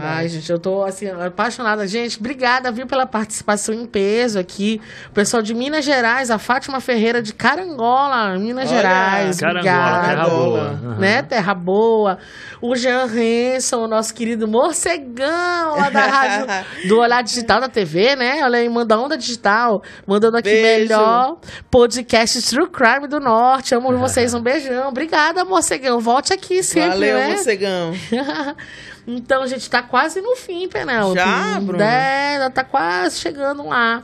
Ai, 0.00 0.28
gente, 0.28 0.50
eu 0.50 0.58
tô 0.58 0.82
assim, 0.82 1.08
apaixonada. 1.08 1.86
Gente, 1.86 2.18
obrigada, 2.18 2.70
viu, 2.70 2.86
pela 2.86 3.06
participação 3.06 3.74
em 3.74 3.86
peso 3.86 4.38
aqui. 4.38 4.80
O 5.10 5.12
pessoal 5.12 5.42
de 5.42 5.54
Minas 5.54 5.84
Gerais, 5.84 6.30
a 6.30 6.38
Fátima 6.38 6.80
Ferreira 6.80 7.20
de 7.20 7.32
Carangola, 7.32 8.38
Minas 8.38 8.70
Olha, 8.70 8.76
Gerais. 8.76 9.40
Carangola, 9.40 9.60
obrigada. 9.60 10.06
terra 10.06 10.28
boa. 10.28 10.60
Aham. 10.60 10.98
Né, 10.98 11.22
Terra 11.22 11.54
Boa. 11.54 12.18
O 12.60 12.74
Jean 12.74 13.06
Henson, 13.06 13.84
o 13.84 13.88
nosso 13.88 14.14
querido 14.14 14.48
morcegão 14.48 15.76
lá 15.76 15.90
da 15.90 16.06
rádio 16.06 16.46
do 16.88 16.98
Olhar 16.98 17.22
Digital 17.22 17.60
da 17.60 17.68
TV, 17.68 18.16
né? 18.16 18.40
Olha 18.42 18.58
aí, 18.58 18.68
manda 18.68 18.98
onda 18.98 19.16
digital. 19.16 19.82
Mandando 20.06 20.36
aqui 20.38 20.48
Beijo. 20.50 20.88
melhor 20.88 21.36
podcast 21.70 22.42
True 22.48 22.68
Crime 22.70 23.06
do 23.08 23.20
Norte. 23.20 23.74
Amo 23.74 23.94
vocês, 23.98 24.32
um 24.34 24.40
beijão. 24.40 24.88
Obrigada, 24.88 25.44
morcegão. 25.44 25.98
Volte 26.00 26.32
aqui 26.32 26.62
sempre, 26.62 26.90
Valeu, 26.90 27.18
né? 27.18 27.28
morcegão. 27.28 27.92
então, 29.06 29.42
a 29.42 29.46
gente 29.46 29.68
tá 29.70 29.82
quase 29.82 30.20
no 30.20 30.34
fim, 30.36 30.68
Penélope. 30.68 31.14
Já, 31.16 31.60
Bruna? 31.60 31.84
É, 31.84 32.48
tá 32.50 32.64
quase 32.64 33.18
chegando 33.20 33.66
lá. 33.68 34.02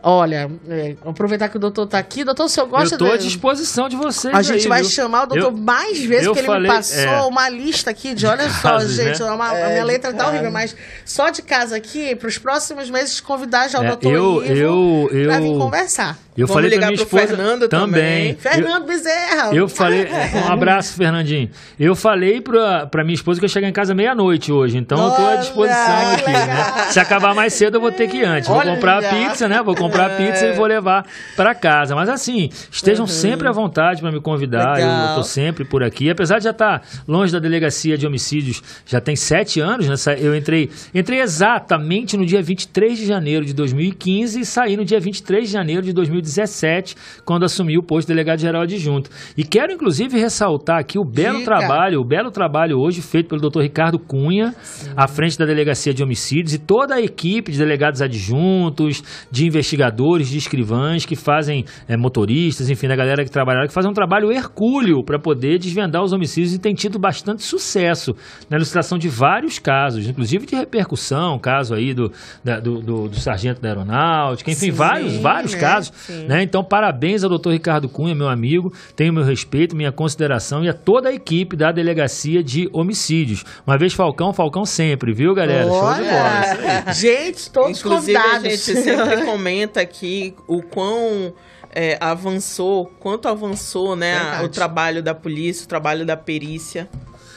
Olha, 0.00 0.48
é, 0.68 0.94
aproveitar 1.04 1.48
que 1.48 1.56
o 1.56 1.60
doutor 1.60 1.84
tá 1.86 1.98
aqui. 1.98 2.22
Doutor, 2.22 2.44
o 2.44 2.48
senhor 2.48 2.66
gosta 2.68 2.94
Eu 2.94 2.98
tô 2.98 3.06
à 3.06 3.16
de... 3.16 3.24
disposição 3.24 3.88
de 3.88 3.96
vocês. 3.96 4.32
A 4.32 4.42
gente 4.42 4.62
aí, 4.62 4.68
vai 4.68 4.80
viu? 4.82 4.90
chamar 4.90 5.24
o 5.24 5.26
doutor 5.26 5.52
Eu- 5.52 5.56
mais 5.58 5.98
vezes, 6.04 6.26
porque 6.26 6.38
ele 6.38 6.46
falei- 6.46 6.70
me 6.70 6.76
passou 6.76 7.00
é. 7.02 7.22
uma 7.22 7.48
lista 7.48 7.90
aqui 7.90 8.14
de, 8.14 8.24
olha 8.24 8.48
só, 8.48 8.74
casos, 8.74 8.92
gente, 8.92 9.20
né? 9.20 9.30
uma- 9.32 9.50
a 9.50 9.58
É, 9.58 9.66
minha 9.72 9.80
de 9.80 9.84
letra 9.86 10.12
tá 10.12 10.28
horrível, 10.28 10.52
mas 10.52 10.76
só 11.04 11.30
de 11.30 11.42
casa 11.42 11.76
aqui, 11.76 12.14
pros 12.14 12.38
próximos 12.38 12.88
meses, 12.88 13.20
convidar 13.20 13.66
já 13.68 13.80
o 13.80 13.84
É, 13.84 13.88
doutor 13.88 14.12
eu- 14.12 14.44
Ivo 14.44 14.54
eu- 14.54 15.10
eu- 15.12 15.28
pra 15.30 15.40
vir 15.40 15.58
conversar. 15.58 16.16
Eu 16.38 16.46
Vamos 16.46 16.54
falei 16.62 16.70
ligar 16.70 16.86
minha 16.92 17.02
esposa 17.02 17.26
Fernando 17.26 17.68
também. 17.68 18.34
Fernando 18.36 18.86
Bezerra. 18.86 19.52
Eu 19.52 19.68
falei, 19.68 20.06
um 20.46 20.52
abraço, 20.52 20.94
Fernandinho. 20.94 21.50
Eu 21.80 21.96
falei 21.96 22.40
pra, 22.40 22.86
pra 22.86 23.02
minha 23.02 23.16
esposa 23.16 23.40
que 23.40 23.44
eu 23.44 23.48
chegar 23.48 23.66
em 23.68 23.72
casa 23.72 23.92
meia-noite 23.92 24.52
hoje, 24.52 24.78
então 24.78 25.02
eu 25.04 25.10
tô 25.10 25.20
à 25.20 25.24
Olha, 25.30 25.38
disposição 25.38 26.12
aqui. 26.12 26.30
né? 26.30 26.38
legal. 26.38 26.90
Se 26.92 27.00
acabar 27.00 27.34
mais 27.34 27.52
cedo, 27.54 27.78
eu 27.78 27.80
vou 27.80 27.90
ter 27.90 28.06
que 28.08 28.18
ir 28.18 28.24
antes. 28.24 28.48
Vou 28.48 28.56
Olha. 28.56 28.72
comprar 28.72 29.04
a 29.04 29.08
pizza, 29.08 29.48
né? 29.48 29.60
Vou 29.64 29.74
comprar 29.74 30.06
a 30.06 30.10
pizza 30.10 30.46
e 30.46 30.52
vou 30.52 30.64
levar 30.66 31.04
pra 31.34 31.56
casa. 31.56 31.96
Mas 31.96 32.08
assim, 32.08 32.50
estejam 32.70 33.04
sempre 33.08 33.48
à 33.48 33.50
vontade 33.52 34.00
pra 34.00 34.12
me 34.12 34.20
convidar. 34.20 34.78
Eu, 34.78 34.86
eu 34.86 34.92
Legal. 34.92 35.14
tô 35.16 35.24
sempre 35.24 35.64
por 35.64 35.82
aqui. 35.82 36.08
Apesar 36.08 36.38
de 36.38 36.44
já 36.44 36.50
estar 36.50 36.82
longe 37.08 37.32
da 37.32 37.40
delegacia 37.40 37.98
de 37.98 38.06
homicídios, 38.06 38.62
já 38.86 39.00
tem 39.00 39.16
sete 39.16 39.58
anos, 39.58 39.88
né? 39.88 40.16
Eu 40.20 40.36
entrei, 40.36 40.70
entrei 40.94 41.20
exatamente 41.20 42.16
no 42.16 42.24
dia 42.24 42.40
23 42.40 42.96
de 42.96 43.06
janeiro 43.06 43.44
de 43.44 43.52
2015 43.52 44.38
e 44.38 44.44
saí 44.44 44.76
no 44.76 44.84
dia 44.84 45.00
23 45.00 45.44
de 45.44 45.52
janeiro 45.52 45.82
de 45.82 45.92
2016. 45.92 46.27
2017, 46.28 46.94
quando 47.24 47.44
assumiu 47.44 47.80
o 47.80 47.82
posto 47.82 48.08
de 48.08 48.14
delegado-geral 48.14 48.62
adjunto. 48.62 49.10
E 49.36 49.44
quero, 49.44 49.72
inclusive, 49.72 50.18
ressaltar 50.18 50.78
aqui 50.78 50.98
o 50.98 51.04
belo 51.04 51.44
trabalho, 51.44 52.00
o 52.00 52.04
belo 52.04 52.30
trabalho 52.30 52.78
hoje 52.78 53.00
feito 53.02 53.28
pelo 53.28 53.40
Dr. 53.50 53.60
Ricardo 53.60 53.98
Cunha, 53.98 54.54
à 54.96 55.06
frente 55.08 55.38
da 55.38 55.44
Delegacia 55.44 55.92
de 55.94 56.02
Homicídios, 56.02 56.54
e 56.54 56.58
toda 56.58 56.94
a 56.96 57.00
equipe 57.00 57.50
de 57.52 57.58
delegados 57.58 58.00
adjuntos, 58.02 59.02
de 59.30 59.46
investigadores, 59.46 60.28
de 60.28 60.38
escrivães 60.38 61.04
que 61.04 61.16
fazem 61.16 61.64
é, 61.88 61.96
motoristas, 61.96 62.70
enfim, 62.70 62.88
da 62.88 62.96
galera 62.96 63.24
que 63.24 63.30
trabalha, 63.30 63.66
que 63.66 63.72
fazem 63.72 63.90
um 63.90 63.94
trabalho 63.94 64.30
hercúleo 64.30 65.02
para 65.04 65.18
poder 65.18 65.58
desvendar 65.58 66.02
os 66.02 66.12
homicídios 66.12 66.54
e 66.54 66.58
tem 66.58 66.74
tido 66.74 66.98
bastante 66.98 67.42
sucesso 67.42 68.14
na 68.50 68.56
ilustração 68.56 68.98
de 68.98 69.08
vários 69.08 69.58
casos, 69.58 70.08
inclusive 70.08 70.46
de 70.46 70.54
repercussão, 70.54 71.38
caso 71.38 71.74
aí 71.74 71.94
do, 71.94 72.10
da- 72.44 72.60
do, 72.60 72.80
do- 72.80 73.08
do 73.08 73.16
sargento 73.16 73.60
da 73.60 73.68
aeronáutica, 73.68 74.50
enfim, 74.50 74.66
Sim, 74.66 74.70
vários, 74.72 75.16
vários 75.16 75.54
né? 75.54 75.60
casos. 75.60 75.92
Sim. 75.96 76.17
Né? 76.26 76.42
Então, 76.42 76.64
parabéns 76.64 77.22
ao 77.22 77.30
doutor 77.30 77.52
Ricardo 77.52 77.88
Cunha, 77.88 78.14
meu 78.14 78.28
amigo, 78.28 78.72
tenho 78.96 79.12
meu 79.12 79.24
respeito, 79.24 79.76
minha 79.76 79.92
consideração 79.92 80.64
e 80.64 80.68
a 80.68 80.74
toda 80.74 81.08
a 81.08 81.12
equipe 81.12 81.56
da 81.56 81.70
Delegacia 81.70 82.42
de 82.42 82.68
Homicídios. 82.72 83.44
Uma 83.66 83.76
vez 83.76 83.92
Falcão, 83.92 84.32
Falcão 84.32 84.64
sempre, 84.64 85.12
viu, 85.12 85.34
galera? 85.34 85.64
Show 85.64 85.94
de 85.94 86.00
bola. 86.02 86.82
Olha, 86.84 86.92
gente, 86.92 87.50
todos 87.50 87.78
Inclusive, 87.78 88.16
a 88.16 88.22
convidados. 88.22 88.64
gente 88.64 88.82
sempre 88.82 89.24
comenta 89.26 89.80
aqui 89.80 90.34
o 90.46 90.62
quão 90.62 91.32
é, 91.70 91.96
avançou, 92.00 92.86
quanto 92.98 93.28
avançou, 93.28 93.94
né, 93.94 94.18
Verdade. 94.18 94.44
o 94.44 94.48
trabalho 94.48 95.02
da 95.02 95.14
polícia, 95.14 95.64
o 95.64 95.68
trabalho 95.68 96.04
da 96.04 96.16
perícia. 96.16 96.88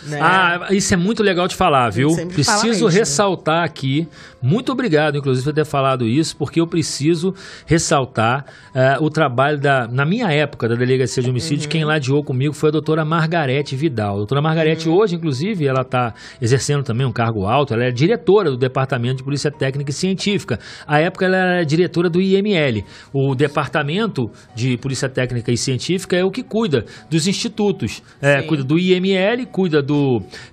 Né? 0.07 0.19
Ah, 0.21 0.67
isso 0.71 0.93
é 0.93 0.97
muito 0.97 1.21
legal 1.21 1.47
de 1.47 1.55
falar, 1.55 1.89
viu? 1.89 2.09
Preciso 2.33 2.67
isso, 2.67 2.87
né? 2.87 2.93
ressaltar 2.93 3.63
aqui. 3.63 4.07
Muito 4.41 4.71
obrigado, 4.71 5.17
inclusive, 5.17 5.45
por 5.45 5.53
ter 5.53 5.65
falado 5.65 6.07
isso, 6.07 6.35
porque 6.35 6.59
eu 6.59 6.67
preciso 6.67 7.33
ressaltar 7.65 8.45
eh, 8.73 8.97
o 8.99 9.09
trabalho 9.09 9.59
da. 9.59 9.87
Na 9.87 10.03
minha 10.05 10.31
época, 10.31 10.67
da 10.67 10.75
Delegacia 10.75 11.21
de 11.21 11.29
Homicídio, 11.29 11.69
quem 11.69 11.85
ladeou 11.85 12.23
comigo 12.23 12.53
foi 12.53 12.69
a 12.69 12.71
doutora 12.71 13.05
Margarete 13.05 13.75
Vidal. 13.75 14.15
A 14.15 14.17
doutora 14.17 14.41
Margarete, 14.41 14.89
hoje, 14.89 15.15
inclusive, 15.15 15.67
ela 15.67 15.81
está 15.81 16.13
exercendo 16.41 16.83
também 16.83 17.05
um 17.05 17.11
cargo 17.11 17.45
alto. 17.45 17.73
Ela 17.73 17.85
é 17.85 17.91
diretora 17.91 18.49
do 18.49 18.57
Departamento 18.57 19.17
de 19.17 19.23
Polícia 19.23 19.51
Técnica 19.51 19.91
e 19.91 19.93
Científica. 19.93 20.59
À 20.87 20.99
época, 20.99 21.25
ela 21.25 21.37
era 21.37 21.63
diretora 21.63 22.09
do 22.09 22.19
IML. 22.19 22.83
O 23.13 23.35
Departamento 23.35 24.31
de 24.55 24.75
Polícia 24.77 25.07
Técnica 25.07 25.51
e 25.51 25.57
Científica 25.57 26.17
é 26.17 26.23
o 26.23 26.31
que 26.31 26.41
cuida 26.41 26.85
dos 27.09 27.27
institutos. 27.27 28.01
É, 28.19 28.41
cuida 28.41 28.63
do 28.63 28.79
IML, 28.79 29.45
cuida 29.51 29.81
do, 29.81 29.90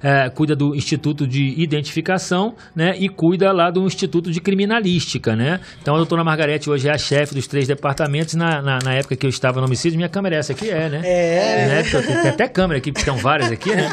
é, 0.03 0.29
cuida 0.31 0.55
do 0.57 0.75
Instituto 0.75 1.27
de 1.27 1.55
Identificação, 1.61 2.55
né? 2.75 2.95
E 2.99 3.09
cuida 3.09 3.51
lá 3.53 3.71
do 3.71 3.85
Instituto 3.85 4.31
de 4.31 4.41
Criminalística, 4.41 5.35
né? 5.35 5.61
Então 5.81 5.95
a 5.95 5.97
doutora 5.99 6.23
Margarete 6.25 6.69
hoje 6.71 6.89
é 6.89 6.93
a 6.93 6.99
chefe 6.99 7.35
dos 7.35 7.47
três 7.47 7.67
departamentos. 7.67 8.35
Na, 8.35 8.61
na, 8.63 8.79
na 8.85 8.95
época 8.95 9.17
que 9.17 9.25
eu 9.27 9.31
estava 9.31 9.61
no 9.61 9.67
homicídio, 9.67 9.97
minha 9.97 10.09
câmera 10.09 10.37
é 10.37 10.39
essa 10.39 10.53
aqui, 10.53 10.69
é, 10.71 10.89
né? 10.89 11.01
É. 11.05 11.67
Né? 11.69 11.83
Porque 11.83 11.97
eu 11.97 12.03
tenho- 12.07 12.23
Tem 12.23 12.31
até 12.31 12.49
câmera 12.49 12.79
aqui, 12.79 12.91
porque 12.93 13.09
estão 13.09 13.17
várias 13.17 13.51
aqui, 13.51 13.71
né? 13.75 13.89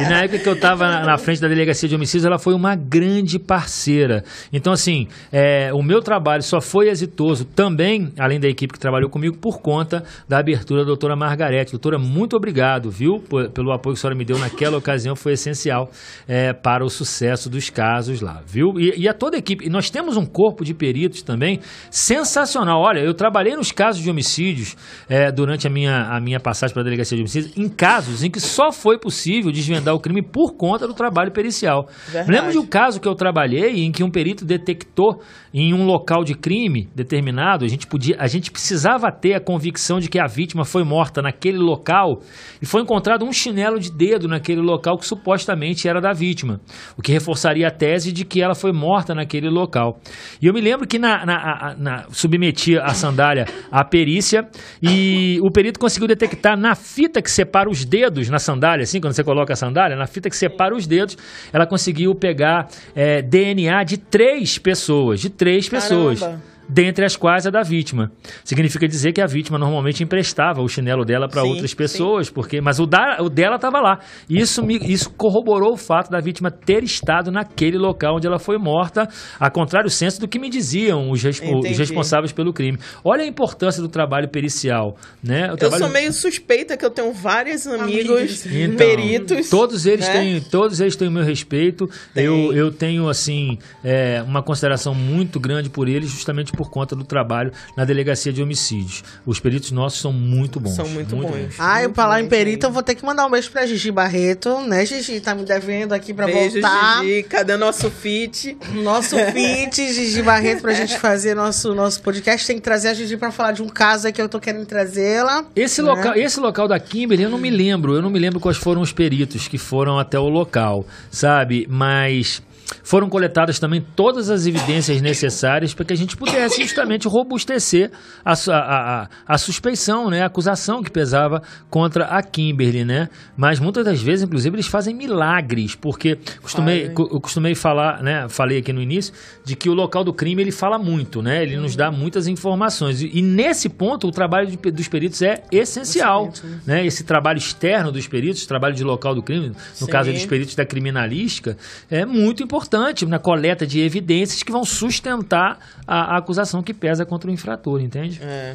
E 0.00 0.08
na 0.10 0.22
época 0.24 0.38
que 0.38 0.48
eu 0.48 0.52
estava 0.54 0.86
na, 0.88 1.04
na 1.04 1.18
frente 1.18 1.40
da 1.40 1.48
delegacia 1.48 1.88
de 1.88 1.94
homicídios, 1.94 2.24
ela 2.24 2.38
foi 2.38 2.54
uma 2.54 2.74
grande 2.74 3.38
parceira. 3.38 4.24
Então, 4.52 4.72
assim, 4.72 5.08
é, 5.32 5.72
o 5.72 5.82
meu 5.82 6.00
trabalho 6.02 6.42
só 6.42 6.60
foi 6.60 6.88
exitoso 6.88 7.44
também, 7.44 8.12
além 8.18 8.38
da 8.40 8.48
equipe 8.48 8.72
que 8.72 8.78
trabalhou 8.80 9.08
comigo, 9.08 9.36
por 9.36 9.60
conta 9.60 10.04
da 10.28 10.38
abertura 10.38 10.80
da 10.82 10.86
doutora 10.86 11.16
Margarete. 11.16 11.72
Doutora, 11.72 11.98
muito 11.98 12.36
obrigado, 12.36 12.90
viu, 12.90 13.18
por- 13.20 13.48
pelo 13.50 13.72
apoio 13.72 13.94
que 13.94 13.98
a 13.98 14.02
senhora 14.02 14.16
me 14.16 14.24
deu 14.24 14.38
naquela 14.38 14.76
ocasião, 14.82 15.16
foi 15.16 15.32
essencial 15.32 15.90
é, 16.28 16.52
para 16.52 16.84
o 16.84 16.88
sucesso 16.88 17.48
dos 17.48 17.70
casos 17.70 18.20
lá, 18.20 18.42
viu? 18.46 18.78
E, 18.78 19.02
e 19.02 19.08
a 19.08 19.14
toda 19.14 19.36
a 19.36 19.38
equipe. 19.38 19.66
E 19.66 19.70
nós 19.70 19.90
temos 19.90 20.16
um 20.16 20.26
corpo 20.26 20.64
de 20.64 20.74
peritos 20.74 21.22
também 21.22 21.60
sensacional. 21.90 22.80
Olha, 22.80 23.00
eu 23.00 23.14
trabalhei 23.14 23.56
nos 23.56 23.72
casos 23.72 24.02
de 24.02 24.10
homicídios 24.10 24.76
é, 25.08 25.30
durante 25.32 25.66
a 25.66 25.70
minha, 25.70 26.08
a 26.10 26.20
minha 26.20 26.40
passagem 26.40 26.74
para 26.74 26.82
a 26.82 26.84
delegacia 26.84 27.16
de 27.16 27.22
homicídios, 27.22 27.56
em 27.56 27.68
casos 27.68 28.22
em 28.22 28.30
que 28.30 28.40
só 28.40 28.72
foi 28.72 28.98
possível 28.98 29.50
desvendar 29.50 29.94
o 29.94 30.00
crime 30.00 30.22
por 30.22 30.54
conta 30.56 30.86
do 30.86 30.94
trabalho 30.94 31.32
pericial. 31.32 31.86
Verdade. 32.06 32.30
Lembro 32.30 32.52
de 32.52 32.58
um 32.58 32.66
caso 32.66 33.00
que 33.00 33.08
eu 33.08 33.14
trabalhei 33.14 33.84
em 33.84 33.92
que 33.92 34.02
um 34.02 34.10
perito 34.10 34.44
detectou 34.44 35.22
em 35.54 35.74
um 35.74 35.84
local 35.84 36.24
de 36.24 36.34
crime 36.34 36.88
determinado, 36.94 37.64
a 37.64 37.68
gente 37.68 37.86
podia, 37.86 38.16
a 38.18 38.26
gente 38.26 38.50
precisava 38.50 39.10
ter 39.12 39.34
a 39.34 39.40
convicção 39.40 40.00
de 40.00 40.08
que 40.08 40.18
a 40.18 40.26
vítima 40.26 40.64
foi 40.64 40.82
morta 40.82 41.20
naquele 41.20 41.58
local 41.58 42.20
e 42.60 42.66
foi 42.66 42.82
encontrado 42.82 43.24
um 43.24 43.32
chinelo 43.32 43.78
de 43.78 43.90
dedo 43.90 44.26
naquele 44.26 44.60
local 44.60 44.71
que 44.80 45.06
supostamente 45.06 45.88
era 45.88 46.00
da 46.00 46.12
vítima, 46.12 46.60
o 46.96 47.02
que 47.02 47.12
reforçaria 47.12 47.66
a 47.68 47.70
tese 47.70 48.12
de 48.12 48.24
que 48.24 48.42
ela 48.42 48.54
foi 48.54 48.72
morta 48.72 49.14
naquele 49.14 49.48
local. 49.48 49.98
E 50.40 50.46
eu 50.46 50.52
me 50.54 50.60
lembro 50.60 50.86
que 50.86 50.98
na, 50.98 51.24
na, 51.24 51.74
na- 51.78 52.04
submetia 52.10 52.82
a 52.82 52.94
sandália 52.94 53.46
à 53.70 53.84
perícia 53.84 54.46
e 54.82 55.38
o 55.42 55.50
perito 55.50 55.78
conseguiu 55.78 56.08
detectar 56.08 56.56
na 56.58 56.74
fita 56.74 57.20
que 57.22 57.30
separa 57.30 57.68
os 57.68 57.84
dedos 57.84 58.28
na 58.28 58.38
sandália, 58.38 58.82
assim, 58.84 59.00
quando 59.00 59.12
você 59.14 59.24
coloca 59.24 59.52
a 59.52 59.56
sandália, 59.56 59.96
na 59.96 60.06
fita 60.06 60.28
que 60.28 60.36
separa 60.36 60.74
os 60.74 60.86
dedos, 60.86 61.16
ela 61.52 61.66
conseguiu 61.66 62.14
pegar 62.14 62.68
é, 62.94 63.22
DNA 63.22 63.84
de 63.84 63.98
três 63.98 64.58
pessoas, 64.58 65.20
de 65.20 65.30
três 65.30 65.68
pessoas. 65.68 66.20
Caramba. 66.20 66.51
Dentre 66.72 67.04
as 67.04 67.16
quais 67.16 67.46
a 67.46 67.50
da 67.50 67.62
vítima. 67.62 68.10
Significa 68.44 68.88
dizer 68.88 69.12
que 69.12 69.20
a 69.20 69.26
vítima 69.26 69.58
normalmente 69.58 70.02
emprestava 70.02 70.62
o 70.62 70.68
chinelo 70.68 71.04
dela 71.04 71.28
para 71.28 71.42
Sim, 71.42 71.48
outras 71.50 71.70
sim. 71.70 71.76
pessoas, 71.76 72.30
porque 72.30 72.60
mas 72.60 72.78
o, 72.80 72.86
da, 72.86 73.18
o 73.20 73.28
dela 73.28 73.56
estava 73.56 73.78
lá. 73.80 73.98
Isso, 74.28 74.62
me, 74.64 74.78
isso 74.78 75.10
corroborou 75.10 75.72
o 75.74 75.76
fato 75.76 76.10
da 76.10 76.18
vítima 76.20 76.50
ter 76.50 76.82
estado 76.82 77.30
naquele 77.30 77.76
local 77.76 78.16
onde 78.16 78.26
ela 78.26 78.38
foi 78.38 78.56
morta, 78.56 79.06
a 79.38 79.50
contrário 79.50 79.90
senso 79.90 80.20
do 80.20 80.28
que 80.28 80.38
me 80.38 80.48
diziam 80.48 81.10
os, 81.10 81.22
respo- 81.22 81.58
os 81.58 81.76
responsáveis 81.78 82.32
pelo 82.32 82.52
crime. 82.52 82.78
Olha 83.04 83.22
a 83.22 83.26
importância 83.26 83.82
do 83.82 83.88
trabalho 83.88 84.28
pericial, 84.30 84.96
né? 85.22 85.48
O 85.48 85.52
Eu 85.52 85.56
trabalho- 85.56 85.82
sou 85.84 85.92
meio 85.92 86.12
suspeita 86.12 86.76
que 86.76 86.84
eu 86.84 86.90
tenho 86.90 87.12
vários 87.12 87.66
amigos 87.66 88.46
Então, 88.46 88.76
peritos. 88.76 89.50
Todos 89.50 89.84
eles 89.86 90.06
né? 90.06 90.12
têm, 90.12 90.40
todos 90.40 90.80
eles 90.80 90.96
têm 90.96 91.08
o 91.08 91.10
meu 91.10 91.24
respeito. 91.24 91.86
Tem. 92.14 92.24
Eu, 92.24 92.52
eu 92.52 92.70
tenho 92.72 93.08
assim 93.08 93.58
é, 93.84 94.22
uma 94.22 94.42
consideração 94.42 94.94
muito 94.94 95.38
grande 95.40 95.68
por 95.68 95.88
eles, 95.88 96.10
justamente 96.10 96.52
por 96.52 96.61
conta 96.70 96.94
do 96.94 97.04
trabalho 97.04 97.52
na 97.76 97.84
delegacia 97.84 98.32
de 98.32 98.42
homicídios. 98.42 99.02
Os 99.26 99.40
peritos 99.40 99.70
nossos 99.70 100.00
são 100.00 100.12
muito 100.12 100.58
bons. 100.60 100.74
São 100.74 100.88
muito 100.88 101.16
bons. 101.16 101.54
Ah, 101.58 101.80
eu 101.80 101.84
Muito 101.84 101.94
pra 101.94 102.06
lá 102.06 102.20
em 102.20 102.28
Perito, 102.28 102.66
eu 102.66 102.72
vou 102.72 102.82
ter 102.82 102.94
que 102.94 103.04
mandar 103.04 103.26
um 103.26 103.30
beijo 103.30 103.50
pra 103.50 103.66
Gigi 103.66 103.90
Barreto, 103.90 104.60
né, 104.60 104.84
Gigi? 104.84 105.20
Tá 105.20 105.34
me 105.34 105.44
devendo 105.44 105.92
aqui 105.92 106.12
pra 106.12 106.26
Beijo, 106.26 106.60
voltar. 106.60 107.02
Gigi. 107.02 107.22
Cadê 107.24 107.56
nosso 107.56 107.90
fit? 107.90 108.56
Nosso 108.72 109.16
feat, 109.32 109.92
Gigi 109.92 110.22
Barreto, 110.22 110.62
pra 110.62 110.72
gente 110.72 110.98
fazer 110.98 111.34
nosso, 111.34 111.74
nosso 111.74 112.02
podcast. 112.02 112.46
Tem 112.46 112.56
que 112.56 112.62
trazer 112.62 112.88
a 112.88 112.94
Gigi 112.94 113.16
pra 113.16 113.30
falar 113.30 113.52
de 113.52 113.62
um 113.62 113.68
caso 113.68 114.06
aí 114.06 114.12
que 114.12 114.20
eu 114.20 114.28
tô 114.28 114.40
querendo 114.40 114.66
trazê-la. 114.66 115.44
Esse, 115.54 115.82
né? 115.82 115.88
local, 115.88 116.14
esse 116.16 116.40
local 116.40 116.68
da 116.68 116.78
Kimberley 116.78 117.24
eu 117.24 117.30
não 117.30 117.38
me 117.38 117.50
lembro, 117.50 117.94
eu 117.94 118.02
não 118.02 118.10
me 118.10 118.18
lembro 118.18 118.40
quais 118.40 118.56
foram 118.56 118.80
os 118.80 118.92
peritos 118.92 119.48
que 119.48 119.58
foram 119.58 119.98
até 119.98 120.18
o 120.18 120.28
local, 120.28 120.86
sabe? 121.10 121.66
Mas 121.68 122.42
foram 122.82 123.08
coletadas 123.08 123.58
também 123.58 123.84
todas 123.94 124.30
as 124.30 124.46
evidências 124.46 125.00
necessárias 125.00 125.74
para 125.74 125.84
que 125.84 125.92
a 125.92 125.96
gente 125.96 126.16
pudesse 126.16 126.62
justamente 126.62 127.06
robustecer 127.08 127.90
a, 128.24 128.32
a, 128.32 129.02
a, 129.02 129.08
a 129.26 129.38
suspeição, 129.38 130.10
né? 130.10 130.22
a 130.22 130.26
acusação 130.26 130.82
que 130.82 130.90
pesava 130.90 131.42
contra 131.70 132.06
a 132.06 132.22
Kimberly, 132.22 132.84
né? 132.84 133.08
Mas 133.36 133.58
muitas 133.58 133.84
das 133.84 134.00
vezes, 134.00 134.24
inclusive, 134.24 134.56
eles 134.56 134.66
fazem 134.66 134.94
milagres, 134.94 135.74
porque 135.74 136.18
costumei, 136.40 136.92
eu 136.96 137.20
costumei 137.20 137.54
falar, 137.54 138.02
né? 138.02 138.26
Falei 138.28 138.58
aqui 138.58 138.72
no 138.72 138.80
início, 138.80 139.12
de 139.44 139.56
que 139.56 139.68
o 139.68 139.74
local 139.74 140.04
do 140.04 140.12
crime 140.12 140.42
ele 140.42 140.52
fala 140.52 140.78
muito, 140.78 141.22
né? 141.22 141.42
Ele 141.42 141.56
nos 141.56 141.76
dá 141.76 141.90
muitas 141.90 142.26
informações. 142.26 143.02
E, 143.02 143.10
e 143.18 143.22
nesse 143.22 143.68
ponto, 143.68 144.06
o 144.06 144.10
trabalho 144.10 144.46
de 144.46 144.56
dos 144.70 144.88
peritos 144.88 145.20
é 145.22 145.42
essencial. 145.50 146.32
Né? 146.66 146.86
Esse 146.86 147.04
trabalho 147.04 147.38
externo 147.38 147.90
dos 147.90 148.06
peritos, 148.06 148.46
trabalho 148.46 148.74
de 148.74 148.84
local 148.84 149.14
do 149.14 149.22
crime, 149.22 149.48
no 149.48 149.54
Sim. 149.74 149.86
caso 149.86 150.10
aí 150.10 150.14
dos 150.14 150.26
peritos 150.26 150.54
da 150.54 150.64
criminalística, 150.64 151.56
é 151.90 152.04
muito 152.04 152.42
importante 152.42 152.61
na 153.08 153.18
coleta 153.18 153.66
de 153.66 153.80
evidências 153.80 154.42
que 154.42 154.52
vão 154.52 154.64
sustentar 154.64 155.58
a, 155.86 156.14
a 156.14 156.18
acusação 156.18 156.62
que 156.62 156.72
pesa 156.74 157.04
contra 157.04 157.30
o 157.30 157.32
infrator, 157.32 157.80
entende? 157.80 158.20
É. 158.22 158.54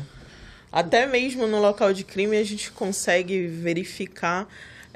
Até 0.72 1.06
mesmo 1.06 1.48
no 1.48 1.60
local 1.60 1.94
de 1.94 2.04
crime 2.04 2.38
a 2.38 2.44
gente 2.44 2.72
consegue 2.72 3.48
verificar 3.48 4.48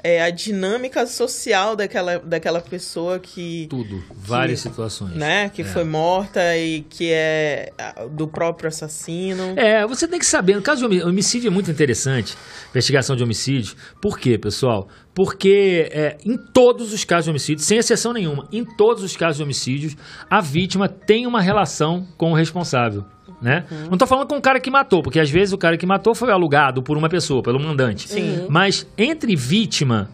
é, 0.04 0.20
a 0.20 0.30
dinâmica 0.30 1.06
social 1.06 1.76
daquela, 1.76 2.18
daquela 2.18 2.60
pessoa 2.60 3.20
que, 3.20 3.68
Tudo, 3.70 4.02
várias 4.12 4.58
situações. 4.60 5.14
né, 5.14 5.48
que 5.48 5.62
É. 5.62 5.64
foi 5.64 5.84
morta 5.84 6.56
e 6.56 6.82
que 6.82 7.10
é 7.12 7.72
do 8.10 8.26
próprio 8.26 8.66
assassino. 8.68 9.54
É, 9.56 9.86
você 9.86 10.08
tem 10.08 10.18
que 10.18 10.26
saber. 10.26 10.56
No 10.56 10.62
caso 10.62 10.80
de 10.80 10.86
homi- 10.86 11.02
homicídio 11.04 11.46
é 11.46 11.50
muito 11.50 11.70
interessante, 11.70 12.36
investigação 12.70 13.14
de 13.14 13.22
homicídio. 13.22 13.76
Por 14.00 14.18
quê, 14.18 14.36
pessoal? 14.36 14.88
Porque 15.14 15.90
é, 15.92 16.16
em 16.24 16.36
todos 16.36 16.92
os 16.92 17.04
casos 17.04 17.26
de 17.26 17.30
homicídio, 17.30 17.62
sem 17.62 17.78
exceção 17.78 18.12
nenhuma, 18.12 18.48
em 18.50 18.64
todos 18.64 19.02
os 19.02 19.16
casos 19.16 19.36
de 19.36 19.42
homicídios, 19.42 19.96
a 20.30 20.40
vítima 20.40 20.88
tem 20.88 21.26
uma 21.26 21.40
relação 21.40 22.06
com 22.16 22.32
o 22.32 22.34
responsável. 22.34 23.04
Né? 23.40 23.64
Não 23.90 23.98
tô 23.98 24.06
falando 24.06 24.28
com 24.28 24.36
o 24.36 24.40
cara 24.40 24.60
que 24.60 24.70
matou, 24.70 25.02
porque 25.02 25.18
às 25.18 25.28
vezes 25.28 25.52
o 25.52 25.58
cara 25.58 25.76
que 25.76 25.84
matou 25.84 26.14
foi 26.14 26.30
alugado 26.30 26.82
por 26.82 26.96
uma 26.96 27.08
pessoa, 27.08 27.42
pelo 27.42 27.58
mandante. 27.60 28.08
Sim. 28.08 28.46
Mas 28.48 28.86
entre 28.96 29.34
vítima 29.34 30.08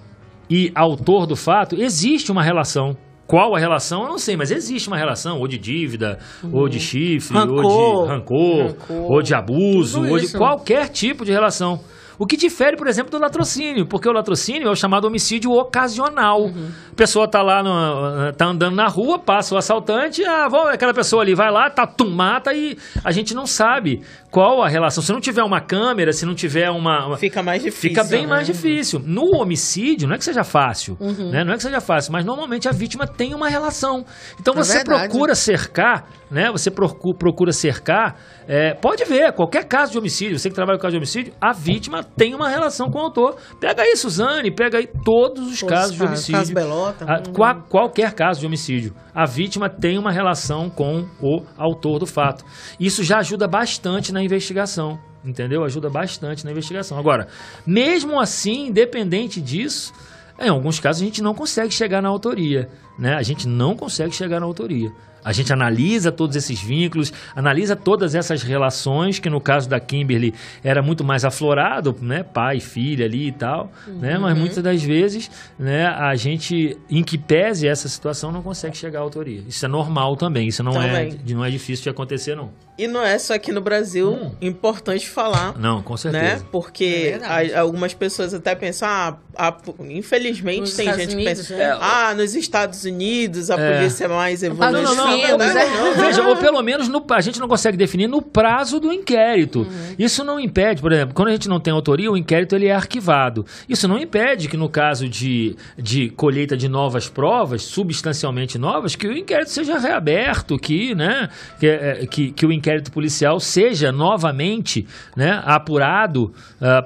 e 0.49 0.73
autor 0.75 1.27
do 1.27 1.37
fato, 1.37 1.77
existe 1.77 2.33
uma 2.33 2.43
relação 2.43 2.97
Qual 3.29 3.55
a 3.55 3.59
relação? 3.59 4.05
Eu 4.05 4.09
não 4.09 4.17
sei, 4.17 4.39
mas 4.39 4.51
existe 4.51 4.89
uma 4.89 4.97
relação, 4.97 5.39
ou 5.39 5.47
de 5.47 5.59
dívida, 5.59 6.19
ou 6.51 6.67
de 6.67 6.81
chifre, 6.81 7.37
ou 7.37 7.45
Rancor. 7.45 8.07
de 8.07 8.09
rancor, 8.09 8.67
Rancor. 8.67 9.13
ou 9.13 9.23
de 9.23 9.35
abuso, 9.35 10.01
ou 10.03 10.19
de 10.19 10.33
qualquer 10.33 10.89
tipo 10.89 11.27
de 11.27 11.31
relação. 11.31 11.79
O 12.19 12.27
que 12.27 12.37
difere, 12.37 12.77
por 12.77 12.87
exemplo, 12.89 13.11
do 13.11 13.19
latrocínio, 13.19 13.87
porque 13.87 14.09
o 14.09 14.13
latrocínio 14.13 14.67
é 14.69 14.71
o 14.71 14.75
chamado 14.75 15.07
homicídio 15.07 15.53
ocasional. 15.53 16.43
Uhum. 16.43 16.71
A 16.93 16.95
pessoa 16.97 17.29
tá 17.29 17.41
lá, 17.43 17.63
no, 17.63 18.33
tá 18.33 18.47
andando 18.47 18.75
na 18.75 18.89
rua, 18.89 19.19
passa 19.19 19.55
o 19.55 19.59
assaltante, 19.59 20.25
ah, 20.25 20.49
vamos, 20.49 20.71
aquela 20.71 20.93
pessoa 20.93 21.23
ali 21.23 21.35
vai 21.35 21.51
lá, 21.51 21.71
tá, 21.71 21.87
tum, 21.87 22.11
mata 22.11 22.53
e 22.53 22.77
a 23.05 23.13
gente 23.13 23.35
não 23.35 23.47
sabe 23.47 24.03
qual 24.31 24.63
a 24.63 24.69
relação. 24.69 25.03
Se 25.03 25.13
não 25.13 25.21
tiver 25.21 25.43
uma 25.45 25.61
câmera, 25.61 26.13
se 26.13 26.27
não 26.27 26.35
tiver 26.35 26.69
uma... 26.71 27.07
uma- 27.07 27.17
Fica 27.17 27.43
mais 27.43 27.63
difícil. 27.63 27.89
Fica 27.91 28.03
bem 28.05 28.23
né? 28.23 28.29
mais 28.29 28.47
difícil. 28.47 29.01
No 29.05 29.37
homicídio, 29.41 30.09
não 30.09 30.15
é 30.15 30.19
que 30.19 30.25
seja 30.25 30.43
fácil, 30.45 30.97
Uhum. 31.01 31.31
né? 31.31 31.45
Não 31.45 31.53
é 31.53 31.57
que 31.57 31.63
seja 31.63 31.81
fácil, 31.81 32.13
mas 32.13 32.25
normalmente 32.25 32.69
a 32.69 32.73
vítima 32.73 33.07
tem 33.07 33.33
uma 33.35 33.49
relação. 33.49 34.05
Então 34.41 34.55
É 34.55 34.57
você 34.57 34.79
verdade. 34.79 35.09
procura 35.09 35.35
cercar, 35.35 36.07
né? 36.31 36.51
Você 36.53 36.71
procu- 36.71 37.15
procura 37.15 37.53
cercar. 37.53 38.17
é, 38.47 38.75
pode 38.75 39.05
ver, 39.05 39.33
qualquer 39.33 39.65
caso 39.65 39.93
de 39.93 39.99
homicídio, 39.99 40.39
você 40.39 40.49
que 40.49 40.55
trabalha 40.55 40.79
com 40.79 40.83
caso 40.83 40.93
de 40.93 40.97
homicídio, 40.99 41.33
a 41.41 41.53
vítima 41.53 42.03
tem 42.03 42.35
uma 42.35 42.49
relação 42.49 42.91
com 42.91 42.99
o 42.99 43.03
autor. 43.03 43.37
Pega 43.61 43.83
aí, 43.83 43.97
Suzane, 43.97 44.51
pega 44.51 44.79
aí 44.79 44.87
todos 45.05 45.47
os 45.51 45.61
Todos 45.61 45.75
casos 45.75 45.91
os 45.93 45.97
de 45.99 46.05
homicídio. 46.05 46.33
caso 46.39 46.55
Belota. 46.55 47.05
A- 47.05 47.17
Uhum. 47.27 47.33
qua- 47.35 47.55
qualquer 47.55 48.13
caso 48.15 48.41
de 48.41 48.47
homicídio. 48.47 48.95
A 49.15 49.27
vítima 49.27 49.69
tem 49.69 49.99
uma 49.99 50.11
relação 50.13 50.71
com 50.71 51.07
o 51.21 51.43
autor 51.57 51.99
do 51.99 52.07
fato. 52.07 52.45
Isso 52.81 53.03
já 53.03 53.19
ajuda 53.19 53.47
bastante 53.49 54.13
na 54.13 54.23
investigação. 54.23 54.99
Entendeu? 55.25 55.65
Ajuda 55.65 55.91
bastante 55.91 56.45
na 56.45 56.53
investigação. 56.53 56.97
Agora, 56.99 57.27
mesmo 57.67 58.21
assim, 58.21 58.69
independente 58.69 59.41
disso, 59.41 59.93
em 60.41 60.49
alguns 60.49 60.79
casos 60.79 61.03
a 61.03 61.05
gente 61.05 61.21
não 61.21 61.35
consegue 61.35 61.75
chegar 61.75 62.01
na 62.01 62.09
autoria. 62.09 62.69
Né? 62.99 63.15
A 63.15 63.23
gente 63.23 63.47
não 63.47 63.75
consegue 63.75 64.15
chegar 64.15 64.39
na 64.41 64.47
autoria. 64.47 64.91
A 65.25 65.33
gente 65.33 65.53
analisa 65.53 66.11
todos 66.13 66.37
esses 66.37 66.61
vínculos, 66.61 67.13
analisa 67.35 67.75
todas 67.77 68.15
essas 68.15 68.43
relações, 68.43 69.19
que 69.19 69.29
no 69.29 69.41
caso 69.41 69.69
da 69.69 69.79
Kimberly 69.81 70.33
era 70.63 70.81
muito 70.83 71.05
mais 71.05 71.25
aflorado, 71.25 71.95
né? 72.01 72.23
Pai, 72.23 72.61
filha 72.61 73.05
ali 73.07 73.29
e 73.29 73.33
tal, 73.33 73.71
né? 73.87 74.17
Mas 74.19 74.37
muitas 74.39 74.63
das 74.63 74.83
vezes, 74.83 75.31
né, 75.59 75.87
a 75.87 76.15
gente, 76.15 76.77
em 76.91 77.03
que 77.03 77.19
pese 77.19 77.67
essa 77.67 77.89
situação, 77.89 78.31
não 78.33 78.43
consegue 78.43 78.77
chegar 78.77 79.01
à 79.01 79.03
autoria. 79.03 79.43
Isso 79.49 79.65
é 79.65 79.69
normal 79.69 80.17
também, 80.17 80.49
isso 80.49 80.63
não, 80.63 80.81
é, 80.81 80.87
Também. 81.07 81.21
não 81.35 81.45
é 81.45 81.51
difícil 81.51 81.83
de 81.85 81.91
acontecer, 81.91 82.35
não. 82.37 82.51
E 82.79 82.87
não 82.87 83.03
é 83.03 83.19
só 83.19 83.35
aqui 83.35 83.51
no 83.53 83.61
Brasil, 83.61 84.13
Hum. 84.13 84.31
importante 84.41 85.09
falar. 85.09 85.59
Não, 85.59 85.83
com 85.83 85.95
Né? 85.95 85.99
certeza. 85.99 86.47
Porque 86.53 87.19
É 87.21 87.57
a- 87.57 87.61
algumas 87.61 87.93
pessoas 87.93 88.33
até 88.33 88.55
pensam, 88.55 88.89
ah, 88.89 89.17
a- 89.39 89.57
infelizmente 89.89 90.61
Nos 90.61 90.75
tem 90.75 90.87
Estados 90.87 91.05
gente 91.05 91.15
Unidos, 91.15 91.43
que 91.47 91.55
pensa, 91.55 91.57
né? 91.57 91.79
ah, 91.81 92.15
nos 92.15 92.35
Estados 92.35 92.85
Unidos 92.85 93.51
a 93.51 93.55
É. 93.59 93.79
polícia 93.79 94.05
é 94.05 94.09
mais 94.09 94.43
evoluída. 94.43 94.73
não, 94.83 94.83
não, 94.83 94.95
Não, 94.95 95.05
não, 95.07 95.39
não, 95.39 95.45
é- 95.45 95.95
não. 95.95 95.95
Veja, 95.95 96.23
ou 96.27 96.37
pelo 96.37 96.61
menos 96.63 96.89
no- 96.89 97.05
a 97.11 97.21
gente 97.21 97.39
não 97.39 97.49
consegue 97.49 97.77
definir 97.77 98.09
no 98.09 98.21
prazo 98.21 98.81
do 98.81 98.93
inquérito. 98.93 99.67
Isso 99.99 100.25
não 100.25 100.39
impede, 100.41 100.81
por 100.83 100.93
exemplo, 100.93 101.15
quando 101.15 101.29
a 101.29 101.33
gente 101.33 101.49
não 101.49 101.61
tem 101.61 101.73
autoria, 101.73 102.11
o 102.11 102.17
inquérito 102.17 102.55
ele 102.57 102.67
é 102.67 102.75
arquivado. 102.75 103.45
Isso 103.69 103.87
não 103.87 103.99
impede 103.99 104.49
que 104.49 104.57
no 104.57 104.69
caso 104.69 105.09
de, 105.09 105.57
de 105.77 106.09
colheita 106.11 106.57
de 106.57 106.69
novas 106.69 107.09
provas, 107.09 107.63
substancialmente 107.63 108.59
novas, 108.59 108.95
que 108.97 109.07
o 109.07 109.17
inquérito 109.17 109.51
seja 109.51 109.79
reaberto, 109.79 110.59
que, 110.59 110.95
né, 110.95 111.29
que, 111.61 111.67
é, 111.67 112.07
que, 112.11 112.31
que 112.33 112.47
o 112.47 112.53
inquérito 112.53 112.91
policial 112.93 113.39
seja 113.41 113.93
novamente 113.93 114.87
né, 115.17 115.43
apurado 115.45 116.33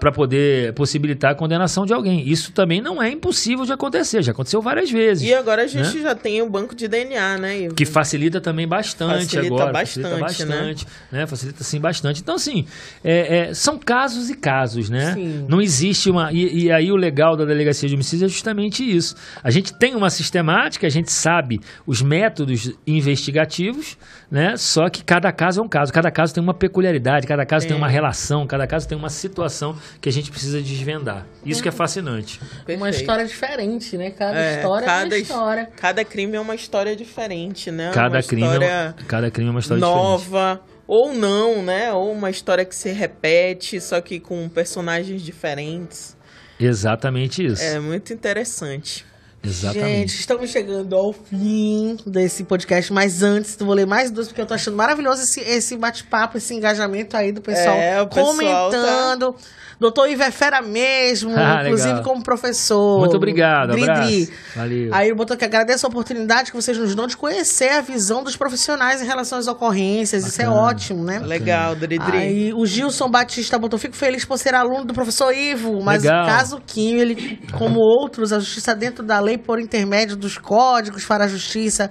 para 0.01 0.11
poder 0.11 0.73
possibilitar 0.75 1.33
a 1.33 1.35
condenação 1.35 1.85
de 1.87 1.93
alguém. 1.93 2.27
Isso 2.29 2.42
também 2.51 2.81
não 2.81 3.01
é 3.01 3.11
impossível 3.11 3.65
de 3.65 3.73
acontecer, 3.73 4.23
já 4.23 4.33
aconteceu 4.33 4.61
várias 4.61 4.91
vezes. 4.91 5.29
E 5.29 5.33
agora 5.33 5.63
a 5.63 5.67
gente 5.67 5.97
Né? 5.99 6.03
já 6.03 6.15
tem 6.15 6.43
o 6.43 6.49
banco 6.51 6.75
de 6.75 6.89
DNA, 6.89 7.39
né? 7.39 7.61
Ivo? 7.61 7.75
Que 7.75 7.85
facilita 7.85 8.41
também 8.41 8.67
bastante 8.67 9.27
Facilita 9.27 9.55
agora. 9.55 9.73
bastante, 9.73 10.03
facilita 10.09 10.19
bastante, 10.21 10.87
né? 11.13 11.27
Facilita 11.27 11.63
sim 11.65 11.79
bastante. 11.81 12.21
Então, 12.23 12.35
assim, 12.35 12.67
é, 13.05 13.51
é, 13.51 13.55
são 13.55 13.79
casos 13.79 14.31
e 14.31 14.35
casos, 14.35 14.89
né? 14.91 15.15
Sim. 15.15 15.45
Não 15.49 15.61
existe 15.61 16.11
uma. 16.11 16.33
E, 16.33 16.65
e 16.65 16.73
aí 16.73 16.91
o 16.91 16.97
legal 16.97 17.37
da 17.37 17.45
delegacia 17.45 17.89
de 17.89 17.95
homicídio 17.95 18.25
é 18.25 18.29
justamente 18.29 18.83
isso. 18.83 19.15
A 19.45 19.51
gente 19.51 19.73
tem 19.75 19.95
uma 19.95 20.11
sistemática, 20.11 20.87
a 20.87 20.91
gente 20.91 21.13
sabe 21.13 21.61
os 21.87 22.01
métodos 22.01 22.73
investigativos, 22.87 23.97
né? 24.33 24.57
Só 24.57 24.89
que 24.89 25.05
cada 25.05 25.31
caso 25.31 25.61
é 25.61 25.63
um 25.63 25.69
caso, 25.69 25.93
cada 25.93 26.11
caso 26.11 26.33
tem 26.33 26.43
uma 26.43 26.55
peculiaridade, 26.55 27.27
cada 27.27 27.45
caso 27.45 27.69
tem 27.69 27.77
uma 27.77 27.87
relação, 27.87 28.47
cada 28.47 28.67
caso 28.67 28.89
tem 28.89 28.97
uma 28.97 29.11
situação 29.11 29.77
que 30.01 30.09
a 30.09 30.13
gente 30.13 30.31
precisa 30.31 30.61
desvendar. 30.63 31.27
Isso 31.45 31.63
que 31.63 31.69
é 31.69 31.73
fascinante. 31.73 32.41
Uma 32.41 32.65
Perfeito. 32.65 32.95
história 32.97 33.27
diferente, 33.27 33.97
né? 33.99 34.11
Cada 34.11 34.39
É, 34.41 34.57
história 34.57 34.85
é 34.85 34.89
cada 34.89 35.05
uma 35.05 35.17
his- 35.17 35.23
história. 35.23 35.69
Cada 35.77 36.05
crime 36.05 36.35
é 36.37 36.41
uma 36.41 36.55
história 36.55 36.97
diferente, 36.97 37.71
né? 37.71 37.91
Cada 37.93 38.17
uma 38.17 38.23
crime, 38.23 38.43
é 38.43 38.59
uma, 38.59 38.95
cada 39.07 39.31
crime 39.31 39.49
é 39.49 39.51
uma 39.51 39.61
história 39.61 39.81
diferente. 39.83 40.03
nova. 40.03 40.61
Ou 40.89 41.13
não, 41.13 41.63
né? 41.63 41.93
Ou 41.93 42.11
uma 42.13 42.31
história 42.31 42.65
que 42.65 42.75
se 42.75 42.91
repete, 42.91 43.81
só 43.83 44.01
que 44.01 44.19
com 44.19 44.49
personagens 44.49 45.21
diferentes. 45.23 46.17
Exatamente 46.59 47.45
isso. 47.45 47.63
É 47.63 47.79
muito 47.79 48.13
interessante. 48.13 49.05
Exatamente. 49.45 49.99
Gente, 50.13 50.21
estamos 50.21 50.51
chegando 50.51 50.95
ao 50.95 51.13
fim 51.13 51.97
desse 52.07 52.45
podcast, 52.45 52.93
mas 52.93 53.23
antes 53.23 53.57
eu 53.59 53.67
vou 53.67 53.75
ler 53.75 53.87
mais 53.87 54.11
duas, 54.11 54.29
porque 54.29 54.41
eu 54.41 54.47
tô 54.47 54.55
achando 54.55 54.77
maravilhoso 54.77 55.23
esse, 55.23 55.41
esse 55.41 55.77
bate-papo, 55.77 56.39
esse 56.39 56.55
engajamento 56.55 57.17
aí 57.17 57.33
do 57.33 57.41
pessoal 57.41 57.77
É, 57.77 58.01
o 58.01 58.07
pessoal 58.07 58.27
comentando. 58.27 59.35
Doutor 59.81 60.09
Ivo 60.09 60.23
é 60.23 60.31
fera 60.31 60.63
mesmo, 60.63 61.33
Ah, 61.37 61.63
inclusive 61.65 61.89
legal. 61.89 62.05
como 62.05 62.23
professor. 62.23 63.01
Muito 63.01 63.17
obrigado, 63.17 63.73
Dri. 63.73 63.85
Dri. 63.85 64.31
Valeu. 64.55 64.95
Aí 64.95 65.09
ele 65.09 65.17
botou 65.17 65.37
que 65.37 65.45
agradeço 65.45 65.85
a 65.85 65.89
oportunidade 65.89 66.53
que 66.53 66.57
vocês 66.57 66.79
nos 66.79 66.95
dão 66.95 67.09
de 67.09 67.17
conhecer 67.17 67.69
a 67.71 67.81
visão 67.81 68.23
dos 68.23 68.37
profissionais 68.37 69.03
em 69.03 69.07
relação 69.07 69.41
às 69.41 69.49
ocorrências. 69.49 70.25
Isso 70.25 70.41
é 70.41 70.45
Bacana. 70.45 70.63
ótimo, 70.67 71.03
né? 71.03 71.19
Legal, 71.19 71.75
Dridri. 71.75 72.17
Aí 72.17 72.55
o 72.55 72.65
Gilson 72.65 73.11
Batista 73.11 73.59
botou: 73.59 73.77
Fico 73.77 73.97
feliz 73.97 74.25
por 74.25 74.39
ser 74.39 74.55
aluno 74.55 74.85
do 74.85 74.95
professor 74.95 75.35
Ivo, 75.35 75.83
mas 75.83 76.05
Legal. 76.05 76.23
o 76.23 76.27
caso 76.29 76.63
Quinho, 76.65 77.01
ele, 77.01 77.41
como 77.59 77.81
outros, 77.81 78.33
a 78.33 78.39
justiça 78.39 78.77
dentro 78.77 79.05
da 79.05 79.19
lei 79.19 79.32
por 79.39 79.61
intermédio 79.61 80.17
dos 80.17 80.39
códigos 80.39 81.05
para 81.05 81.25
a 81.25 81.29
justiça. 81.29 81.91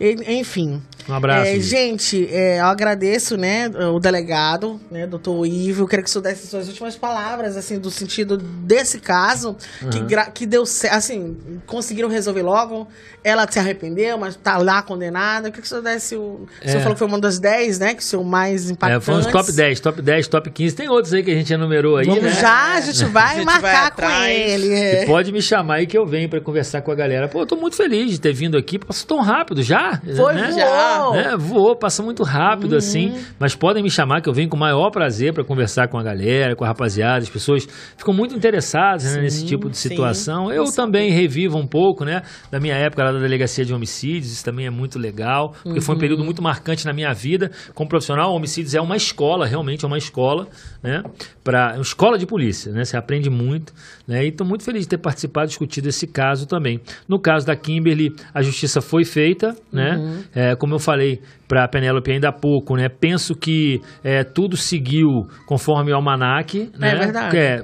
Enfim. 0.00 0.82
Um 1.08 1.14
abraço. 1.14 1.50
É, 1.50 1.58
gente, 1.60 2.28
é, 2.30 2.60
eu 2.60 2.64
agradeço, 2.66 3.36
né, 3.36 3.68
o 3.92 3.98
delegado, 3.98 4.80
né, 4.90 5.06
doutor 5.06 5.44
Ivo. 5.46 5.82
Eu 5.84 5.88
queria 5.88 6.02
que 6.02 6.08
o 6.08 6.12
senhor 6.12 6.22
desse 6.22 6.46
suas 6.46 6.68
últimas 6.68 6.96
palavras, 6.96 7.56
assim, 7.56 7.78
do 7.78 7.90
sentido 7.90 8.36
desse 8.36 9.00
caso, 9.00 9.56
que, 9.90 10.00
gra- 10.00 10.26
que 10.30 10.46
deu 10.46 10.64
certo, 10.66 10.94
assim, 10.94 11.36
conseguiram 11.66 12.08
resolver 12.08 12.42
logo. 12.42 12.86
Ela 13.22 13.46
se 13.50 13.58
arrependeu, 13.58 14.16
mas 14.16 14.34
tá 14.36 14.56
lá 14.56 14.82
condenada. 14.82 15.48
Eu 15.48 15.52
queria 15.52 15.60
que 15.62 15.66
o 15.66 15.68
senhor 15.68 15.82
desse 15.82 16.16
o. 16.16 16.20
O 16.20 16.48
senhor 16.64 16.78
É. 16.78 16.80
falou 16.80 16.94
que 16.94 16.98
foi 17.00 17.08
uma 17.08 17.20
das 17.20 17.38
10, 17.38 17.78
né, 17.78 17.94
que 17.94 18.00
o 18.02 18.04
senhor 18.04 18.24
mais 18.24 18.68
É, 18.68 18.72
impactante. 18.72 19.04
foi 19.04 19.14
uns 19.16 19.26
top 19.26 19.52
10, 19.52 19.80
top 19.80 20.00
10, 20.02 20.28
top 20.28 20.50
15. 20.50 20.74
Tem 20.76 20.88
outros 20.88 21.12
aí 21.12 21.22
que 21.22 21.30
a 21.30 21.34
gente 21.34 21.52
enumerou 21.52 21.96
aí, 21.98 22.06
Vamos 22.06 22.22
né? 22.22 22.30
já, 22.30 22.74
a 22.76 22.80
gente 22.80 23.04
vai 23.12 23.24
A 23.24 23.34
gente 23.34 23.44
vai 23.44 23.60
marcar 23.60 23.80
com 23.90 24.02
atrás. 24.04 24.30
ele. 24.38 24.72
É. 24.72 25.04
pode 25.06 25.32
me 25.32 25.42
chamar 25.42 25.74
aí 25.76 25.86
que 25.86 25.98
eu 25.98 26.06
venho 26.06 26.28
pra 26.28 26.40
conversar 26.40 26.80
com 26.80 26.90
a 26.90 26.94
galera. 26.94 27.28
Pô, 27.28 27.40
eu 27.42 27.46
tô 27.46 27.56
muito 27.56 27.76
feliz 27.76 28.10
de 28.10 28.20
ter 28.20 28.32
vindo 28.32 28.56
aqui. 28.56 28.78
Passou 28.78 29.06
tão 29.06 29.20
rápido 29.20 29.62
já. 29.62 30.00
Foi, 30.16 30.32
né? 30.34 30.50
Voou. 30.98 31.14
É, 31.14 31.36
voou, 31.36 31.76
passa 31.76 32.02
muito 32.02 32.22
rápido 32.22 32.76
assim. 32.76 33.14
Mas 33.38 33.54
podem 33.54 33.82
me 33.82 33.90
chamar 33.90 34.20
que 34.20 34.28
eu 34.28 34.32
venho 34.32 34.48
com 34.48 34.56
o 34.56 34.60
maior 34.60 34.90
prazer 34.90 35.32
pra 35.32 35.44
conversar 35.44 35.88
com 35.88 35.98
a 35.98 36.02
galera, 36.02 36.56
com 36.56 36.64
a 36.64 36.68
rapaziada. 36.68 37.18
As 37.18 37.30
pessoas 37.30 37.66
ficam 37.96 38.12
muito 38.14 38.34
interessadas 38.34 39.14
né, 39.14 39.22
nesse 39.22 39.44
tipo 39.46 39.68
de 39.68 39.76
sim. 39.76 39.88
situação. 39.88 40.52
Eu 40.52 40.64
também 40.72 41.10
revivo 41.10 41.58
um 41.58 41.66
pouco, 41.66 42.04
né, 42.04 42.22
da 42.50 42.58
minha 42.60 42.74
época 42.74 43.04
lá 43.04 43.12
da 43.12 43.18
delegacia 43.18 43.64
de 43.64 43.74
homicídios. 43.74 44.32
Isso 44.32 44.44
também 44.44 44.66
é 44.66 44.70
muito 44.70 44.98
legal, 44.98 45.54
porque 45.62 45.80
foi 45.80 45.94
um 45.94 45.98
período 45.98 46.24
muito 46.24 46.42
marcante 46.42 46.84
na 46.86 46.92
minha 46.92 47.12
vida 47.12 47.50
como 47.74 47.88
profissional. 47.88 48.32
Homicídios 48.34 48.74
é 48.74 48.80
uma 48.80 48.96
escola, 48.96 49.46
realmente 49.46 49.84
é 49.84 49.88
uma 49.88 49.98
escola, 49.98 50.46
né, 50.82 51.02
para 51.42 51.74
uma 51.74 51.82
escola 51.82 52.18
de 52.18 52.26
polícia, 52.26 52.72
né? 52.72 52.84
Você 52.84 52.96
aprende 52.96 53.30
muito, 53.30 53.72
né? 54.10 54.24
E 54.24 54.28
estou 54.28 54.44
muito 54.44 54.64
feliz 54.64 54.82
de 54.82 54.88
ter 54.88 54.98
participado, 54.98 55.46
discutido 55.46 55.88
esse 55.88 56.04
caso 56.04 56.44
também. 56.44 56.80
No 57.06 57.16
caso 57.16 57.46
da 57.46 57.54
Kimberly, 57.54 58.12
a 58.34 58.42
justiça 58.42 58.80
foi 58.80 59.04
feita, 59.04 59.56
né? 59.72 60.24
É, 60.34 60.56
como 60.56 60.74
eu 60.74 60.80
falei 60.80 61.22
para 61.50 61.64
a 61.64 61.68
Penélope 61.68 62.12
ainda 62.12 62.28
há 62.28 62.32
pouco, 62.32 62.76
né? 62.76 62.88
Penso 62.88 63.34
que 63.34 63.80
é, 64.04 64.22
tudo 64.22 64.56
seguiu 64.56 65.26
conforme 65.46 65.90
o 65.90 65.96
almanac, 65.96 66.70
né? 66.78 66.94
verdade. 66.94 67.30
Que 67.32 67.36
é 67.36 67.62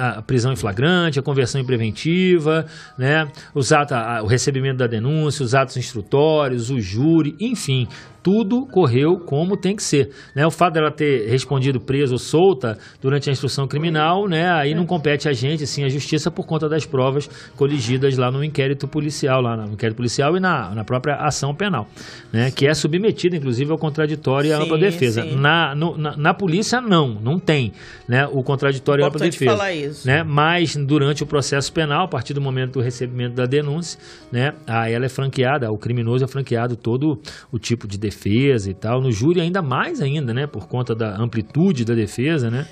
a, 0.00 0.18
a 0.18 0.22
prisão 0.22 0.52
em 0.52 0.56
flagrante, 0.56 1.20
a 1.20 1.22
conversão 1.22 1.60
em 1.60 1.64
preventiva, 1.64 2.66
né? 2.98 3.28
Os 3.54 3.72
atos, 3.72 3.92
a- 3.92 4.20
o 4.20 4.26
recebimento 4.26 4.78
da 4.78 4.88
denúncia, 4.88 5.44
os 5.44 5.54
atos 5.54 5.76
instrutórios, 5.76 6.70
o 6.70 6.80
júri, 6.80 7.36
enfim, 7.40 7.86
tudo 8.24 8.66
correu 8.66 9.18
como 9.18 9.54
tem 9.54 9.76
que 9.76 9.82
ser. 9.82 10.08
Né? 10.34 10.46
O 10.46 10.50
fato 10.50 10.72
dela 10.72 10.90
ter 10.90 11.28
respondido 11.28 11.78
presa 11.78 12.14
ou 12.14 12.18
solta 12.18 12.78
durante 13.00 13.28
a 13.28 13.32
instrução 13.32 13.68
criminal, 13.68 14.26
né? 14.26 14.50
aí 14.50 14.74
não 14.74 14.86
compete 14.86 15.28
a 15.28 15.32
gente, 15.34 15.66
sim, 15.66 15.84
a 15.84 15.90
justiça 15.90 16.30
por 16.30 16.46
conta 16.46 16.66
das 16.66 16.86
provas 16.86 17.28
coligidas 17.54 18.16
lá 18.16 18.30
no 18.30 18.42
inquérito 18.42 18.88
policial, 18.88 19.42
lá 19.42 19.54
no 19.58 19.74
inquérito 19.74 19.98
policial 19.98 20.34
e 20.38 20.40
na, 20.40 20.74
na 20.74 20.84
própria 20.84 21.16
ação 21.16 21.54
penal, 21.54 21.86
né? 22.32 22.50
que 22.50 22.66
é 22.66 22.72
submetida 22.72 23.03
submetida, 23.04 23.36
inclusive, 23.36 23.70
ao 23.70 23.78
contraditório 23.78 24.48
e 24.48 24.52
à 24.52 24.58
ampla 24.58 24.78
defesa. 24.78 25.24
Na, 25.24 25.74
no- 25.74 25.96
na, 25.96 26.16
na 26.16 26.34
polícia, 26.34 26.80
não, 26.80 27.08
não 27.08 27.38
tem 27.38 27.72
né, 28.08 28.26
o 28.32 28.42
contraditório 28.42 29.02
e 29.02 29.04
a 29.04 29.08
ampla 29.08 29.20
defesa. 29.20 29.50
falar 29.50 29.72
isso. 29.72 30.06
Né? 30.06 30.22
Mas 30.24 30.74
durante 30.76 31.22
o 31.22 31.26
processo 31.26 31.72
penal, 31.72 32.04
a 32.04 32.08
partir 32.08 32.34
do 32.34 32.40
momento 32.40 32.72
do 32.74 32.80
recebimento 32.80 33.34
da 33.34 33.44
denúncia, 33.46 33.98
né, 34.32 34.52
a 34.66 34.88
ela 34.88 35.04
é 35.04 35.08
franqueada, 35.08 35.70
o 35.70 35.78
criminoso 35.78 36.24
é 36.24 36.28
franqueado 36.28 36.76
todo 36.76 37.18
o 37.52 37.58
tipo 37.58 37.86
de 37.86 37.98
defesa 37.98 38.70
e 38.70 38.74
tal. 38.74 39.00
No 39.00 39.12
júri 39.12 39.40
ainda 39.40 39.62
mais 39.62 40.00
ainda, 40.00 40.32
né, 40.32 40.46
por 40.46 40.66
conta 40.66 40.94
da 40.94 41.16
amplitude 41.20 41.84
da 41.84 41.94
defesa, 41.94 42.50
né? 42.50 42.66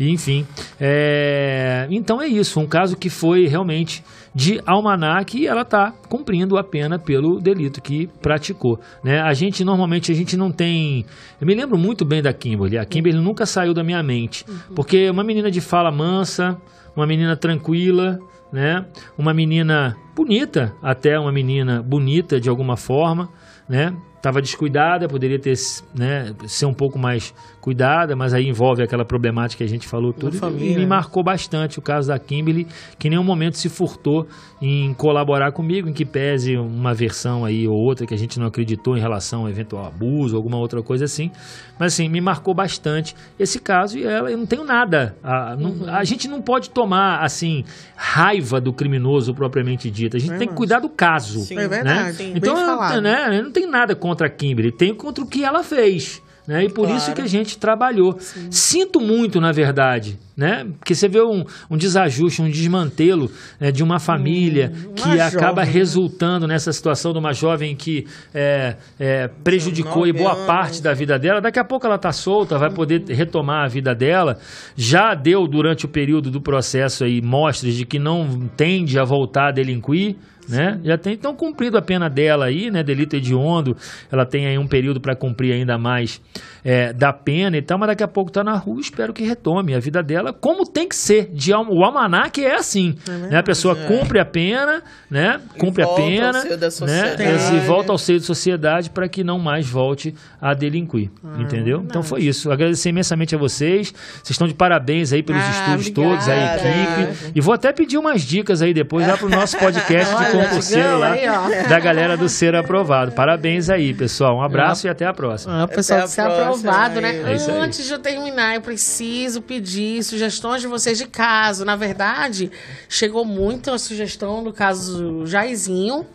E, 0.00 0.08
enfim, 0.10 0.46
é, 0.80 1.86
então 1.90 2.20
é 2.20 2.26
isso, 2.26 2.58
um 2.58 2.66
caso 2.66 2.96
que 2.96 3.10
foi 3.10 3.46
realmente 3.46 4.02
de 4.34 4.60
almanac 4.64 5.36
e 5.36 5.46
ela 5.46 5.62
está 5.62 5.92
cumprindo 6.08 6.56
a 6.56 6.64
pena 6.64 6.98
pelo 6.98 7.40
delito 7.40 7.80
que 7.82 8.06
praticou. 8.20 8.80
Né? 9.02 9.20
A 9.20 9.32
gente 9.34 9.64
normalmente 9.64 10.10
a 10.10 10.14
gente 10.14 10.36
não 10.36 10.50
tem. 10.50 11.04
Eu 11.40 11.46
me 11.46 11.54
lembro 11.54 11.76
muito 11.76 12.04
bem 12.04 12.22
da 12.22 12.32
Kimberly. 12.32 12.78
A 12.78 12.84
Kimberly 12.84 13.18
nunca 13.18 13.44
saiu 13.44 13.74
da 13.74 13.84
minha 13.84 14.02
mente, 14.02 14.44
porque 14.74 14.98
é 14.98 15.10
uma 15.10 15.24
menina 15.24 15.50
de 15.50 15.60
fala 15.60 15.90
mansa, 15.90 16.56
uma 16.96 17.06
menina 17.06 17.36
tranquila, 17.36 18.18
né? 18.52 18.84
Uma 19.16 19.32
menina 19.32 19.96
bonita, 20.14 20.74
até 20.82 21.18
uma 21.18 21.32
menina 21.32 21.82
bonita 21.82 22.40
de 22.40 22.48
alguma 22.48 22.76
forma, 22.76 23.28
né? 23.68 23.94
Tava 24.20 24.40
descuidada, 24.40 25.08
poderia 25.08 25.38
ter 25.38 25.54
né, 25.92 26.32
ser 26.46 26.66
um 26.66 26.74
pouco 26.74 26.96
mais 26.96 27.34
cuidada, 27.62 28.16
mas 28.16 28.34
aí 28.34 28.48
envolve 28.48 28.82
aquela 28.82 29.04
problemática 29.04 29.58
que 29.58 29.64
a 29.64 29.68
gente 29.68 29.86
falou 29.86 30.12
tudo. 30.12 30.34
E 30.34 30.38
família. 30.38 30.76
me 30.78 30.84
marcou 30.84 31.22
bastante 31.22 31.78
o 31.78 31.82
caso 31.82 32.08
da 32.08 32.18
Kimberly, 32.18 32.66
que 32.98 33.06
em 33.06 33.10
nenhum 33.12 33.22
momento 33.22 33.56
se 33.56 33.68
furtou 33.68 34.26
em 34.60 34.92
colaborar 34.94 35.52
comigo, 35.52 35.88
em 35.88 35.92
que 35.92 36.04
pese 36.04 36.56
uma 36.56 36.92
versão 36.92 37.44
aí 37.44 37.66
ou 37.68 37.76
outra 37.76 38.04
que 38.04 38.12
a 38.12 38.18
gente 38.18 38.38
não 38.40 38.46
acreditou 38.48 38.96
em 38.96 39.00
relação 39.00 39.46
a 39.46 39.50
eventual 39.50 39.86
abuso, 39.86 40.36
alguma 40.36 40.58
outra 40.58 40.82
coisa 40.82 41.04
assim. 41.04 41.30
Mas 41.78 41.94
assim, 41.94 42.08
me 42.08 42.20
marcou 42.20 42.52
bastante 42.52 43.14
esse 43.38 43.60
caso 43.60 43.96
e 43.96 44.04
ela, 44.04 44.28
eu 44.30 44.36
não 44.38 44.46
tenho 44.46 44.64
nada. 44.64 45.16
A, 45.22 45.54
não- 45.56 45.88
a 45.88 46.02
gente 46.02 46.26
não 46.26 46.42
pode 46.42 46.68
tomar 46.70 47.20
assim 47.22 47.64
raiva 47.96 48.60
do 48.60 48.72
criminoso 48.72 49.32
propriamente 49.32 49.88
dito. 49.88 50.16
A 50.16 50.20
gente 50.20 50.36
tem 50.36 50.48
que 50.48 50.54
cuidar 50.54 50.80
do 50.80 50.88
caso. 50.88 51.40
Sim. 51.40 51.58
É 51.58 51.68
verdade. 51.68 52.02
Né? 52.08 52.12
Bem 52.18 52.32
Então, 52.36 52.56
falado. 52.56 53.00
né, 53.00 53.38
eu 53.38 53.44
não 53.44 53.52
tenho 53.52 53.70
nada 53.70 53.94
contra 53.94 54.26
a 54.26 54.30
Kimberly, 54.30 54.72
tenho 54.72 54.96
contra 54.96 55.22
o 55.22 55.26
que 55.28 55.44
ela 55.44 55.62
fez. 55.62 56.20
Né? 56.46 56.64
E 56.64 56.68
por 56.68 56.86
Claro. 56.86 56.96
isso 56.96 57.14
que 57.14 57.20
a 57.20 57.26
gente 57.26 57.56
trabalhou. 57.56 58.18
Sinto 58.50 59.00
muito, 59.00 59.40
na 59.40 59.52
verdade, 59.52 60.18
né? 60.36 60.66
Porque 60.78 60.92
você 60.92 61.06
vê 61.06 61.22
um, 61.22 61.44
um 61.70 61.76
desajuste, 61.76 62.42
um 62.42 62.50
desmantelo 62.50 63.30
né, 63.60 63.70
de 63.70 63.82
uma 63.82 64.00
família 64.00 64.72
que 64.96 65.06
uma 65.08 65.24
acaba 65.24 65.62
jovem, 65.62 65.66
né? 65.66 65.70
resultando 65.70 66.48
nessa 66.48 66.72
situação 66.72 67.12
de 67.12 67.18
uma 67.20 67.32
jovem 67.32 67.76
que 67.76 68.06
é, 68.34 68.74
é, 68.98 69.28
prejudicou 69.44 69.98
nove 70.06 70.12
boa 70.14 70.32
anos. 70.32 70.46
parte 70.46 70.82
da 70.82 70.92
vida 70.92 71.16
dela. 71.16 71.40
Daqui 71.40 71.60
a 71.60 71.64
pouco 71.64 71.86
ela 71.86 71.94
está 71.94 72.10
solta, 72.10 72.58
vai 72.58 72.70
poder 72.70 73.04
retomar 73.08 73.64
a 73.64 73.68
vida 73.68 73.94
dela. 73.94 74.38
Já 74.76 75.14
deu 75.14 75.46
durante 75.46 75.84
o 75.84 75.88
período 75.88 76.28
do 76.28 76.40
processo 76.40 77.04
aí 77.04 77.22
mostras 77.22 77.74
de 77.74 77.86
que 77.86 78.00
não 78.00 78.48
tende 78.56 78.98
a 78.98 79.04
voltar 79.04 79.48
a 79.48 79.52
delinquir. 79.52 80.16
Né? 80.48 80.80
Já 80.82 80.98
tem 80.98 81.12
então 81.14 81.34
cumprido 81.34 81.78
a 81.78 81.82
pena 81.82 82.10
dela 82.10 82.46
aí, 82.46 82.70
né? 82.70 82.82
Delito 82.82 83.14
hediondo, 83.14 83.76
ela 84.10 84.26
tem 84.26 84.46
aí 84.46 84.58
um 84.58 84.66
período 84.66 85.00
para 85.00 85.14
cumprir 85.14 85.52
ainda 85.52 85.78
mais 85.78 86.20
é, 86.64 86.92
da 86.92 87.12
pena 87.12 87.56
e 87.56 87.62
tal, 87.62 87.78
mas 87.78 87.88
daqui 87.88 88.02
a 88.02 88.08
pouco 88.08 88.30
tá 88.30 88.44
na 88.44 88.54
rua, 88.56 88.80
espero 88.80 89.12
que 89.12 89.24
retome 89.24 89.74
a 89.74 89.80
vida 89.80 90.02
dela 90.02 90.32
como 90.32 90.64
tem 90.64 90.88
que 90.88 90.94
ser. 90.96 91.28
De, 91.32 91.52
o 91.52 91.84
almanac 91.84 92.42
é 92.44 92.54
assim, 92.54 92.94
né? 93.30 93.38
A 93.38 93.42
pessoa 93.42 93.74
cumpre 93.74 94.20
a 94.20 94.24
pena, 94.24 94.82
né? 95.10 95.40
Cumpre 95.58 95.82
a 95.82 95.86
volta 95.86 96.02
ao 96.02 96.08
pena, 96.08 96.32
seio 96.40 96.56
da 96.56 96.66
né? 96.66 96.70
sociedade. 96.70 97.56
E 97.56 97.60
volta 97.60 97.92
ao 97.92 97.98
seio 97.98 98.20
da 98.20 98.24
sociedade 98.26 98.90
para 98.90 99.08
que 99.08 99.24
não 99.24 99.38
mais 99.38 99.68
volte 99.68 100.14
a 100.40 100.54
delinquir, 100.54 101.10
entendeu? 101.38 101.82
Então 101.84 102.02
foi 102.02 102.22
isso. 102.22 102.50
Agradecer 102.50 102.90
imensamente 102.90 103.34
a 103.34 103.38
vocês. 103.38 103.92
Vocês 103.92 104.30
estão 104.30 104.46
de 104.46 104.54
parabéns 104.54 105.12
aí 105.12 105.22
pelos 105.22 105.42
Ah, 105.42 105.50
estúdios 105.50 105.88
obrigada. 105.88 106.10
todos, 106.10 106.28
a 106.28 106.36
equipe. 106.36 107.32
E 107.34 107.40
vou 107.40 107.54
até 107.54 107.72
pedir 107.72 107.98
umas 107.98 108.22
dicas 108.22 108.62
aí 108.62 108.72
depois 108.72 109.06
lá 109.06 109.16
pro 109.16 109.28
nosso 109.28 109.58
podcast 109.58 110.14
de 110.16 110.30
concurseiro 110.30 110.98
lá 110.98 111.12
aí, 111.12 111.68
da 111.68 111.78
galera 111.80 112.16
do 112.16 112.28
Ser 112.28 112.54
Aprovado. 112.54 113.12
Parabéns 113.12 113.68
aí, 113.68 113.92
pessoal. 113.94 114.36
Um 114.36 114.42
abraço 114.42 114.86
e 114.86 114.90
até 114.90 115.06
a 115.06 115.12
próxima. 115.12 115.62
Ah, 115.62 115.68
pessoal, 115.68 116.00
Até 116.00 116.22
a 116.22 116.26
próxima, 116.26 116.51
aprovado, 116.54 117.00
né? 117.00 117.16
É. 117.16 117.50
Antes 117.50 117.84
de 117.84 117.92
eu 117.92 117.98
terminar, 117.98 118.54
eu 118.54 118.60
preciso 118.60 119.42
pedir 119.42 120.02
sugestões 120.02 120.60
de 120.60 120.66
vocês 120.66 120.98
de 120.98 121.06
caso. 121.06 121.64
Na 121.64 121.76
verdade, 121.76 122.50
chegou 122.88 123.24
muita 123.24 123.76
sugestão 123.78 124.42
do 124.42 124.52
caso 124.52 125.26
Jairzinho, 125.26 126.06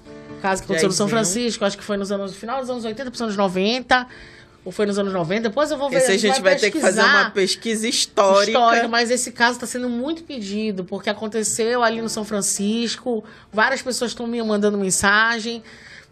caso 0.42 0.62
que 0.62 0.66
aconteceu 0.66 0.90
no 0.90 0.94
São. 0.96 1.08
Francisco, 1.08 1.66
acho 1.66 1.78
que 1.78 1.84
foi 1.84 1.98
nos 1.98 2.12
anos, 2.12 2.32
no 2.32 2.38
final 2.38 2.60
dos 2.60 2.70
anos 2.70 2.86
80 2.86 3.12
para 3.12 3.16
os 3.16 3.22
anos 3.22 3.36
90. 3.36 4.08
Ou 4.66 4.72
foi 4.72 4.86
nos 4.86 5.00
anos 5.00 5.14
90, 5.14 5.44
depois 5.48 5.72
eu 5.72 5.78
vou 5.78 5.90
ver. 5.90 5.96
Esse 5.96 6.12
a 6.12 6.18
gente 6.18 6.42
vai 6.42 6.58
ter 6.58 6.70
que 6.70 6.82
fazer 6.82 7.00
uma 7.00 7.30
pesquisa 7.32 7.88
histórica. 7.88 8.52
histórica, 8.52 8.88
mas 8.90 9.10
esse 9.10 9.32
caso 9.32 9.54
está 9.54 9.66
sendo 9.66 9.88
muito 9.88 10.24
pedido, 10.24 10.84
porque 10.84 11.10
aconteceu 11.10 11.82
ali 11.82 12.02
no 12.02 12.10
São 12.10 12.26
Francisco, 12.26 13.24
várias 13.50 13.82
pessoas 13.82 14.12
estão 14.12 14.28
me 14.28 14.44
mandando 14.44 14.78
mensagem. 14.78 15.64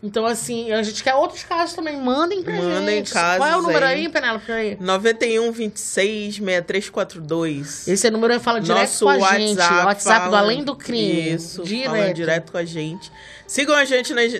Então, 0.03 0.25
assim, 0.25 0.71
a 0.71 0.83
gente 0.83 1.03
quer 1.03 1.15
outros 1.15 1.43
casos 1.43 1.75
também. 1.75 1.99
Mandem 1.99 2.43
pra 2.43 2.53
Mandem 2.53 2.97
gente. 2.97 3.11
casos 3.11 3.37
Qual 3.39 3.49
é 3.49 3.57
o 3.57 3.61
número 3.61 3.85
aí, 3.85 4.01
aí. 4.01 4.09
Penélope? 4.09 4.51
Aí. 4.51 4.77
91 4.79 5.51
26 5.51 6.35
6342. 6.35 7.87
Esse 7.87 8.11
número 8.11 8.39
fala 8.39 8.59
direto 8.61 8.79
Nosso 8.81 9.05
com 9.05 9.11
a 9.11 9.17
WhatsApp, 9.17 9.41
gente. 9.41 9.61
O 9.61 9.85
WhatsApp 9.85 10.29
do 10.29 10.35
Além 10.35 10.63
do 10.63 10.75
Crime. 10.75 11.33
Isso, 11.33 11.63
direto. 11.63 11.89
falando 11.91 12.13
direto 12.13 12.51
com 12.51 12.57
a 12.57 12.65
gente. 12.65 13.11
Sigam 13.47 13.75
a 13.75 13.85
gente 13.85 14.13
nas, 14.13 14.31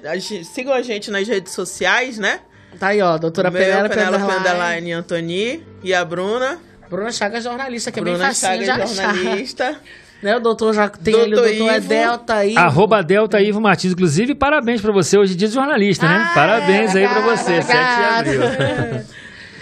sigam 0.53 0.73
a 0.73 0.81
gente 0.81 1.09
nas 1.09 1.27
redes 1.27 1.53
sociais, 1.53 2.17
né? 2.17 2.41
Tá 2.79 2.87
aí, 2.87 3.01
ó. 3.01 3.17
Doutora 3.17 3.51
Penélope 3.51 3.95
Penélope 3.95 4.23
Underline. 4.23 4.91
Antoni 4.91 5.63
e 5.83 5.93
a 5.93 6.03
Bruna. 6.03 6.59
Bruna 6.89 7.11
Chagas, 7.11 7.43
jornalista, 7.43 7.91
que 7.91 7.99
é 7.99 8.03
Bruna 8.03 8.17
bem 8.17 8.27
facinho 8.27 8.63
de 8.63 8.69
achar. 8.69 9.15
jornalista. 9.15 9.81
Né? 10.25 10.35
O 10.37 10.39
doutor 10.39 10.73
já 10.73 10.89
tem 10.89 11.13
ali, 11.13 11.33
o 11.33 11.35
Doutor 11.35 11.49
doutor 11.51 11.69
é 11.71 11.77
Ivo. 11.77 11.87
Delta 11.87 12.33
aí. 12.33 12.57
Arroba 12.57 13.03
Delta 13.03 13.39
Ivo 13.39 13.61
Martins. 13.61 13.91
Inclusive, 13.93 14.33
parabéns 14.33 14.81
pra 14.81 14.91
você 14.91 15.19
hoje, 15.19 15.35
dia 15.35 15.47
de 15.47 15.53
jornalista, 15.53 16.07
né? 16.07 16.25
Ah, 16.27 16.33
parabéns 16.33 16.95
aí 16.95 17.07
pra 17.07 17.19
obrigada, 17.19 17.43
você, 17.43 17.61
7 17.61 17.67
de 17.67 18.03
abril. 18.41 19.05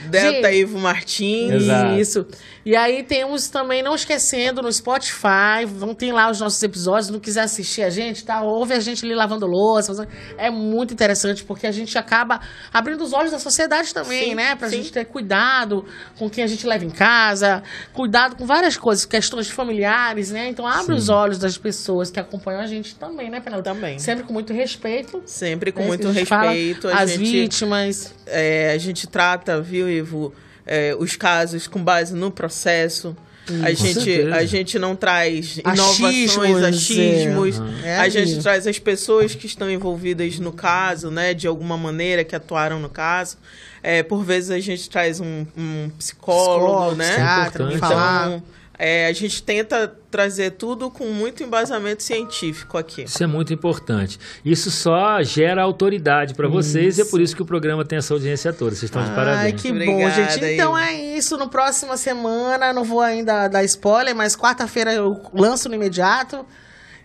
Delta. 0.10 0.52
Ivo 0.54 0.80
Martins. 0.80 1.52
Exato. 1.52 1.96
Isso. 2.00 2.26
E 2.66 2.76
aí 2.78 3.04
temos 3.04 3.50
também, 3.50 3.84
não 3.84 3.94
esquecendo, 3.94 4.62
no 4.62 4.72
Spotify, 4.72 5.66
vão 5.68 5.94
ter 5.94 6.14
lá 6.14 6.32
os 6.32 6.40
nossos 6.40 6.64
episódios. 6.64 7.10
Não 7.10 7.20
quiser 7.20 7.42
assistir 7.42 7.84
a 7.84 7.90
gente, 7.90 8.24
tá? 8.24 8.42
Ouve 8.42 8.74
a 8.74 8.80
gente 8.80 9.04
ali 9.04 9.14
lavando 9.14 9.46
louça. 9.46 9.94
fazendo- 9.94 10.08
É 10.38 10.50
muito 10.50 10.94
interessante, 10.94 11.44
porque 11.44 11.68
a 11.68 11.72
gente 11.74 11.98
acaba 11.98 12.40
abrindo 12.74 13.04
os 13.04 13.12
olhos 13.12 13.32
da 13.32 13.40
sociedade 13.40 13.94
também, 13.94 14.30
Sim, 14.30 14.36
né? 14.36 14.56
Pra 14.56 14.70
sim. 14.70 14.78
gente 14.78 14.94
ter 14.94 15.04
cuidado 15.06 15.86
com 16.18 16.30
quem 16.30 16.42
a 16.44 16.48
gente 16.48 16.66
leva 16.66 16.86
em 16.86 16.90
casa, 16.90 17.62
cuidado 17.92 18.36
com 18.38 18.46
várias 18.46 18.78
coisas, 18.78 19.04
questões 19.06 19.50
familiares, 19.50 20.32
né? 20.32 20.48
Então 20.48 20.66
abre 20.66 20.94
os 20.96 21.10
olhos 21.10 21.38
das 21.38 21.58
pessoas 21.58 22.10
que 22.10 22.20
acompanham 22.20 22.62
a 22.62 22.66
gente 22.68 22.96
também, 22.96 23.30
né, 23.30 23.42
Penelope? 23.42 23.64
Também. 23.68 24.00
Sempre 24.00 24.24
com 24.24 24.32
muito 24.34 24.54
respeito. 24.54 25.22
Sempre 25.26 25.72
com 25.72 25.82
né? 25.82 25.88
muito 25.88 26.26
fala 26.26 26.52
respeito. 26.52 26.88
A 26.88 27.00
As 27.00 27.12
gente, 27.12 27.24
vítimas. 27.32 28.14
é, 28.26 28.72
a 28.74 28.78
gente 28.78 29.06
trata, 29.08 29.60
viu, 29.62 29.90
Ivo, 29.90 30.34
é, 30.66 30.96
os 30.98 31.16
casos 31.16 31.68
com 31.68 31.84
base 31.84 32.14
no 32.14 32.32
processo. 32.32 33.16
A 33.62 33.74
gente, 33.74 34.04
certeza. 34.04 34.36
a 34.36 34.46
gente 34.46 34.80
não 34.80 34.96
traz 34.96 35.60
Achismos, 35.66 36.34
inovações, 36.34 36.64
achismos. 36.64 37.62
é. 37.84 37.90
É 37.90 37.98
a 37.98 38.08
gente 38.08 38.42
traz 38.42 38.66
as 38.66 38.80
pessoas 38.80 39.36
que 39.36 39.46
estão 39.46 39.70
envolvidas 39.70 40.40
no 40.40 40.54
caso, 40.54 41.12
né? 41.12 41.34
De 41.34 41.46
alguma 41.46 41.78
maneira, 41.78 42.24
que 42.24 42.34
atuaram 42.38 42.80
no 42.80 42.88
caso. 42.88 43.38
É, 43.82 44.02
por 44.02 44.24
vezes 44.24 44.50
a 44.50 44.60
gente 44.62 44.90
traz 44.90 45.20
um, 45.20 45.46
um 45.58 45.92
psicólogo, 45.98 46.68
Psicólogo, 46.68 46.96
né? 46.96 47.08
psiquiatra, 47.10 47.64
Importante. 47.64 47.80
falar. 47.80 48.42
Então, 48.84 48.90
é, 48.90 49.08
a 49.08 49.14
gente 49.14 49.42
tenta 49.42 49.88
trazer 50.12 50.52
tudo 50.52 50.92
com 50.92 51.06
muito 51.06 51.42
embasamento 51.42 52.04
científico 52.04 52.78
aqui. 52.78 53.04
Isso 53.04 53.24
é 53.24 53.28
muito 53.28 53.54
importante. 53.54 54.20
Isso 54.44 54.70
só 54.70 55.24
gera 55.24 55.64
autoridade 55.64 56.34
pra 56.34 56.50
vocês 56.50 56.98
e 56.98 57.02
é 57.02 57.06
por 57.06 57.22
isso 57.22 57.34
que 57.36 57.42
o 57.42 57.46
programa 57.46 57.86
tem 57.86 57.98
essa 57.98 58.14
audiência 58.14 58.52
toda. 58.52 58.72
Vocês 58.72 58.84
estão 58.84 59.02
de 59.02 59.10
Ai, 59.10 59.16
parabéns. 59.16 59.62
que 59.62 59.72
bom, 59.72 59.80
Obrigada, 59.80 60.32
gente. 60.32 60.46
Então 60.46 60.78
Ivo. 60.78 60.86
é 60.86 60.94
isso. 61.18 61.38
No 61.38 61.48
próxima 61.48 61.96
semana, 61.96 62.74
não 62.74 62.84
vou 62.84 63.00
ainda 63.00 63.48
dar 63.48 63.64
spoiler, 63.64 64.14
mas 64.14 64.36
quarta-feira 64.36 64.94
eu 64.94 65.22
lanço 65.34 65.70
no 65.70 65.76
imediato. 65.76 66.46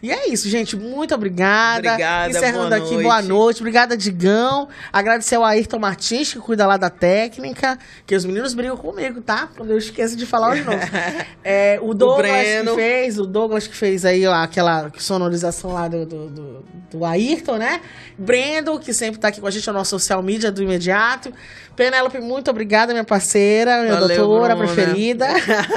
E 0.02 0.12
é 0.12 0.28
isso, 0.28 0.48
gente. 0.48 0.76
Muito 0.76 1.14
obrigada. 1.14 1.88
Obrigada, 1.92 2.30
Encerrando 2.30 2.68
boa 2.68 2.76
aqui, 2.76 2.90
noite. 2.92 3.02
boa 3.02 3.22
noite. 3.22 3.60
Obrigada, 3.60 3.96
Digão. 3.96 4.68
Agradecer 4.92 5.34
ao 5.34 5.44
Ayrton 5.44 5.78
Martins, 5.78 6.32
que 6.32 6.38
cuida 6.38 6.66
lá 6.66 6.76
da 6.76 6.88
técnica. 6.88 7.76
Que 8.06 8.14
os 8.14 8.24
meninos 8.24 8.54
brigam 8.54 8.76
comigo, 8.76 9.20
tá? 9.20 9.48
Quando 9.56 9.70
eu 9.70 9.78
esqueço 9.78 10.16
de 10.16 10.24
falar 10.24 10.54
os 10.54 10.64
nomes. 10.64 10.88
É, 11.44 11.78
o 11.80 11.94
Douglas 11.94 12.30
Breno. 12.30 12.70
que 12.72 12.76
fez, 12.76 13.18
o 13.18 13.24
Douglas 13.26 13.66
que 13.66 13.74
fez 13.74 14.04
aí 14.04 14.26
ó, 14.26 14.34
aquela 14.34 14.90
sonorização 14.98 15.72
lá 15.72 15.88
do, 15.88 16.04
do, 16.04 16.28
do, 16.28 16.64
do 16.90 17.04
Ayrton, 17.04 17.56
né? 17.56 17.80
Brendo, 18.18 18.78
que 18.78 18.92
sempre 18.92 19.18
tá 19.18 19.28
aqui 19.28 19.40
com 19.40 19.46
a 19.46 19.50
gente, 19.50 19.66
é 19.66 19.72
o 19.72 19.74
nosso 19.74 19.90
social 19.90 20.22
media 20.22 20.52
do 20.52 20.62
imediato. 20.62 21.32
Penélope, 21.74 22.18
muito 22.18 22.50
obrigada, 22.50 22.92
minha 22.92 23.04
parceira, 23.04 23.82
minha 23.82 23.94
Valeu, 23.94 24.26
doutora 24.26 24.56
Bruna. 24.56 24.74
preferida. 24.74 25.28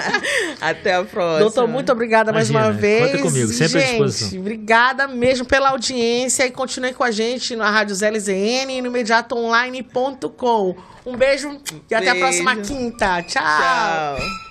Até 0.59 0.95
a 0.95 1.03
próxima. 1.03 1.39
Doutor, 1.39 1.67
muito 1.67 1.91
obrigada 1.91 2.33
mais 2.33 2.49
Imagina, 2.49 2.71
uma 2.73 2.77
vez. 2.79 3.11
conta 3.11 3.23
comigo, 3.23 3.47
sempre 3.53 3.77
à 3.77 3.85
Gente, 3.85 3.97
Gente, 4.11 4.37
obrigada 4.39 5.07
mesmo 5.07 5.45
pela 5.45 5.69
audiência 5.69 6.45
e 6.45 6.51
continue 6.51 6.93
com 6.93 7.03
a 7.03 7.11
gente 7.11 7.55
na 7.55 7.69
Rádio 7.69 7.95
ZLZN 7.95 8.69
e 8.69 8.81
no 8.81 8.87
imediatoonline.com. 8.87 10.75
Um 11.05 11.17
beijo 11.17 11.59
e 11.89 11.95
até 11.95 12.09
a 12.09 12.13
Beijo. 12.13 12.19
próxima 12.19 12.55
quinta. 12.57 13.23
Tchau. 13.23 13.43
Tchau. 13.43 14.50